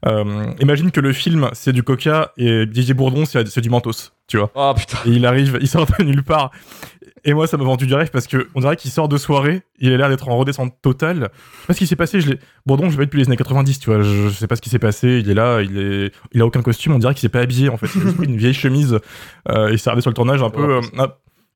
[0.07, 4.13] Euh, imagine que le film, c'est du coca et Didier Bourdon, c'est c'est du mentos,
[4.27, 4.51] tu vois.
[4.55, 4.99] Oh putain.
[5.07, 6.51] Et il arrive, il sort de nulle part.
[7.23, 9.61] Et moi, ça m'a vendu du rêve parce que on dirait qu'il sort de soirée,
[9.79, 11.29] il a l'air d'être en redescente totale.
[11.35, 12.39] Je sais pas ce qui s'est passé, je l'ai.
[12.65, 14.71] Bourdon, je vais depuis les années 90, tu vois, je, je sais pas ce qui
[14.71, 17.29] s'est passé, il est là, il est, il a aucun costume, on dirait qu'il s'est
[17.29, 18.99] pas habillé en fait, il a une vieille chemise,
[19.51, 20.77] euh, il s'est arrêté sur le tournage un peu.
[20.77, 21.07] euh.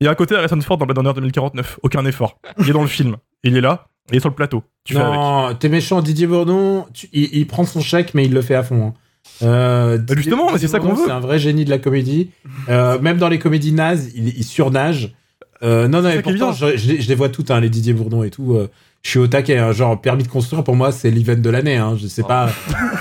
[0.01, 2.39] Il y a à côté Harrison Ford dans Blade Runner 2049, aucun effort.
[2.59, 4.63] Il est dans le film, il est là, il est sur le plateau.
[4.85, 5.15] Tu fais avec.
[5.15, 6.87] non, t'es méchant, Didier Bourdon.
[6.93, 8.89] tu- il, il prend son chèque, mais il le fait à fond.
[8.89, 8.95] hein.
[9.43, 11.05] Euh, Bah, justement, mais c'est ça qu'on veut.
[11.07, 12.31] C'est un vrai génie de la comédie.
[12.69, 15.15] Euh, même dans les comédies nazes, il, il surnage.
[15.63, 17.95] Euh, non, non, et pourtant, je, je les- je les vois toutes, hein, les Didier
[17.95, 18.55] Bourdon et tout.
[18.55, 18.69] euh,
[19.03, 21.77] je suis au taquet, hein, genre permis de construire pour moi, c'est l'event de l'année.
[21.77, 22.29] Hein, je sais Oh.
[22.29, 22.51] pas,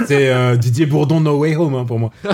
[0.07, 2.11] c'est euh, Didier Bourdon No Way Home hein, pour moi.
[2.25, 2.31] Euh,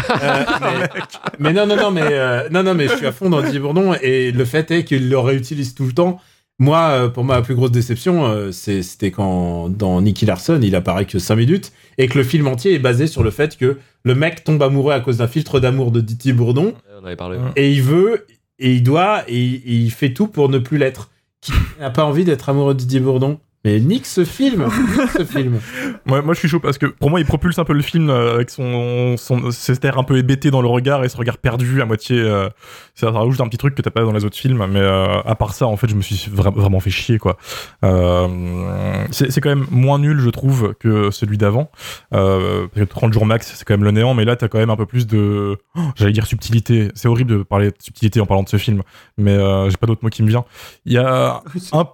[0.61, 0.99] mais,
[1.39, 3.59] mais non, non, non, mais euh, non, non, mais je suis à fond dans Didier
[3.59, 6.19] Bourdon et le fait est qu'il le réutilise tout le temps.
[6.59, 10.75] Moi, euh, pour ma plus grosse déception, euh, c'est- c'était quand dans Nicky Larson, il
[10.75, 13.77] apparaît que 5 minutes et que le film entier est basé sur le fait que
[14.03, 17.37] le mec tombe amoureux à cause d'un filtre d'amour de Didier Bourdon On avait parlé.
[17.37, 17.51] Ouais.
[17.55, 18.25] et il veut
[18.59, 21.09] et il doit et, et il fait tout pour ne plus l'être.
[21.41, 25.25] Qui n'a pas envie d'être amoureux de Didier Bourdon Mais nique ce film, nique ce
[25.25, 25.59] film.
[26.05, 28.09] Moi, moi, je suis chaud parce que pour moi, il propulse un peu le film
[28.09, 31.37] euh, avec son, son cet air un peu hébété dans le regard et ce regard
[31.37, 32.19] perdu à moitié.
[32.19, 32.49] euh,
[32.95, 35.35] ça, rajoute un petit truc que t'as pas dans les autres films, mais euh, à
[35.35, 37.37] part ça, en fait, je me suis vra- vraiment fait chier, quoi.
[37.83, 41.69] Euh, c'est c'est quand même moins nul, je trouve, que celui d'avant.
[42.13, 44.59] Euh, parce que 30 jours max, c'est quand même le néant, mais là, t'as quand
[44.59, 46.89] même un peu plus de, oh, j'allais dire subtilité.
[46.95, 48.83] C'est horrible de parler de subtilité en parlant de ce film,
[49.17, 50.45] mais euh, j'ai pas d'autre mot qui me vient.
[50.85, 51.41] Il y a
[51.73, 51.85] un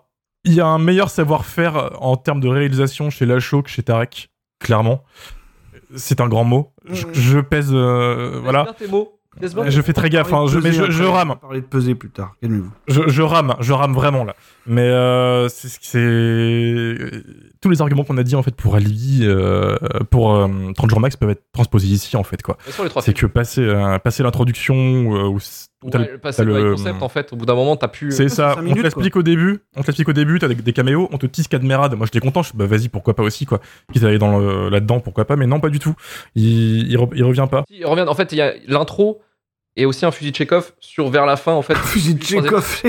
[0.45, 4.29] il y a un meilleur savoir-faire en termes de réalisation chez Lachaud que chez Tarek,
[4.59, 5.03] clairement.
[5.95, 6.73] C'est un grand mot.
[6.89, 8.73] Je, je pèse, euh, voilà.
[8.77, 9.11] Tes mots.
[9.41, 11.35] Je fais très gaffe, hein, je, mais je, je On va rame.
[11.41, 12.71] parler de peser plus tard, calmez-vous.
[12.87, 14.33] Je, je rame, je rame vraiment là.
[14.65, 15.75] Mais euh, c'est-
[17.65, 19.75] tous les arguments qu'on a dit en fait pour Ali, euh,
[20.11, 22.57] pour euh, 30 jours max peuvent être transposés ici en fait quoi.
[23.01, 25.37] C'est que passer euh, passer l'introduction euh,
[25.83, 28.11] Ouais, passer le- concepts, en fait, au bout d'un moment, t'as pu.
[28.11, 30.73] C'est ça, on te l'explique au début, on te l'explique au début, t'as des, des
[30.73, 33.45] caméos, on te tease Cadmerade, moi j'étais content, je suis bah vas-y, pourquoi pas aussi,
[33.45, 33.59] quoi.
[33.93, 35.93] Qu'ils allaient dans le- là-dedans, pourquoi pas, mais non, pas du tout.
[36.35, 37.63] Il, il, re- il revient pas.
[37.69, 38.05] Si, revient.
[38.07, 39.21] En fait, il y a l'intro
[39.77, 41.75] et aussi un fusil de Chekhov sur vers la fin, en fait.
[41.75, 42.81] Fusil de Chekhov.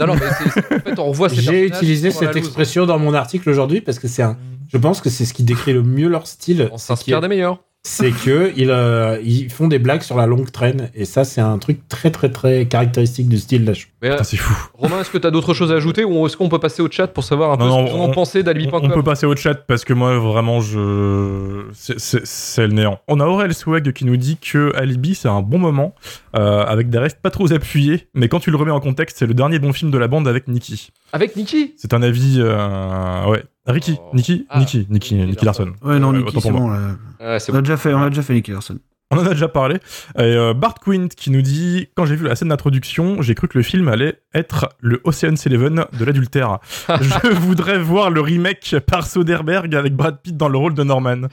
[0.00, 2.98] Non, non, mais c'est- c'est- en fait, on revoit ces J'ai utilisé cette expression dans
[2.98, 4.36] mon article aujourd'hui parce que c'est un.
[4.68, 6.68] Je pense que c'est ce qui décrit le mieux leur style.
[6.72, 7.60] On s'inspire des meilleurs.
[7.86, 10.90] C'est que ils, euh, ils font des blagues sur la longue traîne.
[10.94, 13.70] Et ça, c'est un truc très, très, très caractéristique du style.
[14.02, 14.54] Mais, euh, c'est fou.
[14.72, 16.90] Romain, est-ce que tu as d'autres choses à ajouter ou est-ce qu'on peut passer au
[16.90, 19.54] chat pour savoir un peu Non, ce vous en d'alibi.com On peut passer au chat
[19.54, 23.00] parce que moi vraiment je c'est- le néant.
[23.06, 25.94] On a Aurel Swag qui nous dit que Alibi c'est un bon moment
[26.36, 29.26] euh, avec des restes pas trop appuyés, mais quand tu le remets en contexte c'est
[29.26, 30.90] le dernier bon film de la bande avec Nicky.
[31.12, 34.10] Avec Nicky C'est un avis euh, ouais Ricky Oh.
[34.14, 34.58] Nicky Ah.
[34.58, 35.72] Nicky Nicky Nicky Larson.
[35.82, 36.68] Ouais, non, Euh, Nicky, c'est bon.
[36.68, 36.78] là.
[37.20, 38.78] Ouais, On a déjà fait, on a déjà fait Nicky Larson.
[39.10, 39.76] On en a déjà parlé.
[40.18, 43.48] Et euh, Bart Quint qui nous dit Quand j'ai vu la scène d'introduction, j'ai cru
[43.48, 46.58] que le film allait être le Ocean's Eleven de l'adultère.
[46.88, 51.22] Je voudrais voir le remake par Soderbergh avec Brad Pitt dans le rôle de Norman.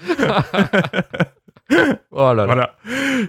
[2.11, 2.45] Oh là là.
[2.45, 2.75] Voilà.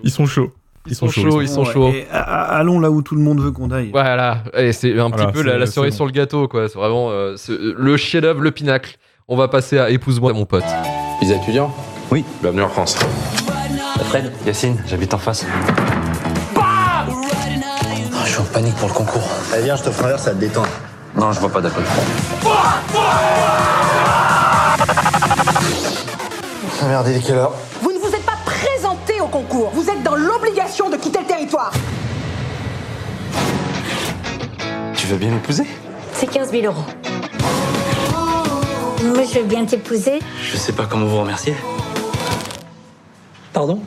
[0.03, 0.53] Ils sont chauds.
[0.89, 1.89] Ils sont chauds, ils sont Ouais, chauds.
[1.93, 2.21] et a-
[2.57, 3.91] allons là où tout le monde veut qu'on aille.
[3.93, 5.97] Voilà, et c'est un Voilà, petit peu la, la cerise bon.
[5.97, 6.69] sur le gâteau, quoi.
[6.69, 8.97] C'est vraiment euh, le chef-d'œuvre, le pinacle.
[9.29, 10.65] On va passer à Épouse-moi, mon pote.
[11.21, 11.73] Visa étudiant
[12.11, 12.25] Oui.
[12.41, 12.99] Bienvenue en France.
[14.09, 15.47] Fred, Yacine, j'habite en face.
[16.61, 17.07] Ah,
[18.25, 19.23] je suis en panique pour le concours.
[19.55, 20.65] Allez, viens, je te ferai un verre, ça te détend.
[21.17, 21.85] Non, je vois pas d'alcool.
[26.83, 27.53] Ah merde, il est quelle heure?
[27.81, 29.72] Vous ne vous êtes pas présenté au concours.
[30.73, 31.71] De quitter le territoire.
[34.95, 35.65] Tu veux bien m'épouser
[36.13, 36.85] C'est 15 000 euros.
[39.05, 40.19] Moi, je veux bien t'épouser.
[40.43, 41.55] Je sais pas comment vous remercier.
[43.53, 43.81] Pardon?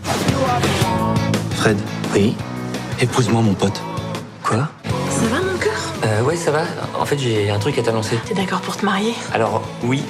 [1.57, 1.77] Fred
[2.13, 2.35] Oui
[3.01, 3.81] Épouse-moi, mon pote.
[4.43, 4.69] Quoi?
[5.09, 5.73] Ça va, mon cœur?
[6.05, 6.63] Euh, ouais, ça va.
[6.99, 8.17] En fait, j'ai un truc à t'annoncer.
[8.25, 9.13] T'es d'accord pour te marier?
[9.33, 10.03] Alors, oui.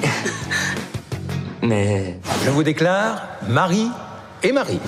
[1.62, 2.20] Mais.
[2.46, 3.90] Je vous déclare Marie
[4.44, 4.80] et Marie.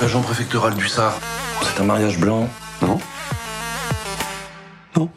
[0.00, 1.14] L'agent préfectoral du Sar.
[1.62, 2.48] C'est un mariage blanc.
[2.82, 2.98] Non
[4.94, 5.08] Non.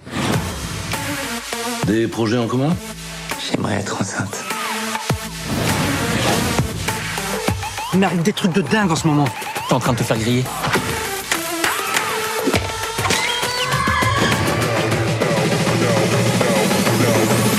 [1.86, 2.74] Des projets en commun?
[3.52, 4.46] J'aimerais être enceinte.
[7.94, 9.26] Il m'arrive des trucs de dingue en ce moment.
[9.68, 10.46] T'es en train de te faire griller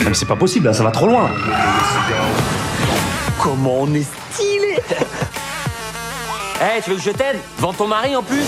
[0.07, 1.31] Mais c'est pas possible, là, ça va trop loin.
[3.39, 4.07] Comment on est
[6.63, 8.43] Eh, tu veux que je t'aide Vends ton mari en plus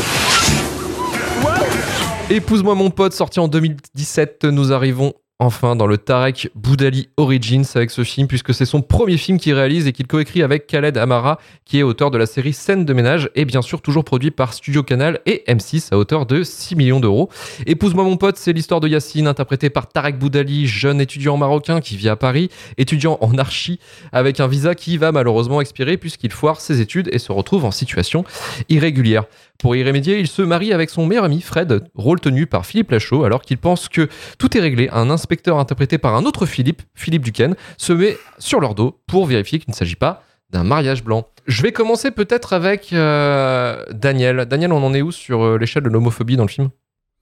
[2.29, 4.45] Épouse-moi, mon pote, sorti en 2017.
[4.45, 9.17] Nous arrivons enfin dans le Tarek Boudali Origins avec ce film, puisque c'est son premier
[9.17, 12.53] film qu'il réalise et qu'il coécrit avec Khaled Amara, qui est auteur de la série
[12.53, 16.27] Scène de ménage, et bien sûr toujours produit par Studio Canal et M6 à hauteur
[16.27, 17.29] de 6 millions d'euros.
[17.67, 21.97] Épouse-moi mon pote, c'est l'histoire de Yacine, interprété par Tarek Boudali, jeune étudiant marocain qui
[21.97, 23.81] vit à Paris, étudiant en archi,
[24.13, 27.73] avec un visa qui va malheureusement expirer puisqu'il foire ses études et se retrouve en
[27.73, 28.25] situation
[28.69, 29.25] irrégulière.
[29.63, 32.91] Pour y remédier, il se marie avec son meilleur ami Fred, rôle tenu par Philippe
[32.91, 34.89] Lachaud, alors qu'il pense que tout est réglé.
[34.91, 39.25] Un inspecteur interprété par un autre Philippe, Philippe Duquesne, se met sur leur dos pour
[39.25, 41.29] vérifier qu'il ne s'agit pas d'un mariage blanc.
[41.47, 44.47] Je vais commencer peut-être avec euh, Daniel.
[44.47, 46.71] Daniel, on en est où sur euh, l'échelle de l'homophobie dans le film?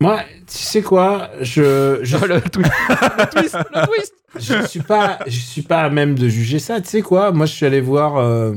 [0.01, 0.21] Moi,
[0.51, 1.29] tu sais quoi?
[1.43, 1.99] Je.
[2.03, 2.17] je...
[2.27, 2.65] le twist,
[3.19, 6.81] le twist, le twist je suis pas, je suis pas à même de juger ça.
[6.81, 7.33] Tu sais quoi?
[7.33, 8.17] Moi, je suis allé voir.
[8.17, 8.55] euh,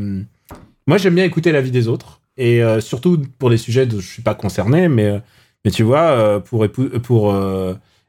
[0.87, 3.99] Moi, j'aime bien écouter la vie des autres et euh, surtout pour les sujets dont
[3.99, 5.19] je suis pas concerné, mais euh,
[5.65, 6.63] mais tu vois, euh, pour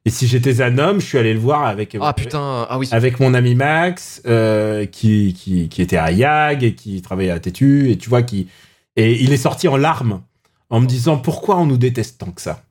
[0.06, 2.88] et si j'étais un homme, je suis allé le voir avec Ah putain, ah oui.
[2.90, 7.40] avec mon ami Max euh, qui, qui qui était à YAG et qui travaillait à
[7.40, 8.48] Tétu et tu vois qui
[8.96, 10.20] et il est sorti en larmes
[10.68, 12.62] en me disant pourquoi on nous déteste tant que ça?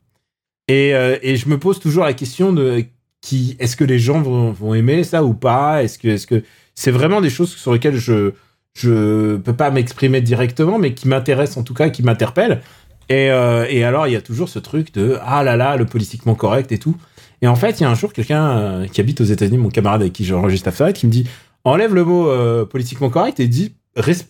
[0.67, 2.85] Et, euh, et je me pose toujours la question de
[3.21, 5.83] qui est-ce que les gens vont, vont aimer ça ou pas?
[5.83, 6.43] Est-ce que est-ce que
[6.75, 8.33] c'est vraiment des choses sur lesquelles je
[8.75, 12.61] je peux pas m'exprimer directement, mais qui m'intéressent en tout cas, qui m'interpellent.
[13.09, 15.85] Et, euh, et alors il y a toujours ce truc de ah là là le
[15.85, 16.95] politiquement correct et tout.
[17.41, 19.69] Et en fait il y a un jour quelqu'un euh, qui habite aux États-Unis, mon
[19.69, 21.27] camarade avec qui j'enregistre After Eight, qui me dit
[21.65, 24.25] enlève le mot euh, politiquement correct et dis res-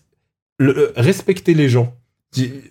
[0.57, 1.93] le- euh, respecter les gens.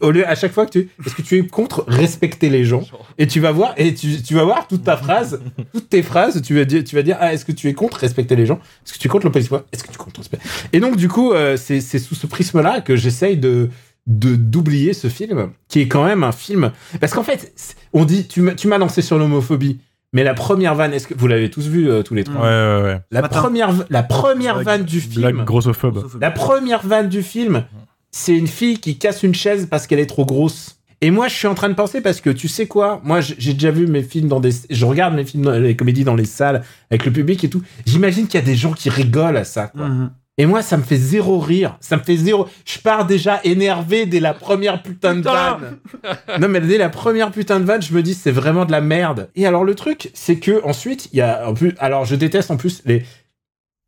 [0.00, 2.82] Au lieu, à chaque fois que tu, est-ce que tu es contre respecter les gens
[3.18, 5.40] Et tu vas voir, et tu, tu vas voir toute ta phrase,
[5.72, 7.98] toutes tes phrases, tu vas dire, tu vas dire, ah, est-ce que tu es contre
[7.98, 8.58] respecter les gens?
[8.84, 10.38] Est-ce que tu es contre le politique Est-ce que tu es contre respect?
[10.72, 13.70] Et donc, du coup, euh, c'est, c'est sous ce prisme-là que j'essaye de,
[14.06, 16.72] de, d'oublier ce film, qui est quand même un film.
[17.00, 17.54] Parce qu'en fait,
[17.92, 19.80] on dit, tu m'as, tu m'as lancé sur l'homophobie.
[20.14, 22.42] Mais la première vanne, est-ce que vous l'avez tous vu euh, tous les trois?
[22.42, 23.00] Ouais, ouais, ouais.
[23.10, 25.22] La première, la première vanne du film.
[25.22, 26.06] Blague grossophobe.
[26.20, 27.64] La première vanne du film,
[28.12, 30.76] c'est une fille qui casse une chaise parce qu'elle est trop grosse.
[31.00, 33.00] Et moi, je suis en train de penser parce que tu sais quoi?
[33.02, 34.52] Moi, j'ai déjà vu mes films dans des.
[34.70, 37.60] Je regarde mes films, dans- les comédies dans les salles avec le public et tout.
[37.86, 39.88] J'imagine qu'il y a des gens qui rigolent à ça, quoi.
[40.38, 41.76] Et moi, ça me fait zéro rire.
[41.80, 42.46] Ça me fait zéro.
[42.64, 45.78] Je pars déjà énervé dès la première putain de vanne.
[46.40, 48.80] non, mais dès la première putain de vanne, je me dis c'est vraiment de la
[48.80, 49.28] merde.
[49.34, 51.74] Et alors le truc, c'est que ensuite, il y a en plus.
[51.80, 53.04] Alors, je déteste en plus les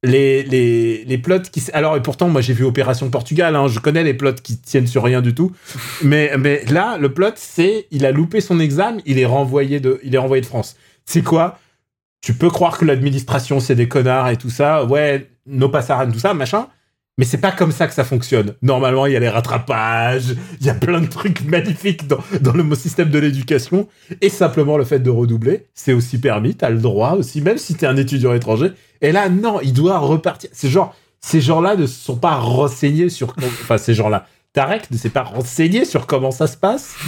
[0.05, 1.63] les, les, les plots qui...
[1.73, 4.87] Alors, et pourtant, moi, j'ai vu Opération Portugal, hein, je connais les plots qui tiennent
[4.87, 5.51] sur rien du tout.
[6.03, 10.01] Mais, mais là, le plot, c'est il a loupé son examen, il est renvoyé de,
[10.05, 10.77] il est renvoyé de France.
[11.07, 11.59] C'est quoi?
[12.21, 14.85] Tu peux croire que l'administration, c'est des connards et tout ça.
[14.85, 16.69] Ouais, no passaran, tout ça, machin.
[17.17, 18.55] Mais c'est pas comme ça que ça fonctionne.
[18.61, 22.53] Normalement, il y a les rattrapages, il y a plein de trucs magnifiques dans, dans
[22.53, 23.89] le système de l'éducation.
[24.21, 27.75] Et simplement le fait de redoubler, c'est aussi permis, t'as le droit aussi, même si
[27.77, 28.73] t'es un étudiant étranger.
[29.01, 30.51] Et là, non, il doit repartir.
[30.53, 34.27] C'est genre, ces gens-là ne se sont pas renseignés sur, enfin, ces gens-là.
[34.53, 36.95] Tarek ne s'est pas renseigné sur comment ça se passe.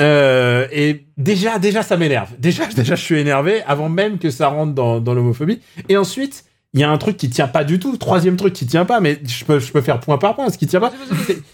[0.00, 2.30] Euh, et déjà, déjà, ça m'énerve.
[2.38, 5.60] Déjà, déjà, je suis énervé avant même que ça rentre dans, dans l'homophobie.
[5.88, 6.44] Et ensuite,
[6.74, 7.96] il y a un truc qui tient pas du tout.
[7.96, 10.50] Troisième truc qui tient pas, mais je peux, je peux faire point par point.
[10.50, 10.92] Ce qui tient pas,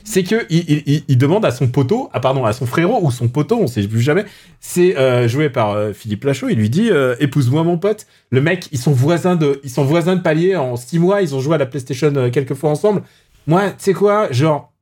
[0.05, 3.11] c'est- que il, il- il- demande à son poteau, ah pardon, à son frérot ou
[3.11, 4.25] son poteau, on sait plus jamais.
[4.61, 6.49] C'est euh, joué par euh, Philippe Lachaud.
[6.49, 8.07] Il lui dit, euh, épouse-moi mon pote.
[8.31, 11.21] Le mec, ils sont voisins de, ils sont voisins de palier en six mois.
[11.23, 13.03] Ils ont joué à la PlayStation euh, quelques fois ensemble.
[13.47, 14.73] Moi, tu sais quoi, genre,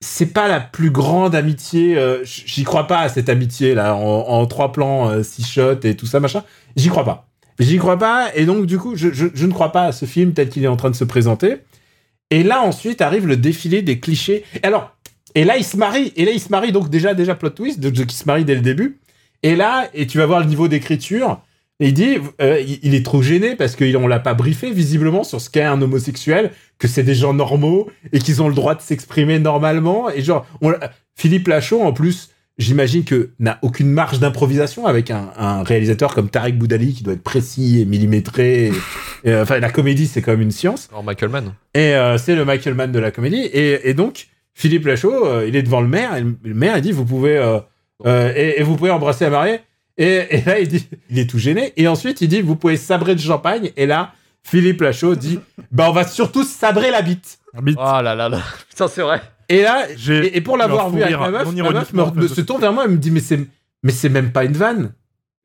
[0.00, 1.96] c'est pas la plus grande amitié.
[1.96, 5.80] euh, J'y crois pas à cette amitié là, en, en trois plans, euh, six shots
[5.84, 6.44] et tout ça machin.
[6.76, 7.26] J'y crois pas.
[7.58, 10.32] J'y crois pas, et donc du coup, je, je- ne crois pas à ce film
[10.34, 11.56] tel qu'il est en train de se présenter.
[12.30, 14.44] Et là, ensuite, arrive le défilé des clichés.
[14.62, 14.94] Et alors,
[15.34, 17.80] et là, il se marie, et là, il se marie, donc déjà, déjà plot twist,
[17.80, 18.98] de, qui se marie dès le début.
[19.42, 21.40] Et là, et tu vas voir le niveau d'écriture,
[21.78, 25.50] il dit, euh, il, est trop gêné parce qu'on l'a pas briefé visiblement sur ce
[25.50, 29.38] qu'est un homosexuel, que c'est des gens normaux et qu'ils ont le droit de s'exprimer
[29.38, 30.08] normalement.
[30.10, 30.46] Et genre,
[31.14, 36.28] Philippe Lachaud, en plus, j'imagine que n'a aucune marge d'improvisation avec un, un réalisateur comme
[36.30, 38.66] Tarek Boudali qui doit être précis et millimétré.
[38.66, 38.72] Et-
[39.24, 40.88] et, euh, enfin, la comédie, c'est quand même une science.
[40.90, 41.52] Alors, Michael Mann.
[41.74, 43.42] Et euh, c'est le Michael Mann de la comédie.
[43.52, 46.80] Et, et donc, Philippe Lachaud, euh, il est devant le maire, et le maire, il
[46.82, 47.58] dit, vous pouvez, euh,
[48.06, 49.60] euh, et, et vous pouvez embrasser la mariée.
[49.98, 51.72] Et, et là, il dit, il est tout gêné.
[51.76, 53.70] Et ensuite, il dit, vous pouvez sabrer du champagne.
[53.76, 55.40] Et là, Philippe Lachaud dit,
[55.72, 57.38] bah, on va surtout sabrer la bite.
[57.54, 58.40] Oh là là là.
[58.70, 59.20] Putain, c'est vrai.
[59.48, 62.60] Et là, et, et pour l'avoir vu avec ma meuf, ma meuf me, se tourne
[62.60, 63.40] vers moi et me dit, mais c'est,
[63.82, 64.92] mais c'est même pas une vanne.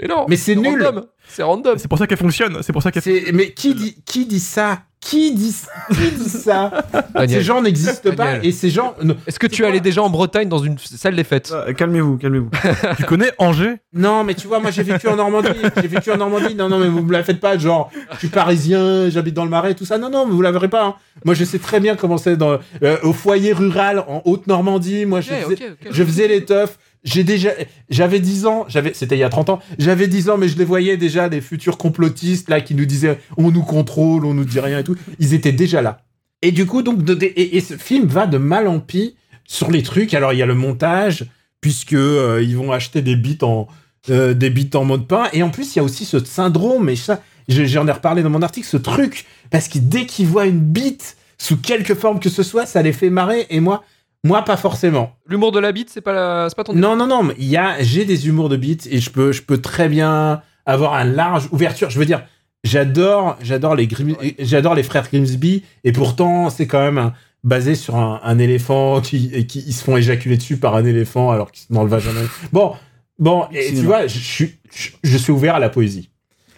[0.02, 0.26] Mais non.
[0.28, 0.84] Mais c'est nul.
[0.84, 1.06] random.
[1.28, 1.78] C'est random.
[1.78, 2.64] C'est pour ça qu'elle fonctionne.
[2.64, 3.04] C'est pour ça qu'elle.
[3.04, 4.84] C'est, mais qui dit, qui dit ça?
[5.02, 5.56] Qui dit,
[5.92, 6.72] qui dit ça
[7.16, 7.40] Daniel.
[7.40, 8.46] Ces gens n'existent pas Daniel.
[8.46, 8.94] et ces gens.
[9.26, 12.50] Est-ce que tu allais déjà en Bretagne dans une salle des fêtes Euh, calmez-vous, calmez-vous.
[12.98, 13.78] Tu connais Angers?
[13.94, 15.50] Non, mais tu vois, moi j'ai vécu en Normandie.
[15.82, 16.54] J'ai vécu en Normandie.
[16.54, 17.58] Non, non, mais vous me la faites pas.
[17.58, 19.98] Genre, je suis parisien, j'habite dans le Marais, tout ça.
[19.98, 20.86] Non, non, mais vous la verrez pas.
[20.86, 20.96] hein.
[21.26, 25.06] Moi, je sais très bien comment c'est dans euh, au foyer rural en Haute-Normandie.
[25.08, 25.58] Moi, je, faisais,
[25.90, 26.78] je faisais les teufs.
[27.04, 27.50] J'ai déjà,
[27.90, 30.58] j'avais 10 ans, j'avais, c'était il y a 30 ans, j'avais 10 ans, mais je
[30.58, 34.46] les voyais déjà, des futurs complotistes, là, qui nous disaient, on nous contrôle, on nous
[34.46, 34.96] dit rien et tout.
[35.20, 36.02] Ils étaient déjà là.
[36.44, 39.72] Et du coup, donc, de- de- et, ce film va de mal en pis sur
[39.72, 40.14] les trucs.
[40.14, 41.26] Alors, il y a le montage,
[41.60, 43.68] puisque euh, ils vont acheter des bits en,
[44.10, 45.26] euh, des bits en mode pain.
[45.34, 48.22] Et en plus, il y a aussi ce syndrome, et ça, je- j'en ai reparlé
[48.22, 52.20] dans mon article, ce truc, parce que dès qu'ils voient une bite, sous quelque forme
[52.20, 53.84] que ce soit, ça les fait marrer, et moi,
[54.24, 55.16] moi, pas forcément.
[55.28, 56.48] L'humour de la bite, c'est pas, la...
[56.50, 58.88] c'est pas ton Non, non, non, mais il y a, j'ai des humours de bite,
[58.92, 61.90] et je peux, je peux très bien avoir un large ouverture.
[61.90, 62.24] Je veux dire,
[62.64, 67.14] j'adore, j'adore les Grim- j'adore les frères Grimsby, et pourtant, c'est quand même un-
[67.44, 70.86] basé sur un, un éléphant qui, et qui ils se font éjaculer dessus par un
[70.86, 72.14] éléphant alors qu'ils sont dans le vagin.
[72.14, 72.74] d'un- Bon,
[73.18, 76.10] bon, et tu vois, je, suis- je, je suis ouvert à la poésie.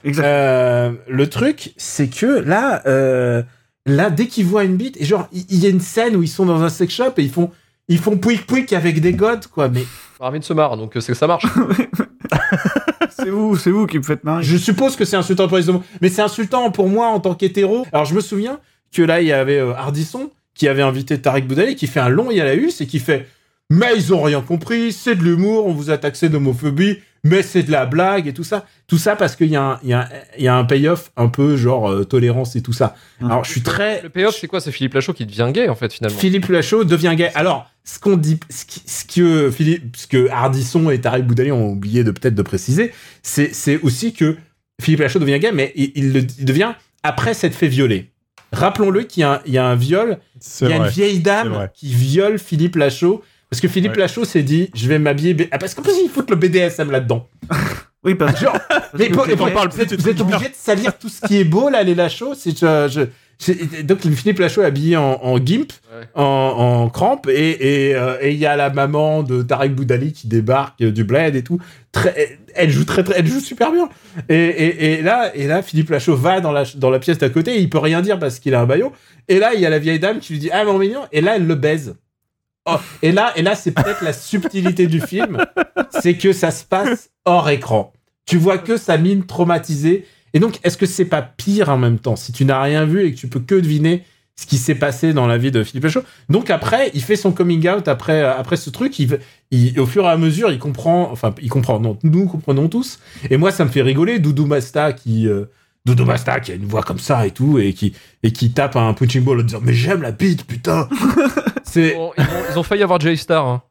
[0.03, 0.25] Exact.
[0.25, 3.41] Euh, le truc, c'est que là, euh,
[3.85, 6.29] là, dès qu'ils voient une bite, et genre, il y, a une scène où ils
[6.29, 7.51] sont dans un sex shop et ils font,
[7.87, 9.69] ils font pouic pouic avec des godes, quoi.
[9.69, 9.83] Mais
[10.19, 11.45] Armin se marre, donc euh, c'est que ça marche.
[13.15, 14.43] C'est vous, c'est vous qui me faites marrer.
[14.43, 17.35] je suppose que c'est insultant pour les homos, mais c'est insultant pour moi en tant
[17.35, 17.85] qu'hétéro.
[17.93, 18.59] Alors je me souviens
[18.91, 22.09] que là, il y avait euh, Hardisson qui avait invité Tarek Boudali, qui fait un
[22.09, 23.27] long Yalaus et qui fait
[23.69, 27.63] Mais ils ont rien compris, c'est de l'humour, on vous a taxé d'homophobie, mais c'est
[27.63, 28.65] de la blague et tout ça.
[28.87, 30.65] Tout ça parce qu'il y, a un- il y, a un- il y a un
[30.65, 32.95] payoff un peu genre euh, tolérance et tout ça.
[33.21, 34.01] Alors je suis très.
[34.01, 34.59] Le payoff, c'est quoi?
[34.59, 36.17] C'est Philippe Lachaud qui devient gay, en fait, finalement.
[36.17, 37.31] Philippe Lachaud devient gay.
[37.35, 41.51] Alors, ce qu'on dit, ce, qui- ce que Philippe, ce que Hardisson et Tarek Boudali
[41.51, 44.35] ont oublié de peut-être de préciser, c'est, c'est aussi que
[44.81, 48.09] Philippe Lachaud devient gay, mais il, il le- il devient après s'être fait violer.
[48.51, 50.19] Rappelons-le qu'il y a un, il y a un viol,
[50.61, 50.87] il y a vrai.
[50.87, 53.23] une vieille dame qui viole Philippe Lachaud.
[53.53, 53.99] Parce que Philippe Ouais.
[53.99, 55.35] Lachaud s'est dit, je vais m'habiller.
[55.35, 57.27] B- Ah, parce qu'en plus, il fout le BDSM là-dedans.
[58.05, 58.57] Oui, parce Genre,
[58.97, 59.13] mais que
[59.53, 61.95] parle vous êtes, vous êtes obligé de salir tout ce qui est beau, là, les
[61.95, 62.33] Lachaud.
[62.35, 63.07] C'est, je,
[63.47, 66.05] je- donc, Philippe Lachaud est habillé en, en gimp, Ouais.
[66.15, 70.11] en, en crampe, et et, euh, et il y a la maman de Tarek Boudali
[70.11, 71.59] qui débarque euh, du bled et tout.
[71.93, 73.87] Très, elle joue très, très, elle joue super bien.
[74.27, 77.29] Et, et, et là, et là, Philippe Lachaud va dans la, dans la pièce d'à
[77.29, 78.91] côté, et il peut rien dire parce qu'il a un baillot.
[79.29, 81.03] Et là, il y a la vieille dame qui lui dit, ah, mon mignon.
[81.13, 81.95] Et là, elle le baise.
[82.65, 85.37] Oh, et là, et là, c'est peut-être la subtilité du film,
[86.01, 87.91] c'est que ça se passe hors écran.
[88.25, 91.99] Tu vois que sa mine traumatisée Et donc, est-ce que c'est pas pire en même
[91.99, 94.03] temps si tu n'as rien vu et que tu peux que deviner
[94.35, 96.03] ce qui s'est passé dans la vie de Philippe Lachaud?
[96.29, 98.97] Donc après, il fait son coming out après après ce truc.
[98.97, 99.19] Il,
[99.51, 101.09] il- au fur et à mesure, il comprend.
[101.11, 101.81] Enfin, il comprend.
[101.81, 102.99] Non, nous comprenons tous.
[103.29, 104.19] Et moi, ça me fait rigoler.
[104.19, 105.45] Doudou Masta qui euh,
[105.85, 107.93] Doudou Masta qui a une voix comme ça et tout et qui
[108.23, 110.87] et qui tape un punching ball en disant mais j'aime la bite putain.
[111.73, 112.11] c'est Ils ont,
[112.51, 113.45] ils ont failli avoir Jay Star.
[113.47, 113.61] hein.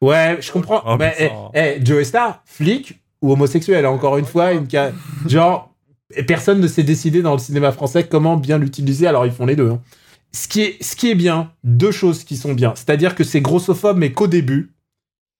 [0.00, 0.82] Ouais, je comprends.
[0.86, 4.90] Oh, eh, eh, Joe Star, flic ou homosexuel, encore une fois, une ca-
[5.26, 5.70] genre
[6.14, 9.46] et personne ne s'est décidé dans le cinéma français comment bien l'utiliser, alors ils font
[9.46, 9.70] les deux.
[9.70, 9.80] hein.
[10.32, 13.40] Ce qui est ce qui est bien, deux choses qui sont bien, c'est-à-dire que c'est
[13.40, 14.72] grossophobe mais qu'au début.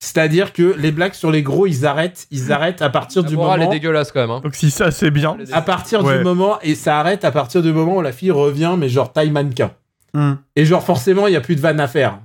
[0.04, 3.36] C'est-à-dire que les blagues sur les gros, ils arrêtent, ils arrêtent à partir La du
[3.36, 4.30] morale moment est dégueulasse quand même.
[4.30, 4.40] hein.
[4.42, 5.36] Donc si ça c'est bien.
[5.52, 6.18] à partir Ouais.
[6.18, 9.12] du moment et ça arrête à partir du moment où la fille revient mais genre
[9.12, 9.70] taille mannequin.
[10.14, 10.34] Hmm.
[10.56, 12.20] Et genre forcément il y a plus de vanne à faire.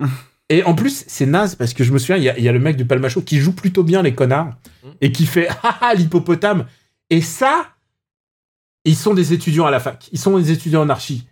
[0.48, 2.48] et en plus c'est naze parce que je me souviens il y a, il y
[2.48, 4.54] a le mec du Palmacho qui joue plutôt bien les connards
[5.00, 6.66] et qui fait haha l'hippopotame.
[7.10, 7.74] Et ça
[8.84, 10.08] ils sont des étudiants à la fac.
[10.12, 11.28] Ils sont des étudiants en archi.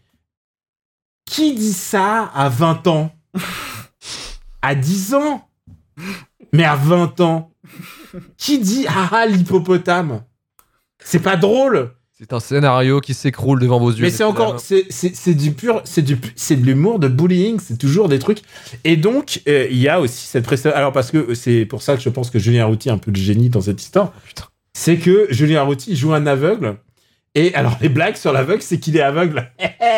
[1.25, 3.13] Qui dit ça à 20 ans?
[4.63, 5.49] À 10 ans?
[6.53, 7.53] Mais à 20 ans.
[8.37, 10.23] Qui dit haha l'hippopotame?
[10.99, 14.01] C'est pas drôle C'est un scénario qui s'écroule devant vos yeux.
[14.01, 18.09] mais c'est encore, c'est du pur, c'est du, c'est de l'humour de bullying, c'est toujours
[18.09, 18.41] des trucs.
[18.85, 20.75] Et donc, euh, il y a aussi cette prestation.
[20.75, 22.97] Alors, parce que euh, c'est pour ça que je pense que Julien Routy est un
[22.97, 24.15] peu le génie dans cette histoire.
[24.73, 26.79] C'est que Julien Routy joue un aveugle.
[27.35, 29.53] Et alors, les blagues sur l'aveugle, c'est qu'il est aveugle.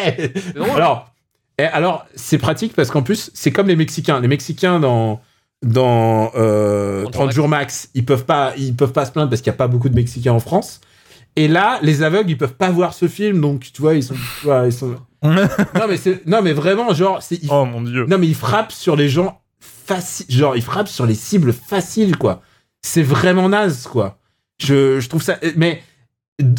[0.75, 1.13] alors,
[1.57, 4.19] et alors, c'est pratique parce qu'en plus, c'est comme les Mexicains.
[4.19, 5.21] Les Mexicains dans
[5.63, 9.53] dans euh, 30 jours max, ils peuvent pas, ils peuvent pas se plaindre parce qu'il
[9.53, 10.81] y a pas beaucoup de Mexicains en France.
[11.37, 14.15] Et là, les aveugles, ils peuvent pas voir ce film, donc tu vois, ils sont,
[14.41, 14.97] tu vois, ils sont.
[15.23, 17.41] non mais c'est, non mais vraiment, genre, c'est.
[17.51, 18.07] Oh mon dieu.
[18.09, 22.17] Non mais ils frappent sur les gens faciles, genre ils frappent sur les cibles faciles,
[22.17, 22.43] quoi.
[22.83, 24.19] C'est vraiment naze, quoi.
[24.63, 25.83] Je, je trouve ça, mais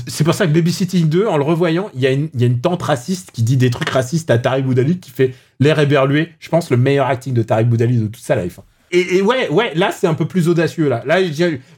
[0.07, 2.43] c'est pour ça que Babysitting 2, en le revoyant, il y, a une- il y
[2.43, 5.79] a une tante raciste qui dit des trucs racistes à Tariq Boudali qui fait l'air
[5.79, 6.33] éberlué.
[6.39, 8.59] Je pense le meilleur acting de Tariq Boudali de toute sa life.
[8.91, 11.01] Et, et ouais, ouais, là c'est un peu plus audacieux là.
[11.05, 11.19] Là,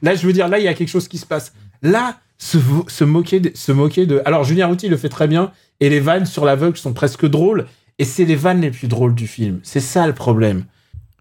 [0.01, 1.53] là, je veux dire, là il y a quelque chose qui se passe.
[1.83, 4.21] Là, se, moquer, de, se moquer de.
[4.25, 7.67] Alors Julien Routy le fait très bien et les vannes sur l'aveugle sont presque drôles
[7.99, 9.59] et c'est les vannes les plus drôles du film.
[9.63, 10.65] C'est ça le problème.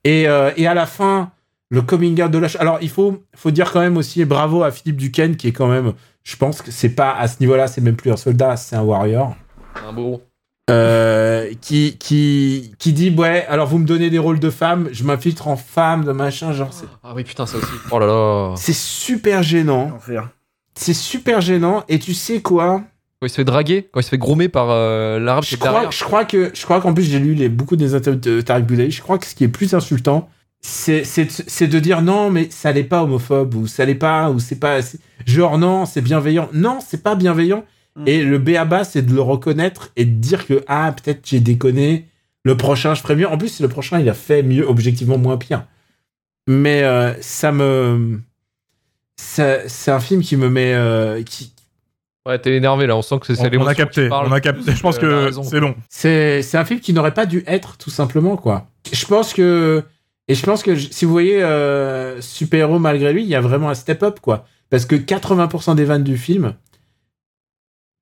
[0.05, 1.31] Et, euh, et à la fin,
[1.69, 2.57] le coming out de lâche.
[2.57, 5.69] Alors, il faut, faut dire quand même aussi bravo à Philippe Duquesne, qui est quand
[5.69, 5.93] même,
[6.25, 8.83] je pense que c'est pas à ce niveau-là, c'est même plus un soldat, c'est un
[8.83, 9.37] warrior.
[9.87, 10.23] Un beau.
[10.71, 15.05] Euh, qui, qui, qui dit Ouais, alors vous me donnez des rôles de femme, je
[15.05, 16.87] m'infiltre en femme, de machin, genre, c'est.
[17.03, 17.67] Ah oui, putain, ça aussi.
[17.91, 18.55] Oh là là.
[18.57, 19.99] C'est super gênant.
[20.75, 22.83] C'est super gênant, et tu sais quoi?
[23.21, 25.91] Quand il se fait draguer, quand il se fait groomer par euh, l'arabe je crois,
[25.91, 28.65] je crois que je crois qu'en plus j'ai lu les, beaucoup des interviews de Tariq
[28.65, 28.91] Boudali.
[28.91, 30.31] Je crois que ce qui est plus insultant,
[30.63, 34.59] c'est de- dire non mais ça n'est pas homophobe ou ça n'est pas ou c'est
[34.59, 34.79] pas
[35.27, 36.49] genre non c'est bienveillant.
[36.55, 37.65] Non c'est pas bienveillant.
[38.07, 42.07] Et le béaba c'est de le reconnaître et de dire que ah peut-être j'ai déconné.
[42.45, 43.29] Le prochain je ferai mieux.
[43.29, 45.67] En plus le prochain il a fait mieux objectivement moins pire.
[46.49, 48.23] Mais euh, ça me
[49.25, 51.53] c'est un film qui me met euh, qui,
[52.27, 54.31] Ouais, t'es énervé là, on sent que c'est On- c'est on a l'émotion capté, on
[54.33, 54.73] a capté.
[54.73, 55.75] Je pense Euh, que c'est bon.
[55.89, 58.67] C'est, c'est un film qui n'aurait pas dû être, tout simplement, quoi.
[58.93, 59.83] Je pense que.
[60.29, 63.41] Et je pense que si vous voyez euh, Super Héros malgré lui, il y a
[63.41, 64.47] vraiment un step-up, quoi.
[64.69, 66.55] Parce que 80% des vannes du film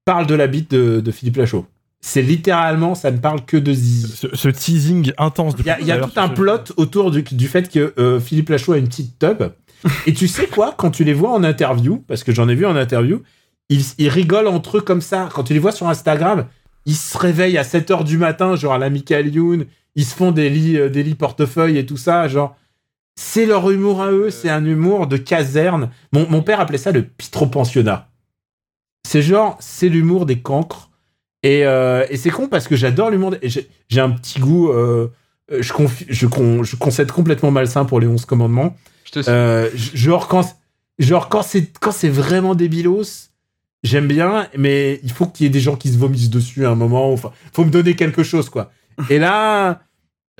[0.04, 1.66] parlent de la bite de, de Philippe Lachaud.
[2.00, 4.08] C'est littéralement, ça ne parle que de zizi.
[4.08, 5.54] Ce, ce teasing intense.
[5.58, 8.20] Il y a, il y a tout un plot autour du, du fait que euh,
[8.20, 9.42] Philippe Lachaud a une petite tub.
[10.06, 12.66] Et tu sais quoi, quand tu les vois en interview, parce que j'en ai vu
[12.66, 13.22] en interview,
[13.68, 15.28] ils, ils rigolent entre eux comme ça.
[15.32, 16.46] Quand tu les vois sur Instagram,
[16.86, 20.48] ils se réveillent à 7h du matin, genre à la Youn, ils se font des
[20.50, 22.56] lits, euh, des portefeuille et tout ça, genre.
[23.20, 25.90] C'est leur humour à eux, c'est un humour de caserne.
[26.12, 28.08] Mon, mon père appelait ça le pitro-pensionnat.
[29.04, 30.90] C'est genre, c'est l'humour des cancres.
[31.42, 33.34] Et, euh, et c'est con parce que j'adore l'humour.
[33.42, 34.70] J'ai un petit goût.
[34.70, 35.08] euh,
[35.50, 38.76] je, confi- je, con- je concède complètement malsain pour les 11 commandements.
[39.28, 40.58] Euh, j- genre, quand,
[40.98, 43.30] genre, quand c'est quand c'est vraiment débilos,
[43.82, 46.70] j'aime bien, mais il faut qu'il y ait des gens qui se vomissent dessus à
[46.70, 47.12] un moment.
[47.12, 48.70] Enfin, faut me donner quelque chose, quoi.
[49.10, 49.82] Et là,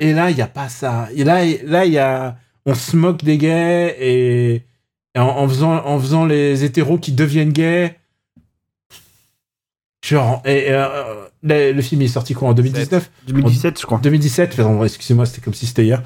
[0.01, 1.09] et là, il y a pas ça.
[1.15, 2.37] Et là, là, il y a,
[2.67, 4.55] on se moque des gays et,
[5.15, 7.98] et en, en faisant, en faisant les hétéros qui deviennent gays.
[10.07, 10.87] Genre, et, euh,
[11.43, 13.99] le, le film est sorti quoi en 2019 2017, je crois.
[13.99, 16.03] 2017, pardon, excusez-moi, c'était comme si c'était hier.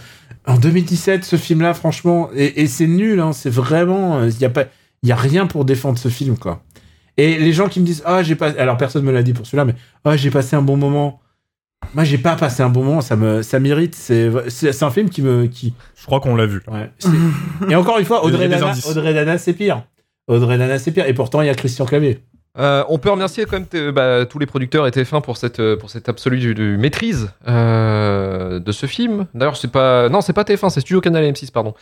[0.47, 4.51] En 2017, ce film-là, franchement, et, et c'est nul, hein, c'est vraiment, il y a
[4.51, 4.65] pas,
[5.03, 6.63] il y a rien pour défendre ce film, quoi.
[7.19, 9.47] Et les gens qui me disent, ah, j'ai pas, alors personne me l'a dit pour
[9.47, 9.75] celui-là, mais
[10.05, 11.21] ah, j'ai passé un bon moment.
[11.95, 13.95] Moi, j'ai pas passé un bon moment, ça me, ça m'irrite.
[13.95, 15.75] C'est, c'est c'est un film qui me, qui.
[15.97, 16.63] Je crois qu'on l'a vu.
[16.69, 16.91] Ouais.
[17.69, 18.73] Et encore une fois, a Audrey Dana.
[18.87, 19.85] Audrey Dana, c'est pire.
[20.29, 21.07] Audrey Nana, c'est pire.
[21.07, 22.21] Et pourtant, il y a Christian Clavier.
[22.59, 25.75] Euh, on peut remercier quand même bah, tous les producteurs et TF1 pour cette, euh,
[25.77, 29.27] pour cette absolue du- du maîtrise euh, de ce film.
[29.35, 30.09] D'ailleurs, c'est pas.
[30.11, 31.73] Non, c'est pas TF1, c'est Studio Canal M6, pardon.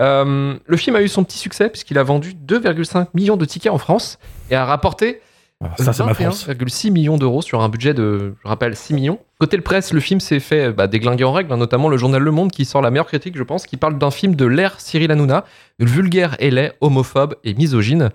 [0.00, 3.72] Euh, le film a eu son petit succès puisqu'il a vendu 2,5 millions de tickets
[3.72, 4.18] en France
[4.50, 5.20] et a rapporté
[5.64, 6.48] Ah, Ça, c'est ma France.
[6.48, 9.20] 21,6 millions d'euros sur un budget de, je rappelle, 6 millions.
[9.38, 12.22] Côté le presse, le film s'est fait bah, déglinguer en règle, hein, notamment le journal
[12.22, 14.80] Le Monde qui sort la meilleure critique, je pense, qui parle d'un film de l'ère
[14.80, 15.44] Cyril Hanouna,
[15.78, 18.08] vulgaire et laid, homophobe et misogyne.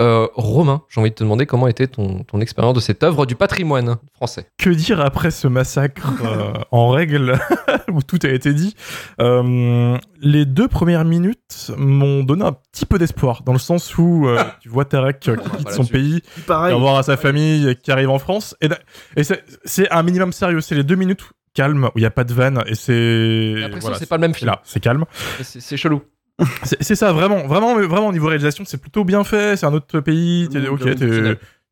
[0.00, 3.26] Euh, Romain, j'ai envie de te demander comment était ton, ton expérience de cette œuvre
[3.26, 4.46] du patrimoine français?
[4.58, 7.38] Que dire après ce massacre euh, en règle
[7.92, 8.74] où tout a été dit?
[9.20, 14.26] Euh, Les deux premières minutes m'ont donné un petit peu d'espoir dans le sens où
[14.26, 16.74] euh, tu vois Tarek euh, qui quitte Bah, son pays, Pareil.
[16.74, 18.68] revoir à sa famille, qui arrive en France et,
[19.16, 20.60] et c'est c'est un minimum sérieux.
[20.64, 21.22] C'est les deux minutes
[21.54, 24.22] calmes où il y a pas de vanne et c'est l'impression voilà, c'est pas le
[24.22, 24.50] même film.
[24.50, 25.04] là, c'est calme.
[25.40, 26.02] C'est chelou.
[26.64, 29.56] C'est ça, vraiment, vraiment, vraiment au niveau réalisation, c'est plutôt bien fait.
[29.56, 30.48] C'est un autre pays.
[30.48, 30.80] Mmh, ok,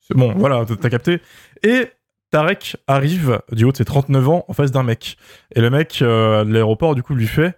[0.00, 1.20] c'est bon, voilà, t'as capté.
[1.64, 1.88] Et
[2.30, 5.16] Tarek arrive du haut de ses 39 ans en face d'un mec.
[5.54, 7.56] Et le mec euh, de l'aéroport, du coup, lui fait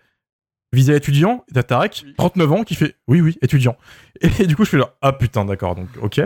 [0.75, 1.45] visa étudiant.
[1.51, 3.77] Et t'as Tarek, 39 ans, qui fait oui, oui, étudiant.
[4.39, 6.21] Et du coup, je fais là, ah putain, d'accord, donc ok.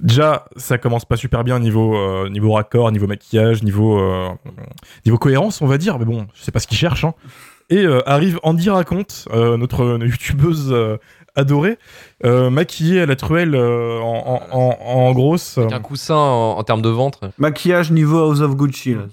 [0.00, 4.28] Déjà, ça commence pas super bien niveau euh, niveau raccord, niveau maquillage, niveau euh,
[5.04, 5.98] niveau cohérence, on va dire.
[5.98, 7.04] Mais bon, je sais pas ce qu'il cherche.
[7.04, 7.14] Hein.
[7.70, 10.96] Et euh, arrive Andy raconte, euh, notre youtubeuse euh,
[11.36, 11.78] adorée,
[12.24, 15.58] euh, maquillée à la truelle euh, en, en, en, en grosse.
[15.58, 17.30] Avec un coussin en, en termes de ventre.
[17.38, 18.94] Maquillage niveau House of Gucci.
[18.94, 19.06] Là.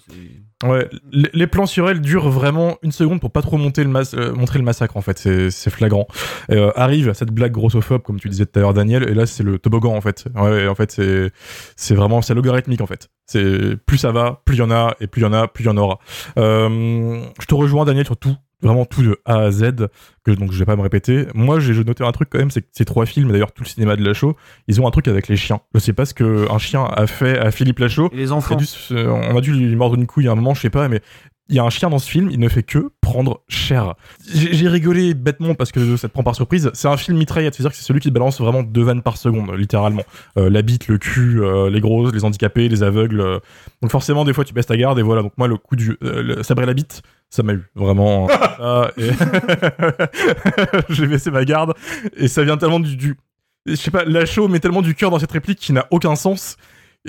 [0.62, 4.14] Ouais, les, plans sur elle durent vraiment une seconde pour pas trop monter le mas-
[4.14, 6.06] euh, montrer le massacre en fait, c'est flagrant.
[6.52, 9.44] Euh, arrive cette blague grossophobe comme tu disais tout à l'heure Daniel, et là c'est
[9.44, 10.26] le toboggan en fait.
[10.36, 11.32] Ouais, en fait c'est
[11.78, 13.10] c'est vraiment c'est logarithmique en fait.
[13.26, 15.70] C'est plus ça va, plus y en a et plus y en a, plus y
[15.70, 16.00] en aura.
[16.38, 19.88] Euh, je te rejoins Daniel sur tout, vraiment tout de A à Z
[20.24, 21.28] que donc je vais pas me répéter.
[21.34, 23.70] Moi j'ai noté un truc quand même, c'est que ces trois films, d'ailleurs tout le
[23.70, 24.36] cinéma de Lachaud,
[24.68, 25.62] ils ont un truc avec les chiens.
[25.74, 28.10] Je sais pas ce que un chien a fait à Philippe Lachaud.
[28.12, 28.56] Et les enfants.
[28.56, 30.88] Dû se- on a dû lui mordre une couille à un moment, je sais pas,
[30.90, 31.02] mais
[31.50, 33.96] il y a un chien dans ce film, il ne fait que prendre cher.
[34.32, 36.70] J'ai rigolé bêtement parce que ça te prend par surprise.
[36.74, 39.18] C'est un film mitraillette, c'est-à-dire que c'est celui qui te balance vraiment deux vannes par
[39.18, 40.04] seconde, littéralement.
[40.38, 43.20] Euh, la bite, le cul, euh, les grosses, les handicapés, les aveugles.
[43.22, 43.40] euh.
[43.82, 45.24] Donc forcément, des fois, tu baisses ta garde et voilà.
[45.24, 48.28] Donc moi, le coup du le sabrer la bite, ça m'a eu vraiment.
[48.58, 49.10] ça, et
[50.90, 51.74] J'ai baissé ma garde
[52.16, 53.18] et ça vient tellement du, du
[53.66, 56.16] je sais pas, la show met tellement du cœur dans cette réplique qui n'a aucun
[56.16, 56.58] sens.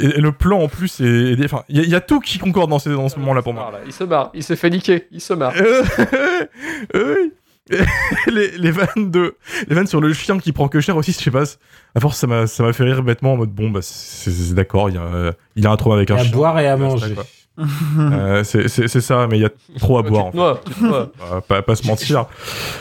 [0.00, 2.20] Et, et le plan en plus, est, enfin, il y, a- il y a tout
[2.20, 3.72] qui concorde dans, ces- dans ce moment-là pour moi.
[3.86, 5.52] Il se marre, il s'est fait niquer, il se marre.
[6.94, 7.32] Euh, oui.
[8.32, 9.36] les, les vannes de
[9.68, 11.44] les vannes sur le chien qui prend que cher aussi je sais pas
[11.94, 14.88] à force ça m'a ça m'a fait rire bêtement en mode bon bah c'est d'accord
[14.88, 16.76] il y a il y a un trauma avec un à chien boire et à
[16.76, 17.14] manger.
[17.98, 18.68] Euh, c'est
[19.00, 20.72] ça mais il y a trop à boire en fait.
[20.82, 22.26] Euh, pas, pas se mentir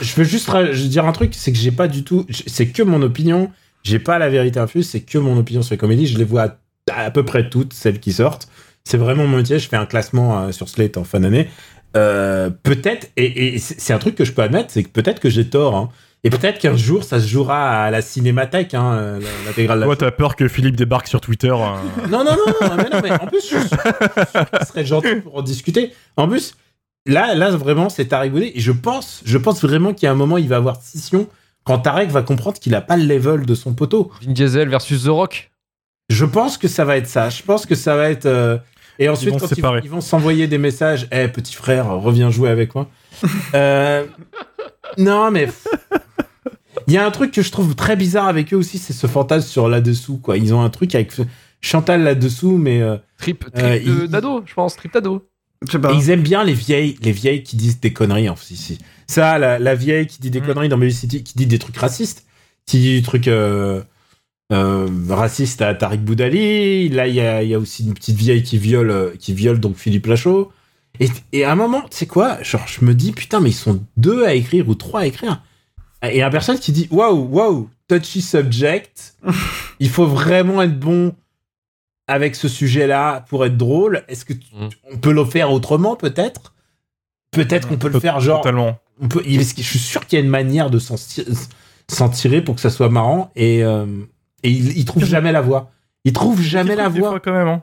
[0.01, 2.26] Je veux juste je veux dire un truc, c'est que j'ai pas du tout.
[2.47, 3.51] C'est que mon opinion.
[3.84, 6.07] J'ai pas la vérité infuse, c'est que mon opinion sur les comédies.
[6.07, 6.57] Je les vois à,
[6.89, 8.47] à peu près toutes, celles qui sortent.
[8.83, 9.59] C'est vraiment mon métier.
[9.59, 11.49] Je fais un classement euh, sur Slate en fin d'année.
[11.97, 15.29] Euh, peut-être, et, et c'est un truc que je peux admettre, c'est que peut-être que
[15.29, 15.75] j'ai tort.
[15.75, 15.89] hein.
[16.23, 19.83] Et peut-être qu'un jour, ça se jouera à la cinémathèque, hein, euh, l'intégrale.
[19.83, 22.99] toi t'as peur que Philippe débarque sur Twitter euh, Non, non, non, non, mais non,
[23.01, 25.93] mais en plus, je, je serais gentil pour en discuter.
[26.17, 26.55] En plus,
[27.05, 28.51] là, là, vraiment, c'est à rigoler.
[28.53, 31.27] Et je pense, je pense vraiment qu'il y a un moment, il va avoir scission
[31.63, 34.11] quand Tarek va comprendre qu'il a pas le level de son poteau.
[34.21, 35.51] Vin Diesel versus The Rock.
[36.10, 37.30] Je pense que ça va être ça.
[37.30, 38.26] Je pense que ça va être.
[38.26, 38.57] euh,
[38.97, 39.82] Et ensuite, vont quand ils, séparer.
[39.84, 42.89] ils vont s'envoyer des messages, Eh, petit frère, reviens jouer avec moi.
[43.53, 44.05] Euh,
[44.97, 45.47] Non, mais.
[46.88, 49.05] Il y a un truc que je trouve très bizarre avec eux aussi, c'est ce
[49.07, 50.38] fantasme sur là-dessous, quoi.
[50.38, 51.12] Ils ont un truc avec
[51.62, 52.82] Chantal là-dessous, mais.
[52.82, 55.28] euh, Trip, trip Euh, de- il- d'ado, je pense, trip d'ado.
[55.68, 55.91] Je sais pas.
[55.91, 58.30] Et ils aiment bien les vieilles, les vieilles qui disent des conneries.
[58.30, 58.80] En fait, si.
[59.07, 61.76] Ça, la, la vieille qui dit des conneries dans Baby City, qui dit des trucs
[61.78, 62.26] racistes,
[62.66, 63.82] qui dit des trucs euh,
[64.51, 66.89] euh, racistes à Tariq Boudali.
[66.89, 69.59] Là, il y a, y a aussi une petite vieille qui viole, euh, qui viole
[69.59, 70.51] donc Philippe Lachaud.
[70.99, 73.53] Et, et à un moment, tu sais quoi Genre, je me dis, putain, mais ils
[73.53, 75.41] sont deux à écrire ou trois à écrire.
[76.01, 79.15] Et la personne qui dit, waouh, waouh, touchy subject.
[79.79, 81.13] il faut vraiment être bon
[82.07, 84.03] avec ce sujet-là pour être drôle.
[84.07, 84.69] Est-ce que tu- Mm.
[84.93, 86.53] on peut le faire autrement, peut-être?
[87.31, 88.41] Peut-être qu'on peut le faire genre.
[88.41, 92.41] totalement On peut, il- je suis sûr qu'il y a une manière de s'en tirer
[92.43, 93.85] pour que ça soit marrant et, euh,
[94.43, 95.71] et il, il trouve jamais la voix.
[96.05, 97.09] Il trouve jamais la Des voix.
[97.09, 97.61] fois, quand même hein.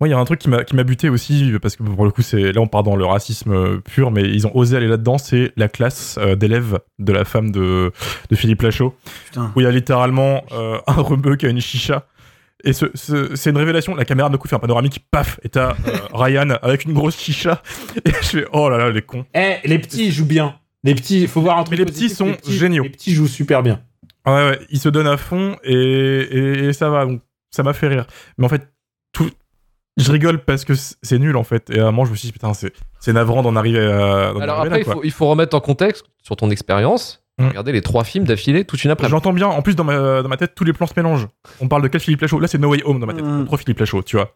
[0.00, 2.04] moi il y a un truc qui m'a qui m'a buté aussi parce que pour
[2.04, 4.76] le coup c'est là on part dans le racisme euh, pur mais ils ont osé
[4.76, 7.92] aller là-dedans c'est la classe euh, d'élèves de la femme de,
[8.28, 8.94] de Philippe Lachaud
[9.26, 9.52] Putain.
[9.54, 12.06] où il y a littéralement euh, un rebeu qui a une chicha
[12.64, 15.48] et ce, ce- c'est une révélation la caméra d'un coup fait un panoramique paf et
[15.48, 15.74] t'as euh,
[16.12, 17.62] Ryan avec une grosse chicha
[18.04, 20.56] et je fais oh là là les cons Eh, les petits ils jouent bien.
[20.84, 21.76] Les petits, il faut voir un truc.
[21.76, 22.84] Mais les petits positif, sont géniaux.
[22.84, 23.80] Les petits jouent super bien.
[24.26, 27.72] Ouais, ouais, il se donne à fond et, et, et ça va, donc ça m'a
[27.72, 28.06] fait rire.
[28.38, 28.68] Mais en fait,
[29.12, 29.30] tout,
[29.96, 31.70] je rigole parce que c'est nul en fait.
[31.70, 34.30] Et à un moment, je me suis dit, putain, c'est, c'est navrant d'en arriver à.
[34.30, 37.25] Alors arriver après, là, il faut, il faut remettre en contexte sur ton expérience.
[37.38, 37.48] Mm.
[37.48, 39.10] Regardez les trois films d'affilée, toute une après.
[39.10, 39.46] J'entends bien.
[39.46, 41.26] En plus, dans ma, dans ma tête, tous les plans se mélangent.
[41.60, 43.24] On parle de quel Philippe Lachaud Là, c'est No Way Home dans ma tête.
[43.26, 43.44] Mm.
[43.44, 44.32] Trop Philippe Lachaud, tu vois.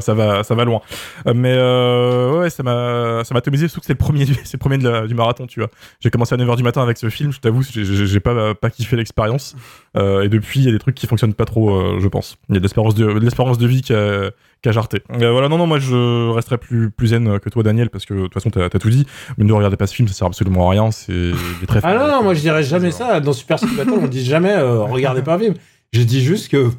[0.00, 0.80] Ça va, ça va loin.
[1.26, 3.68] Euh, Mais euh, ouais, ça m'a, ça m'a atomisé.
[3.68, 5.68] Surtout que c'est le premier, du- c'est le premier de la- du marathon, tu vois.
[6.00, 7.30] J'ai commencé à 9h du matin avec ce film.
[7.30, 9.54] Je t'avoue, j'ai- j'ai j'ai pas, pas kiffé l'expérience.
[9.96, 12.36] Euh, et depuis, il y a des trucs qui fonctionnent pas trop, euh, je pense.
[12.48, 14.30] Il y a de l'espérance de, de l'espérance de vie qui a,
[14.62, 15.02] qui a jarté.
[15.10, 18.14] Euh, voilà, non, non, moi, je resterai plus, plus zen que toi, Daniel, parce que
[18.14, 19.06] de toute façon, t'as as tout dit.
[19.36, 20.90] Mais ne regardez pas ce film, ça sert absolument à rien.
[20.90, 21.32] C'est
[21.66, 21.80] très.
[21.82, 23.20] Ah non, non, moi je dirais jamais ça.
[23.20, 25.54] Dans Super Speed Battle, on dit jamais regardez pas un film.
[25.92, 26.70] Je dis juste que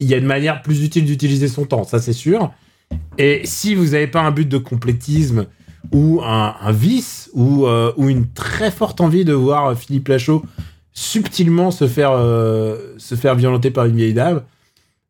[0.00, 2.50] il y a une manière plus utile d'utiliser son temps, ça c'est sûr.
[3.18, 5.46] Et si vous n'avez pas un but de complétisme
[5.92, 10.44] ou un, un vice ou, euh, ou une très forte envie de voir Philippe Lachaud
[11.00, 14.42] subtilement se faire, euh, se faire violenter par une vieille dame,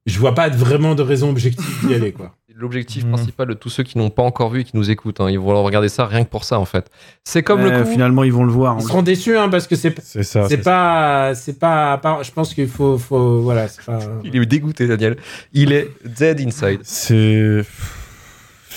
[0.04, 2.12] je vois pas vraiment de raison objective d'y aller.
[2.12, 2.34] quoi.
[2.58, 3.12] L'objectif Mm.
[3.12, 5.38] principal de tous ceux qui n'ont pas encore vu et qui nous écoutent, hein, ils
[5.38, 6.90] vont regarder ça rien que pour ça en fait.
[7.22, 7.90] C'est comme le coup.
[7.90, 8.76] Finalement, ils vont le voir.
[8.80, 10.48] Ils seront déçus hein, parce que c'est C'est ça.
[10.48, 14.46] c'est pas c'est pas, pas- je pense qu'il faut faut voilà c'est pas Il est
[14.46, 15.18] dégoûté, Daniel.
[15.52, 16.80] Il est dead inside.
[16.82, 17.60] C'est.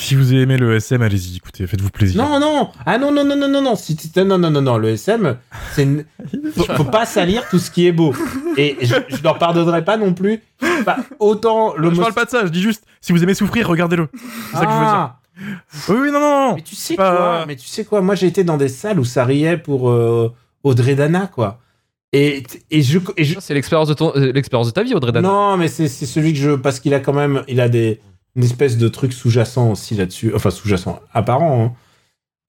[0.01, 2.23] Si vous avez aimé le SM, allez-y, écoutez, faites-vous plaisir.
[2.23, 4.89] Non, non, ah non, non, non, non, non, non, si non, non, non, non, le
[4.89, 5.37] SM,
[5.75, 6.05] c'est une-
[6.55, 8.13] faut, faut pas salir tout ce qui est beau.
[8.55, 10.41] Et je, je leur pardonnerai pas non plus,
[10.85, 13.67] pas autant le je parle pas de ça, je dis juste, si vous aimez souffrir,
[13.67, 14.07] regardez-le.
[14.51, 14.93] C'est ça que je veux dire.
[14.93, 15.19] Ah,
[15.89, 16.55] Oui, oui, non, non, non.
[16.55, 18.99] mais tu sais Pas- quoi, mais tu sais quoi, moi j'ai été dans des salles
[18.99, 20.33] où ça riait pour euh,
[20.63, 21.59] Audrey Dana, quoi.
[22.13, 22.41] Et,
[22.71, 25.27] et je, et je- C'est l'expérience de, ton- euh, l'expérience de ta vie, Audrey Dana.
[25.27, 27.99] non, mais c'est c'est celui que je, parce qu'il a quand même, il a des,
[28.35, 31.63] une espèce de truc sous-jacent aussi là-dessus, enfin sous-jacent, apparent.
[31.65, 31.73] hein.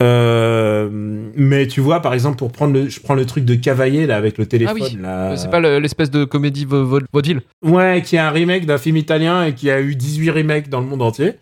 [0.02, 0.88] Euh,
[1.36, 4.16] mais tu vois, par exemple, pour prendre le, je prends le truc de Cavaillé là
[4.16, 4.78] avec le téléphone.
[4.80, 4.98] Ah oui.
[5.00, 5.30] là.
[5.32, 7.42] Euh, C'est pas le- l'espèce de comédie vaudeville.
[7.62, 10.80] Ouais, qui est un remake d'un film italien et qui a eu 18 remakes dans
[10.80, 11.34] le monde entier.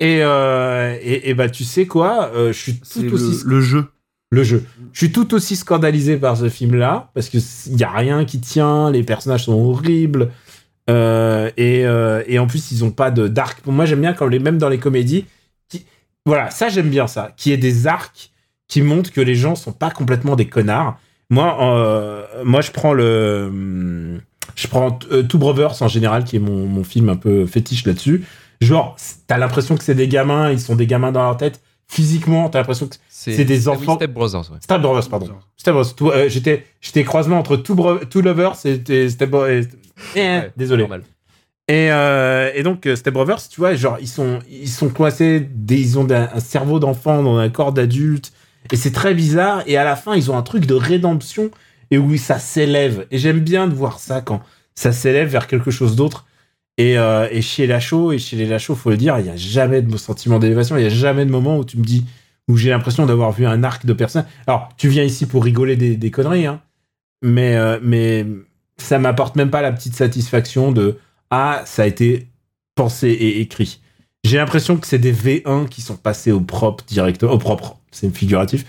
[0.00, 3.42] Et, euh, et, et bah, tu sais quoi, euh, je suis tout aussi.
[3.44, 3.84] le, le jeu.
[4.32, 4.64] le jeu.
[4.92, 7.40] Je suis tout aussi scandalisé par ce film-là, parce qu'il
[7.76, 10.30] n'y a rien qui tient, les personnages sont horribles,
[10.90, 13.64] euh, et, euh, et en plus, ils ont pas de d'arc.
[13.66, 15.24] Moi, j'aime bien quand les, même dans les comédies,
[15.68, 15.84] qui,
[16.26, 18.30] voilà, ça j'aime bien ça, qui est des arcs
[18.68, 20.98] qui montrent que les gens sont pas complètement des connards.
[21.30, 24.20] Moi, euh, moi, je prends le, hum,
[24.56, 27.86] je prends euh, Two Brothers en général, qui est mon, mon film un peu fétiche
[27.86, 28.24] là-dessus.
[28.60, 31.60] Genre, t'as l'impression que c'est des gamins, ils sont des gamins dans leur tête.
[31.86, 33.96] Physiquement, t'as l'impression que c'est des enfants.
[33.96, 34.58] Step Brothers, ouais.
[34.60, 35.28] Step Brothers, pardon.
[35.56, 35.94] Step Brothers.
[36.16, 39.64] Euh, j'étais, j'étais croisement entre Two, Bro- Two Lovers et, et Step Brothers.
[40.16, 40.82] Eh, Ouais, désolé.
[40.82, 41.02] normal.
[41.68, 45.40] Et, euh, et donc, euh, Step Brothers, tu vois, genre, ils sont, ils sont coincés,
[45.40, 48.32] des, ils ont un, un cerveau d'enfant dans un corps d'adulte.
[48.72, 49.62] Et c'est très bizarre.
[49.66, 51.50] Et à la fin, ils ont un truc de rédemption
[51.90, 53.06] et où ça s'élève.
[53.10, 54.42] Et j'aime bien de voir ça quand
[54.74, 56.26] ça s'élève vers quelque chose d'autre.
[56.76, 59.36] Et, euh, et chez Lachaud, et chez les Lachaud, faut le dire, il n'y a
[59.36, 60.76] jamais de sentiment d'élévation.
[60.76, 62.04] Il n'y a jamais de moment où tu me dis,
[62.48, 64.24] où j'ai l'impression d'avoir vu un arc de personne.
[64.46, 66.60] Alors, tu viens ici pour rigoler des, des conneries, hein.
[67.22, 68.26] Mais, euh, mais
[68.76, 70.98] ça m'apporte même pas la petite satisfaction de
[71.30, 72.28] ah, ça a été
[72.74, 73.80] pensé et écrit.
[74.24, 78.14] J'ai l'impression que c'est des V1 qui sont passés au propre directement, au propre, c'est
[78.14, 78.64] figuratif,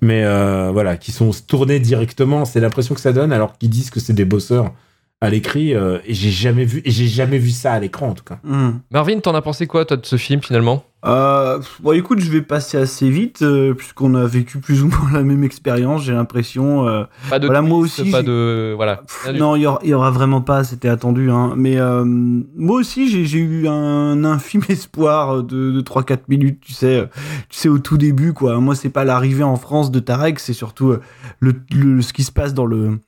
[0.00, 2.44] mais euh, voilà, qui sont tournés directement.
[2.44, 4.74] C'est l'impression que ça donne, alors qu'ils disent que c'est des bosseurs
[5.20, 5.74] à l'écrit.
[5.74, 8.38] euh, et j'ai jamais vu, et j'ai jamais vu ça à l'écran en tout cas.
[8.44, 8.78] Hmm.
[8.90, 10.84] Marvin, t'en as pensé quoi, toi, de ce film finalement?
[11.06, 15.10] Euh, bon, écoute, je vais passer assez vite, euh, puisqu'on a vécu plus ou moins
[15.12, 16.88] la même expérience, j'ai l'impression.
[16.88, 18.72] euh, Pas de Voilà, moi aussi, pas de.
[18.74, 19.02] Voilà.
[19.32, 21.30] Non, il y, y aura vraiment pas, c'était attendu.
[21.30, 21.52] Hein.
[21.56, 26.72] Mais euh, moi aussi, j'ai j'ai eu un infime espoir de, de 3-4 minutes, tu
[26.72, 27.06] sais, euh,
[27.48, 28.58] tu sais, au tout début, quoi.
[28.58, 31.00] Moi, c'est pas l'arrivée en France de Tarek, c'est surtout euh,
[31.38, 32.98] le, le- ce qui se passe dans le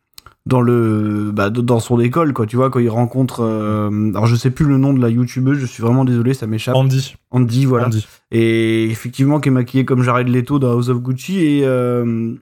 [0.47, 4.37] dans le bah, dans son école quoi tu vois quand il rencontre euh, alors je
[4.37, 7.15] sais plus le nom de la youtubeuse je suis vraiment désolé ça m'échappe Andy.
[7.31, 8.07] Andy voilà Andy.
[8.31, 12.35] et effectivement qui est maquillé comme Jared Leto dans House of Gucci et euh,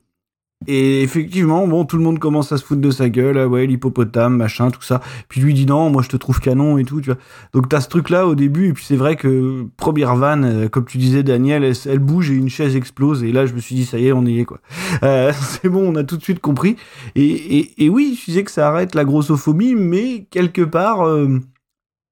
[0.67, 3.67] et effectivement bon tout le monde commence à se foutre de sa gueule ah ouais
[3.67, 5.01] l'hippopotame machin tout ça.
[5.29, 7.19] Puis lui dit non moi je te trouve canon et tout tu vois.
[7.53, 10.69] Donc t'as ce truc là au début et puis c'est vrai que première vanne euh,
[10.69, 13.61] comme tu disais Daniel elle, elle bouge et une chaise explose et là je me
[13.61, 14.59] suis dit ça y est on y est quoi.
[15.05, 16.77] Euh, c'est bon on a tout de suite compris.
[17.15, 21.39] Et, et, et oui je disais que ça arrête la grossophobie mais quelque part euh,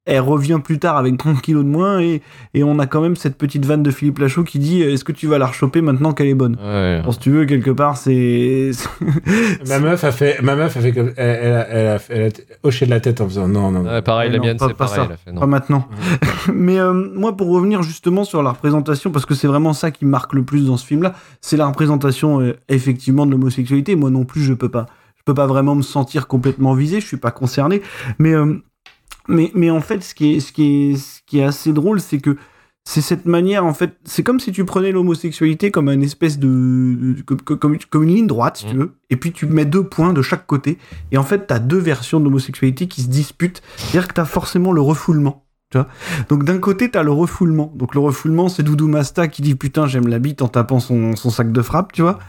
[0.06, 2.22] elle revient plus tard avec 30 kilos de moins et,
[2.54, 5.12] et on a quand même cette petite vanne de Philippe Lachaud qui dit est-ce que
[5.12, 6.56] tu vas la rechoper maintenant qu'elle est bonne?
[6.64, 7.02] Ouais.
[7.04, 8.70] Bon, si tu veux quelque part c'est
[9.68, 12.22] Ma meuf a fait, ma meuf a fait comme, elle, elle a, elle a- elle
[12.26, 12.28] a
[12.62, 13.82] hoché de la tête en faisant non non.
[13.82, 13.90] non.
[13.90, 14.96] Ouais, pareil, la non, mienne, c'est pas pareil.
[14.96, 15.04] ça.
[15.06, 15.40] elle a fait, non.
[15.40, 15.88] pas maintenant
[16.54, 20.04] mais euh, moi pour revenir justement sur la représentation parce que c'est vraiment ça qui
[20.04, 24.10] marque le plus dans ce film là c'est la représentation euh, effectivement de l'homosexualité moi
[24.10, 27.16] non plus je peux pas je peux pas vraiment me sentir complètement visé, je suis
[27.16, 27.82] pas concerné,
[28.20, 28.62] mais euh,
[29.28, 32.00] mais mais en fait, ce qui est ce qui est ce qui est assez drôle,
[32.00, 32.36] c'est que
[32.88, 37.16] c'est cette manière, en fait, c'est comme si tu prenais l'homosexualité comme une espèce de,
[37.26, 40.12] comme, comme, comme une ligne droite, si tu veux, et puis tu mets deux points
[40.12, 40.78] de chaque côté,
[41.10, 44.70] et en fait, t'as deux versions de l'homosexualité qui se disputent, c'est-à-dire que t'as forcément
[44.70, 45.42] le refoulement.
[45.72, 45.88] Tu vois
[46.28, 47.72] Donc d'un côté, t'as le refoulement.
[47.74, 51.16] Donc le refoulement, c'est Doudou Masta qui dit putain, j'aime la bite en tapant son,
[51.16, 52.20] son sac de frappe, tu vois.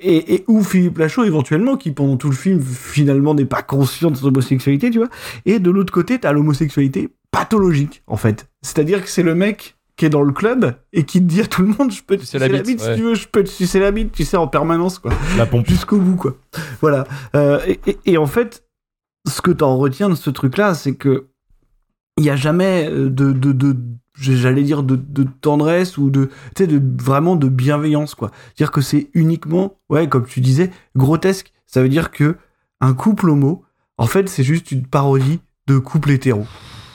[0.00, 4.10] Et, et ou Philippe Lachaud éventuellement qui pendant tout le film finalement n'est pas conscient
[4.10, 5.08] de son homosexualité, tu vois.
[5.46, 8.48] Et de l'autre côté, t'as l'homosexualité pathologique en fait.
[8.62, 11.46] C'est-à-dire que c'est le mec qui est dans le club et qui te dit à
[11.46, 12.90] tout le monde je peux te sucer la bite, ouais.
[12.94, 15.12] si tu veux, je peux te sucer la bite, tu sais en permanence quoi.
[15.36, 15.66] La pompe.
[15.68, 16.36] Jusqu'au bout quoi.
[16.80, 17.04] Voilà.
[17.34, 18.62] Euh, et, et- et en fait,
[19.28, 21.26] ce que t'en retiens de ce truc-là, c'est que
[22.16, 23.76] il y a jamais euh, de, de, de
[24.20, 28.70] j'allais dire de, de tendresse ou de tu sais de vraiment de bienveillance quoi dire
[28.70, 32.36] que c'est uniquement ouais comme tu disais grotesque ça veut dire que
[32.80, 33.64] un couple homo
[33.96, 36.46] en fait c'est juste une parodie de couple hétéro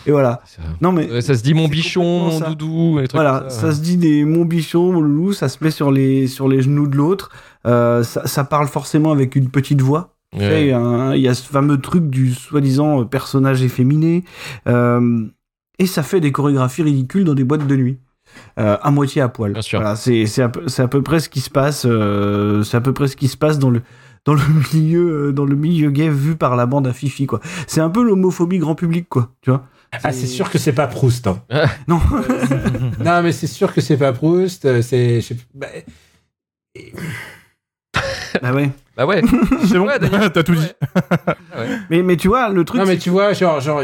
[0.06, 0.42] et voilà
[0.82, 3.72] non mais Ouais, ça se dit mon bichon, mon doudou, et trucs voilà, comme ça,
[3.72, 6.88] se dit des mon bichon, mon loulou, ça se met sur les, sur les genoux
[6.88, 7.30] de l'autre.
[7.66, 10.14] Euh, ça, ça parle forcément avec une petite voix.
[10.36, 10.68] Ouais.
[11.16, 14.24] Il y, a ce fameux truc du soi-disant personnage efféminé.
[14.68, 15.28] Euh,
[15.80, 17.98] et ça fait des chorégraphies ridicules dans des boîtes de nuit.
[18.60, 19.54] Euh, à moitié à poil.
[19.74, 21.86] Voilà, c'est c'est à, peu- c'est à peu près ce qui se passe.
[21.86, 23.82] euh, c'est à peu près ce qui se passe dans le
[24.26, 24.42] dans le
[24.74, 27.42] milieu euh, dans le milieu gay vu par la bande à Fifi quoi.
[27.68, 29.30] C'est un peu l'homophobie grand public quoi.
[29.42, 29.66] Tu vois.
[30.04, 31.28] Ah, c'est sûr que c'est pas Proust.
[31.28, 31.44] hein.
[31.88, 32.02] non.
[33.06, 34.82] non, mais c'est sûr que c'est pas Proust.
[34.82, 35.20] C'est.
[35.54, 35.68] bah,
[38.42, 38.72] Bah ouais.
[38.98, 39.22] Bah ouais.
[39.68, 39.88] C'est bon,
[40.34, 40.72] t'as tout dit.
[41.92, 42.82] Mais, mais tu vois, le truc.
[42.82, 43.60] Non, mais tu vois, genre.
[43.62, 43.84] genre.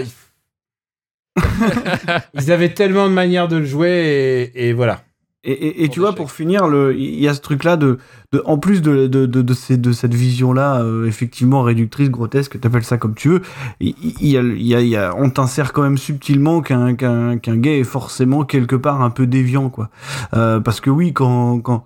[2.34, 5.04] ils avaient tellement de manières de le jouer et, et voilà.
[5.46, 7.98] Et, et, et tu vois, pour finir, le- il y a ce truc-là de,
[8.34, 12.60] de, en plus de, de, de, de, ces- de cette vision-là, euh, effectivement réductrice, grotesque,
[12.60, 13.42] t'appelles ça comme tu veux,
[13.80, 16.94] il y a, il y a, il y a, on t'insère quand même subtilement qu'un
[16.94, 19.90] gay est forcément quelque part un peu déviant, quoi.
[20.34, 21.86] Euh, parce que oui, quand, quand,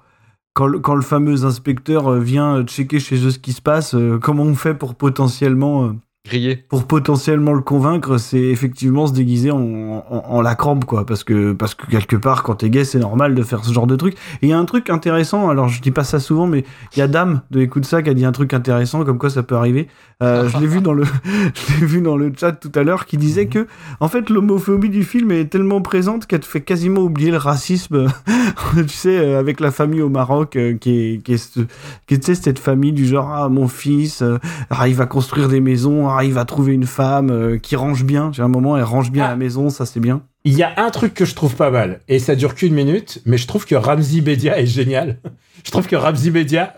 [0.56, 4.18] quand, le, quand le fameux inspecteur vient checker chez eux ce qui se passe, euh,
[4.20, 5.94] comment on fait pour potentiellement.
[6.26, 6.56] Grillé.
[6.56, 11.06] pour potentiellement le convaincre, c'est effectivement se déguiser en, en, en la crampe, quoi.
[11.06, 13.88] Parce que, parce que quelque part, quand t'es gay, c'est normal de faire ce genre
[13.88, 14.14] de truc.
[14.42, 16.64] Et il y a un truc intéressant, alors je dis pas ça souvent, mais
[16.96, 19.30] il y a Dame de Écoute ça qui a dit un truc intéressant, comme quoi
[19.30, 19.90] ça peut arriver.
[20.22, 23.06] Euh, je l'ai vu dans le, je l'ai vu dans le chat tout à l'heure,
[23.06, 23.68] qui disait que,
[24.00, 28.08] en fait, l'homophobie du film est tellement présente qu'elle te fait quasiment oublier le racisme,
[28.78, 31.60] tu sais, euh, avec la famille au Maroc, euh, qui est, qui est,
[32.08, 34.38] qui est, cette famille du genre, ah, mon fils, euh,
[34.70, 38.32] arrive à construire des maisons, arrive à trouver une femme euh, qui range bien.
[38.34, 40.22] J'ai un moment, elle range bien la maison, ça c'est bien.
[40.46, 43.22] Il y a un truc que je trouve pas mal, et ça dure qu'une minute,
[43.26, 45.18] mais je trouve que Ramzi Bedia est génial.
[45.66, 46.74] je trouve que Ramzi Bedia,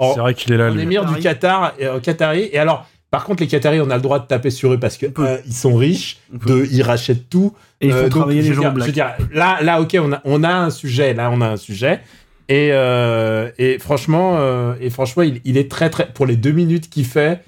[0.00, 0.82] C'est vrai qu'il est là, lui.
[0.82, 4.18] émir du Qatar, euh, Qatari, et alors, par contre, les Qataris, on a le droit
[4.20, 7.52] de taper sur eux parce que euh, ils sont riches, deux, ils rachètent tout.
[7.82, 8.86] Et il faut Euh, donc, travailler les gens dire- black.
[8.86, 11.48] Je veux dire, là, là, ok, on a, on a un sujet, là, on a
[11.48, 12.00] un sujet.
[12.48, 16.52] Et, euh, et franchement, euh, et franchement, il, il est très, très, pour les deux
[16.52, 17.42] minutes qu'il fait,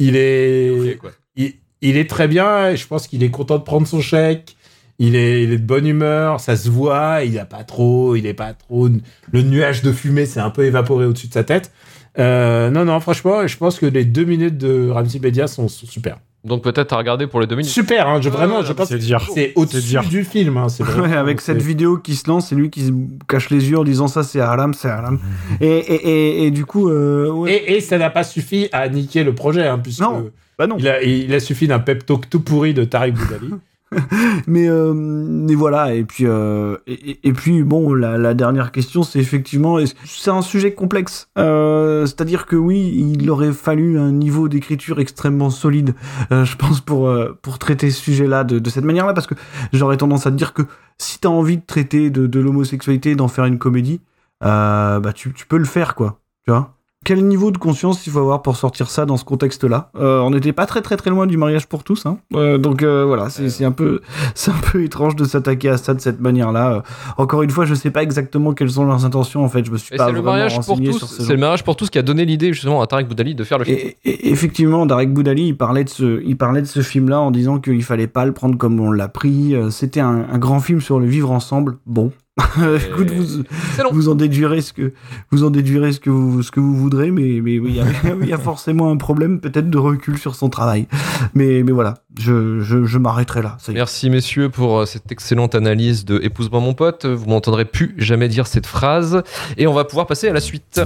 [0.00, 0.98] il est,
[1.36, 2.70] il, il est très bien.
[2.70, 4.56] Et je pense qu'il est content de prendre son chèque.
[4.98, 7.24] Il est, il est de bonne humeur, ça se voit.
[7.24, 8.88] Il a pas trop, il est pas trop.
[9.32, 11.72] Le nuage de fumée s'est un peu évaporé au-dessus de sa tête.
[12.18, 15.86] Euh, non, non, franchement, je pense que les deux minutes de Ramsey Bedia sont, sont
[15.86, 16.18] super.
[16.42, 17.70] Donc peut-être à regarder pour les deux minutes.
[17.70, 19.20] Super, hein, je, vraiment, je pense c'est dire.
[19.34, 20.56] c'est au-dessus du film.
[20.56, 22.92] Hein, c'est vraiment- Ouais, avec cette vidéo qui se lance, c'est lui qui se
[23.28, 25.18] cache les yeux en disant ça c'est haram, c'est haram.
[25.60, 27.52] Et, et, et, et du coup, euh, ouais.
[27.54, 30.76] Et, et ça n'a pas suffi à niquer le projet, hein, puisque Non, bah non.
[30.78, 33.50] Il, a, il a suffi d'un pep talk tout pourri de Tariq Boudali.
[34.46, 39.18] mais, euh, mais voilà, et puis, euh, et, puis bon, la, la dernière question, c'est
[39.18, 41.28] effectivement, c'est un sujet complexe.
[41.38, 45.94] Euh, C'est-à-dire que oui, il aurait fallu un niveau d'écriture extrêmement solide,
[46.30, 47.12] je pense, pour,
[47.42, 49.34] pour traiter ce sujet-là de, cette manière-là, parce que
[49.72, 50.62] j'aurais tendance à te dire que
[50.98, 54.00] si t'as envie de traiter de, l'homosexualité, d'en faire une comédie,
[54.40, 56.20] bah tu, tu peux le faire, quoi.
[56.44, 59.90] Tu vois quel niveau de conscience il faut avoir pour sortir ça dans ce contexte-là
[59.98, 62.18] Euh, On n'était pas très très très loin du mariage pour tous, hein.
[62.34, 64.00] Euh, donc euh, voilà, c'est un peu
[64.34, 66.72] c'est un peu étrange de s'attaquer à ça de cette manière-là.
[66.74, 66.80] Euh,
[67.16, 69.42] encore une fois, je sais pas exactement quelles sont leurs intentions.
[69.42, 70.98] En fait, je me suis Et pas c'est le vraiment mariage pour renseigné tous.
[70.98, 73.34] sur ces C'est le mariage pour tous qui a donné l'idée justement à Tarek Boudali
[73.34, 73.78] de faire le film.
[73.78, 77.30] et, et- effectivement, Darek Boudali, il parlait de ce, il parlait de ce film-là en
[77.30, 79.54] disant qu'il fallait pas le prendre comme on l'a pris.
[79.54, 81.78] Euh, C'était un, un grand film sur le vivre ensemble.
[81.86, 82.12] Bon,
[82.88, 83.44] écoute, vous,
[83.92, 84.92] vous en déduirez ce que,
[85.30, 87.80] vous en déduirez ce que vous, ce que vous voudrez, mais, mais oui, il y
[87.80, 87.84] a,
[88.22, 90.86] il y a forcément un problème peut-être de recul sur son travail.
[91.34, 93.56] Mais, mais voilà, je, je, je m'arrêterai là.
[93.60, 93.78] Ça y est.
[93.78, 97.06] Merci messieurs pour euh, cette excellente analyse de Épouse-moi mon pote.
[97.06, 99.22] Vous m'entendrez plus jamais dire cette phrase.
[99.56, 100.80] Et on va pouvoir passer à la suite.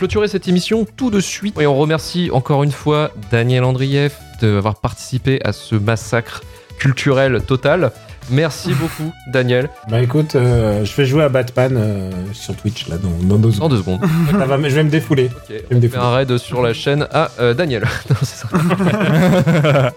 [0.00, 1.60] Clôturer cette émission tout de suite.
[1.60, 6.40] Et on remercie encore une fois Daniel Andrieff d'avoir participé à ce massacre
[6.78, 7.92] culturel total.
[8.30, 9.68] Merci beaucoup, Daniel.
[9.90, 13.48] Bah écoute, euh, je vais jouer à Batman euh, sur Twitch là dans, dans deux
[13.50, 13.70] Dans secondes.
[13.72, 14.00] deux secondes.
[14.30, 15.26] Ça va, mais je vais me défouler.
[15.26, 16.02] Ok, Je vais me défouler.
[16.02, 17.82] un raid sur la chaîne à euh, Daniel.
[18.08, 19.92] Non, c'est ça.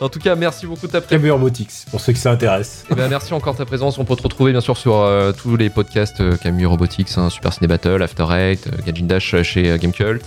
[0.00, 1.30] En tout cas, merci beaucoup de ta présence.
[1.30, 2.84] Robotics, pour ceux qui s'intéressent.
[2.90, 3.98] Eh ben, merci encore de ta présence.
[3.98, 7.30] On peut te retrouver bien sûr sur euh, tous les podcasts euh, Camus Robotics, hein,
[7.30, 10.22] Super Ciné Battle, After Eight, euh, Gadget Dash chez Gamecult.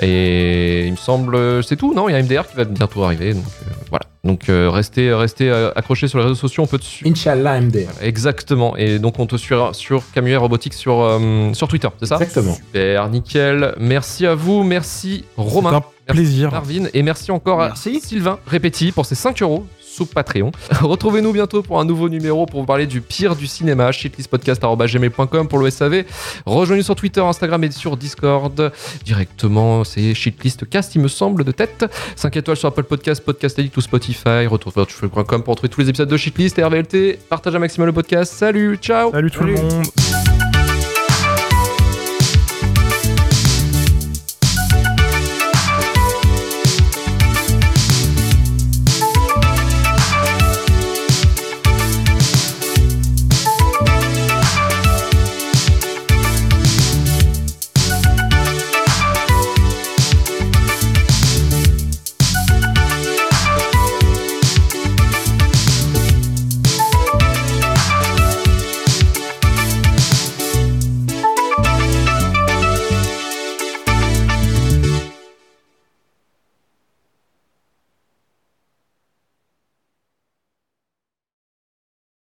[0.00, 2.08] Et il me semble, c'est tout, non?
[2.08, 3.34] Il y a MDR qui va bientôt arriver.
[3.34, 4.06] Donc euh, voilà.
[4.24, 6.62] Donc euh, restez, restez euh, accrochés sur les réseaux sociaux.
[6.62, 7.10] On peut te suivre.
[7.10, 7.90] Inch'Allah MDR.
[8.00, 8.76] Exactement.
[8.76, 12.16] Et donc on te suivra sur Camus Robotics sur, euh, sur Twitter, c'est ça?
[12.16, 12.54] Exactement.
[12.54, 13.74] Super, nickel.
[13.78, 14.62] Merci à vous.
[14.62, 15.70] Merci Romain.
[15.70, 16.50] C'est un Merci plaisir.
[16.52, 16.84] Marvin.
[16.94, 18.00] Et merci encore Merci.
[18.02, 20.50] à Sylvain Répéti pour ses 5 euros sous Patreon.
[20.80, 23.92] Retrouvez-nous bientôt pour un nouveau numéro pour vous parler du pire du cinéma.
[23.92, 26.04] shitlistpodcast.gmail.com pour le SAV.
[26.46, 28.72] Rejoignez-nous sur Twitter, Instagram et sur Discord.
[29.04, 31.84] Directement, c'est shitlistcast, il me semble, de tête.
[32.16, 34.46] 5 étoiles sur Apple Podcast, Podcast Addict ou Spotify.
[34.46, 37.18] Retrouvez-com pour retrouver tous les épisodes de Shitlist et RVLT.
[37.28, 38.32] Partage un maximum le podcast.
[38.32, 40.31] Salut, ciao Salut tout le monde.